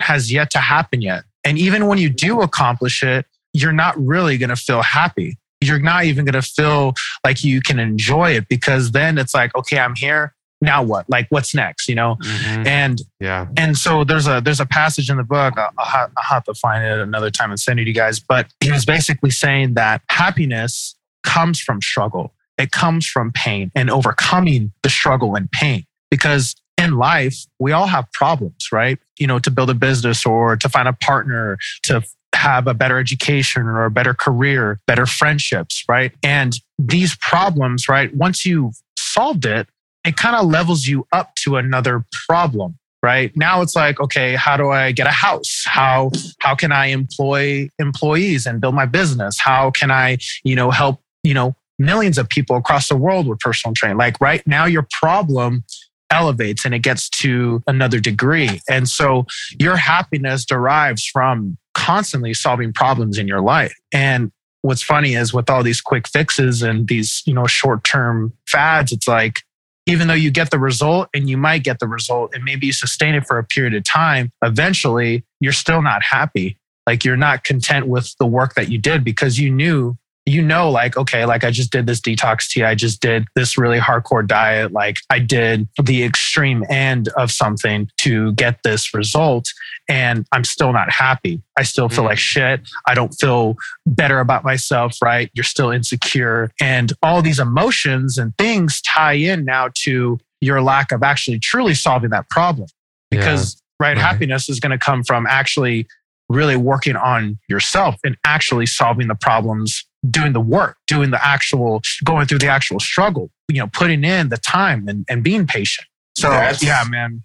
has 0.00 0.32
yet 0.32 0.50
to 0.50 0.58
happen 0.58 1.00
yet. 1.02 1.24
And 1.44 1.58
even 1.58 1.86
when 1.86 1.98
you 1.98 2.08
do 2.08 2.40
accomplish 2.40 3.02
it 3.02 3.26
you're 3.56 3.72
not 3.72 3.94
really 3.98 4.36
going 4.36 4.50
to 4.50 4.56
feel 4.56 4.82
happy. 4.82 5.38
You're 5.62 5.78
not 5.78 6.04
even 6.04 6.26
going 6.26 6.34
to 6.34 6.42
feel 6.42 6.92
like 7.24 7.42
you 7.42 7.62
can 7.62 7.78
enjoy 7.78 8.32
it 8.32 8.48
because 8.48 8.92
then 8.92 9.16
it's 9.18 9.34
like 9.34 9.54
okay 9.56 9.78
i'm 9.78 9.94
here. 9.96 10.34
Now 10.60 10.82
what? 10.82 11.08
Like 11.08 11.26
what's 11.30 11.54
next 11.54 11.88
you 11.88 11.94
know? 11.94 12.16
Mm-hmm. 12.22 12.66
And 12.66 13.02
yeah. 13.20 13.46
and 13.56 13.76
so 13.76 14.04
there's 14.04 14.26
a 14.26 14.40
there's 14.42 14.60
a 14.60 14.66
passage 14.66 15.08
in 15.08 15.16
the 15.16 15.24
book 15.24 15.54
I'll, 15.56 15.70
I'll, 15.78 16.10
I'll 16.16 16.24
have 16.24 16.44
to 16.44 16.54
find 16.54 16.84
it 16.84 16.98
another 16.98 17.30
time 17.30 17.50
and 17.50 17.58
send 17.58 17.80
it 17.80 17.84
to 17.84 17.88
you 17.88 17.94
guys 17.94 18.20
but 18.20 18.46
he 18.60 18.70
was 18.70 18.84
basically 18.84 19.30
saying 19.30 19.74
that 19.74 20.02
happiness 20.10 20.94
comes 21.22 21.58
from 21.58 21.80
struggle 21.80 22.34
it 22.58 22.70
comes 22.72 23.06
from 23.06 23.32
pain 23.32 23.70
and 23.74 23.90
overcoming 23.90 24.72
the 24.82 24.90
struggle 24.90 25.34
and 25.34 25.50
pain. 25.50 25.84
Because 26.10 26.54
in 26.78 26.96
life 26.96 27.46
we 27.58 27.72
all 27.72 27.86
have 27.86 28.10
problems 28.12 28.68
right? 28.72 28.98
You 29.18 29.26
know 29.26 29.38
to 29.38 29.50
build 29.50 29.70
a 29.70 29.74
business 29.74 30.26
or 30.26 30.56
to 30.56 30.68
find 30.68 30.88
a 30.88 30.92
partner 30.92 31.58
to 31.84 32.02
have 32.34 32.66
a 32.66 32.74
better 32.74 32.98
education 32.98 33.62
or 33.62 33.86
a 33.86 33.90
better 33.90 34.12
career 34.12 34.78
better 34.86 35.06
friendships 35.06 35.84
right? 35.88 36.12
And 36.22 36.54
these 36.78 37.16
problems 37.16 37.88
right 37.88 38.14
once 38.14 38.44
you've 38.44 38.74
solved 38.98 39.46
it 39.46 39.68
it 40.04 40.16
kind 40.16 40.36
of 40.36 40.46
levels 40.46 40.86
you 40.86 41.06
up 41.12 41.34
to 41.36 41.56
another 41.56 42.04
problem 42.28 42.78
right? 43.02 43.34
Now 43.36 43.62
it's 43.62 43.76
like 43.76 44.00
okay 44.00 44.34
how 44.34 44.56
do 44.56 44.70
i 44.70 44.92
get 44.92 45.06
a 45.06 45.10
house? 45.10 45.64
How 45.66 46.10
how 46.40 46.54
can 46.54 46.72
i 46.72 46.86
employ 46.86 47.70
employees 47.78 48.44
and 48.46 48.60
build 48.60 48.74
my 48.74 48.86
business? 48.86 49.38
How 49.40 49.70
can 49.70 49.90
i 49.90 50.18
you 50.44 50.56
know 50.56 50.70
help 50.70 51.00
you 51.22 51.32
know 51.34 51.56
millions 51.78 52.18
of 52.18 52.28
people 52.28 52.56
across 52.56 52.88
the 52.88 52.96
world 52.96 53.26
with 53.26 53.38
personal 53.38 53.74
training. 53.74 53.98
Like 53.98 54.20
right 54.20 54.46
now 54.46 54.64
your 54.64 54.86
problem 54.92 55.64
elevates 56.10 56.64
and 56.64 56.74
it 56.74 56.80
gets 56.80 57.08
to 57.10 57.62
another 57.66 57.98
degree. 57.98 58.60
And 58.70 58.88
so 58.88 59.26
your 59.58 59.76
happiness 59.76 60.44
derives 60.44 61.04
from 61.04 61.58
constantly 61.74 62.32
solving 62.32 62.72
problems 62.72 63.18
in 63.18 63.26
your 63.26 63.40
life. 63.40 63.74
And 63.92 64.30
what's 64.62 64.82
funny 64.82 65.14
is 65.14 65.34
with 65.34 65.50
all 65.50 65.62
these 65.62 65.80
quick 65.80 66.08
fixes 66.08 66.62
and 66.62 66.88
these 66.88 67.22
you 67.26 67.34
know 67.34 67.46
short 67.46 67.84
term 67.84 68.32
fads 68.48 68.90
it's 68.90 69.06
like 69.06 69.42
even 69.88 70.08
though 70.08 70.14
you 70.14 70.30
get 70.32 70.50
the 70.50 70.58
result 70.58 71.08
and 71.14 71.30
you 71.30 71.36
might 71.36 71.62
get 71.62 71.78
the 71.78 71.86
result 71.86 72.34
and 72.34 72.42
maybe 72.42 72.66
you 72.66 72.72
sustain 72.72 73.14
it 73.14 73.24
for 73.26 73.38
a 73.38 73.44
period 73.44 73.74
of 73.74 73.84
time 73.84 74.32
eventually 74.42 75.24
you're 75.40 75.52
still 75.52 75.82
not 75.82 76.02
happy. 76.02 76.58
Like 76.86 77.04
you're 77.04 77.16
not 77.16 77.44
content 77.44 77.88
with 77.88 78.14
the 78.18 78.26
work 78.26 78.54
that 78.54 78.68
you 78.70 78.78
did 78.78 79.04
because 79.04 79.38
you 79.38 79.50
knew 79.50 79.96
you 80.28 80.42
know, 80.42 80.68
like, 80.68 80.96
okay, 80.96 81.24
like 81.24 81.44
I 81.44 81.52
just 81.52 81.70
did 81.70 81.86
this 81.86 82.00
detox 82.00 82.48
tea. 82.48 82.64
I 82.64 82.74
just 82.74 83.00
did 83.00 83.28
this 83.36 83.56
really 83.56 83.78
hardcore 83.78 84.26
diet. 84.26 84.72
Like 84.72 84.98
I 85.08 85.20
did 85.20 85.68
the 85.80 86.02
extreme 86.02 86.64
end 86.68 87.08
of 87.16 87.30
something 87.30 87.88
to 87.98 88.32
get 88.32 88.64
this 88.64 88.92
result. 88.92 89.48
And 89.88 90.26
I'm 90.32 90.42
still 90.42 90.72
not 90.72 90.90
happy. 90.90 91.40
I 91.56 91.62
still 91.62 91.88
feel 91.88 92.02
mm. 92.02 92.08
like 92.08 92.18
shit. 92.18 92.60
I 92.88 92.94
don't 92.94 93.12
feel 93.12 93.56
better 93.86 94.18
about 94.18 94.42
myself, 94.42 94.96
right? 95.00 95.30
You're 95.32 95.44
still 95.44 95.70
insecure. 95.70 96.50
And 96.60 96.92
all 97.04 97.22
these 97.22 97.38
emotions 97.38 98.18
and 98.18 98.36
things 98.36 98.82
tie 98.82 99.12
in 99.12 99.44
now 99.44 99.70
to 99.84 100.18
your 100.40 100.60
lack 100.60 100.90
of 100.90 101.04
actually 101.04 101.38
truly 101.38 101.74
solving 101.74 102.10
that 102.10 102.28
problem. 102.30 102.66
Because, 103.12 103.54
yeah. 103.80 103.86
right, 103.86 103.96
right, 103.96 104.02
happiness 104.02 104.48
is 104.48 104.58
going 104.58 104.76
to 104.76 104.78
come 104.78 105.04
from 105.04 105.24
actually 105.28 105.86
really 106.28 106.56
working 106.56 106.96
on 106.96 107.38
yourself 107.48 107.94
and 108.02 108.16
actually 108.24 108.66
solving 108.66 109.06
the 109.06 109.14
problems 109.14 109.84
doing 110.10 110.32
the 110.32 110.40
work, 110.40 110.76
doing 110.86 111.10
the 111.10 111.24
actual, 111.24 111.80
going 112.04 112.26
through 112.26 112.38
the 112.38 112.48
actual 112.48 112.80
struggle, 112.80 113.30
you 113.48 113.60
know, 113.60 113.68
putting 113.68 114.04
in 114.04 114.28
the 114.28 114.36
time 114.36 114.88
and, 114.88 115.04
and 115.08 115.22
being 115.22 115.46
patient. 115.46 115.86
So, 116.16 116.30
that's, 116.30 116.62
yeah, 116.62 116.84
man. 116.88 117.22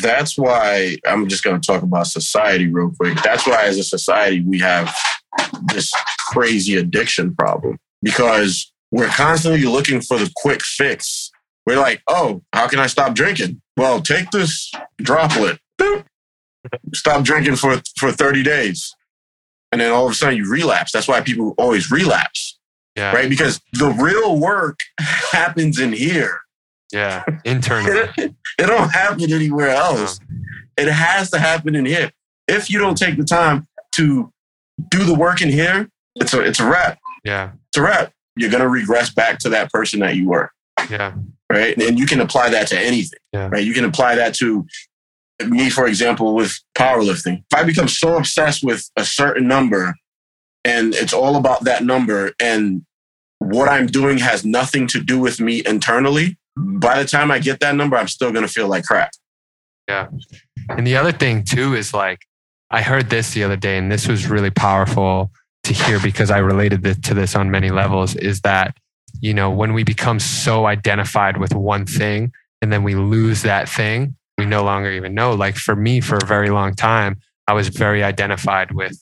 That's 0.00 0.36
why 0.36 0.98
I'm 1.06 1.28
just 1.28 1.42
going 1.42 1.60
to 1.60 1.66
talk 1.66 1.82
about 1.82 2.06
society 2.06 2.68
real 2.68 2.92
quick. 2.98 3.20
That's 3.22 3.46
why, 3.46 3.64
as 3.64 3.78
a 3.78 3.84
society, 3.84 4.42
we 4.42 4.58
have 4.60 4.94
this 5.72 5.92
crazy 6.28 6.76
addiction 6.76 7.34
problem 7.34 7.78
because 8.02 8.70
we're 8.90 9.08
constantly 9.08 9.64
looking 9.64 10.00
for 10.00 10.18
the 10.18 10.30
quick 10.36 10.62
fix. 10.62 11.30
We're 11.66 11.80
like, 11.80 12.02
oh, 12.06 12.42
how 12.52 12.68
can 12.68 12.78
I 12.78 12.86
stop 12.86 13.14
drinking? 13.14 13.60
Well, 13.76 14.00
take 14.00 14.30
this 14.30 14.70
droplet. 14.98 15.58
Stop 16.94 17.24
drinking 17.24 17.56
for, 17.56 17.80
for 17.98 18.12
30 18.12 18.42
days 18.42 18.94
and 19.72 19.80
then 19.80 19.92
all 19.92 20.06
of 20.06 20.12
a 20.12 20.14
sudden 20.14 20.36
you 20.36 20.50
relapse. 20.50 20.92
That's 20.92 21.08
why 21.08 21.20
people 21.20 21.54
always 21.58 21.90
relapse. 21.90 22.58
Yeah. 22.96 23.12
Right? 23.12 23.28
Because 23.28 23.60
the 23.74 23.88
real 23.90 24.38
work 24.38 24.78
happens 25.00 25.78
in 25.78 25.92
here. 25.92 26.40
Yeah. 26.92 27.24
Internally. 27.44 28.10
it, 28.16 28.34
it 28.58 28.66
don't 28.66 28.90
happen 28.90 29.32
anywhere 29.32 29.70
else. 29.70 30.20
It 30.76 30.88
has 30.88 31.30
to 31.30 31.38
happen 31.38 31.74
in 31.74 31.86
here. 31.86 32.10
If 32.46 32.70
you 32.70 32.78
don't 32.78 32.96
take 32.96 33.16
the 33.16 33.24
time 33.24 33.66
to 33.96 34.32
do 34.90 35.04
the 35.04 35.14
work 35.14 35.42
in 35.42 35.48
here, 35.48 35.90
it's 36.16 36.32
a 36.32 36.40
it's 36.40 36.60
a 36.60 36.68
wrap. 36.68 36.98
Yeah. 37.24 37.50
It's 37.68 37.76
a 37.76 37.82
wrap. 37.82 38.12
You're 38.36 38.50
gonna 38.50 38.68
regress 38.68 39.12
back 39.12 39.38
to 39.40 39.48
that 39.50 39.70
person 39.70 40.00
that 40.00 40.16
you 40.16 40.28
were. 40.28 40.50
Yeah. 40.90 41.14
Right. 41.50 41.76
And 41.76 41.98
you 41.98 42.06
can 42.06 42.20
apply 42.20 42.50
that 42.50 42.68
to 42.68 42.78
anything. 42.78 43.18
Yeah. 43.32 43.48
Right. 43.48 43.64
You 43.64 43.74
can 43.74 43.84
apply 43.84 44.14
that 44.16 44.34
to 44.36 44.66
me, 45.46 45.70
for 45.70 45.86
example, 45.86 46.34
with 46.34 46.58
powerlifting, 46.76 47.44
if 47.50 47.58
I 47.58 47.64
become 47.64 47.88
so 47.88 48.16
obsessed 48.16 48.64
with 48.64 48.90
a 48.96 49.04
certain 49.04 49.46
number 49.46 49.94
and 50.64 50.94
it's 50.94 51.12
all 51.12 51.36
about 51.36 51.64
that 51.64 51.84
number 51.84 52.32
and 52.40 52.84
what 53.38 53.68
I'm 53.68 53.86
doing 53.86 54.18
has 54.18 54.44
nothing 54.44 54.86
to 54.88 55.00
do 55.00 55.20
with 55.20 55.40
me 55.40 55.62
internally, 55.64 56.36
by 56.56 57.00
the 57.00 57.08
time 57.08 57.30
I 57.30 57.38
get 57.38 57.60
that 57.60 57.76
number, 57.76 57.96
I'm 57.96 58.08
still 58.08 58.32
going 58.32 58.46
to 58.46 58.52
feel 58.52 58.68
like 58.68 58.84
crap. 58.84 59.12
Yeah. 59.88 60.08
And 60.68 60.86
the 60.86 60.96
other 60.96 61.12
thing 61.12 61.44
too 61.44 61.74
is 61.74 61.94
like, 61.94 62.20
I 62.70 62.82
heard 62.82 63.08
this 63.08 63.32
the 63.32 63.44
other 63.44 63.56
day, 63.56 63.78
and 63.78 63.90
this 63.90 64.06
was 64.06 64.28
really 64.28 64.50
powerful 64.50 65.30
to 65.64 65.72
hear 65.72 65.98
because 66.00 66.30
I 66.30 66.38
related 66.38 67.02
to 67.04 67.14
this 67.14 67.34
on 67.34 67.50
many 67.50 67.70
levels 67.70 68.14
is 68.16 68.42
that, 68.42 68.76
you 69.20 69.32
know, 69.32 69.50
when 69.50 69.72
we 69.72 69.84
become 69.84 70.20
so 70.20 70.66
identified 70.66 71.38
with 71.38 71.54
one 71.54 71.86
thing 71.86 72.32
and 72.60 72.70
then 72.70 72.82
we 72.82 72.94
lose 72.94 73.42
that 73.42 73.68
thing, 73.68 74.16
we 74.38 74.46
no 74.46 74.62
longer 74.62 74.90
even 74.90 75.12
know. 75.12 75.34
Like 75.34 75.56
for 75.56 75.76
me, 75.76 76.00
for 76.00 76.16
a 76.16 76.26
very 76.26 76.48
long 76.48 76.74
time, 76.74 77.18
I 77.46 77.52
was 77.52 77.68
very 77.68 78.02
identified 78.04 78.70
with 78.72 78.96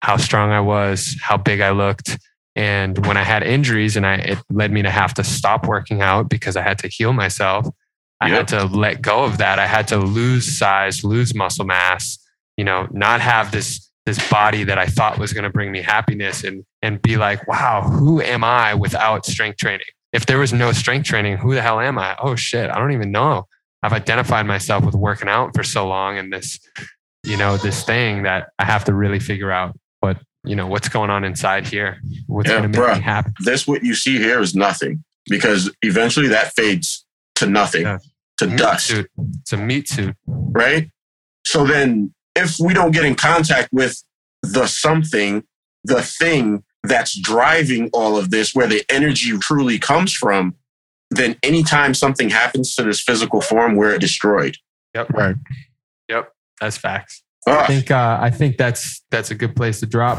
how 0.00 0.16
strong 0.16 0.50
I 0.50 0.60
was, 0.60 1.16
how 1.22 1.36
big 1.36 1.60
I 1.60 1.70
looked. 1.70 2.18
And 2.56 3.06
when 3.06 3.16
I 3.16 3.22
had 3.22 3.42
injuries 3.42 3.96
and 3.96 4.06
I, 4.06 4.14
it 4.16 4.38
led 4.50 4.72
me 4.72 4.82
to 4.82 4.90
have 4.90 5.14
to 5.14 5.24
stop 5.24 5.66
working 5.66 6.00
out 6.00 6.28
because 6.28 6.56
I 6.56 6.62
had 6.62 6.78
to 6.80 6.88
heal 6.88 7.12
myself. 7.12 7.68
I 8.20 8.28
yep. 8.28 8.36
had 8.36 8.48
to 8.48 8.64
let 8.76 9.02
go 9.02 9.24
of 9.24 9.38
that. 9.38 9.58
I 9.58 9.66
had 9.66 9.86
to 9.88 9.98
lose 9.98 10.58
size, 10.58 11.04
lose 11.04 11.34
muscle 11.34 11.64
mass, 11.64 12.18
you 12.56 12.64
know, 12.64 12.88
not 12.90 13.20
have 13.20 13.52
this, 13.52 13.88
this 14.06 14.30
body 14.30 14.64
that 14.64 14.78
I 14.78 14.86
thought 14.86 15.18
was 15.18 15.32
going 15.32 15.44
to 15.44 15.50
bring 15.50 15.70
me 15.70 15.82
happiness 15.82 16.42
and, 16.42 16.64
and 16.82 17.00
be 17.00 17.16
like, 17.16 17.46
wow, 17.46 17.82
who 17.82 18.20
am 18.20 18.42
I 18.42 18.74
without 18.74 19.26
strength 19.26 19.58
training? 19.58 19.86
If 20.12 20.26
there 20.26 20.38
was 20.38 20.52
no 20.52 20.72
strength 20.72 21.06
training, 21.06 21.36
who 21.36 21.54
the 21.54 21.62
hell 21.62 21.78
am 21.78 21.98
I? 21.98 22.16
Oh 22.20 22.34
shit, 22.34 22.70
I 22.70 22.78
don't 22.78 22.92
even 22.92 23.12
know. 23.12 23.46
I've 23.82 23.92
identified 23.92 24.46
myself 24.46 24.84
with 24.84 24.94
working 24.94 25.28
out 25.28 25.54
for 25.54 25.62
so 25.62 25.86
long 25.86 26.18
and 26.18 26.32
this, 26.32 26.58
you 27.24 27.36
know, 27.36 27.56
this 27.56 27.84
thing 27.84 28.24
that 28.24 28.50
I 28.58 28.64
have 28.64 28.84
to 28.84 28.94
really 28.94 29.20
figure 29.20 29.52
out 29.52 29.78
what, 30.00 30.18
you 30.44 30.56
know, 30.56 30.66
what's 30.66 30.88
going 30.88 31.10
on 31.10 31.24
inside 31.24 31.66
here. 31.66 32.00
What's 32.26 32.48
yeah, 32.48 32.58
going 32.58 32.72
to 32.72 32.80
make 32.80 32.96
me 32.96 33.02
happy. 33.02 33.30
This, 33.40 33.66
what 33.66 33.84
you 33.84 33.94
see 33.94 34.18
here 34.18 34.40
is 34.40 34.54
nothing 34.54 35.04
because 35.28 35.70
eventually 35.82 36.28
that 36.28 36.52
fades 36.54 37.04
to 37.36 37.46
nothing, 37.46 37.82
yeah. 37.82 37.98
to 38.38 38.46
meat 38.48 38.58
dust. 38.58 38.86
Suit. 38.86 39.10
It's 39.40 39.52
a 39.52 39.56
meat 39.56 39.88
suit. 39.88 40.16
Right. 40.26 40.90
So 41.44 41.64
then 41.64 42.14
if 42.34 42.58
we 42.58 42.74
don't 42.74 42.90
get 42.90 43.04
in 43.04 43.14
contact 43.14 43.68
with 43.72 44.02
the 44.42 44.66
something, 44.66 45.44
the 45.84 46.02
thing 46.02 46.64
that's 46.82 47.18
driving 47.18 47.90
all 47.92 48.16
of 48.16 48.30
this, 48.30 48.54
where 48.54 48.66
the 48.66 48.84
energy 48.88 49.36
truly 49.38 49.78
comes 49.78 50.12
from, 50.12 50.54
then 51.10 51.36
anytime 51.42 51.94
something 51.94 52.30
happens 52.30 52.74
to 52.74 52.82
this 52.82 53.00
physical 53.00 53.40
form, 53.40 53.76
we're 53.76 53.98
destroyed. 53.98 54.56
Yep. 54.94 55.10
Right. 55.10 55.36
Yep. 56.08 56.32
That's 56.60 56.76
facts. 56.76 57.22
I 57.46 57.66
think 57.66 57.90
uh, 57.90 58.18
I 58.20 58.30
think 58.30 58.58
that's 58.58 59.02
that's 59.10 59.30
a 59.30 59.34
good 59.34 59.56
place 59.56 59.80
to 59.80 59.86
drop. 59.86 60.18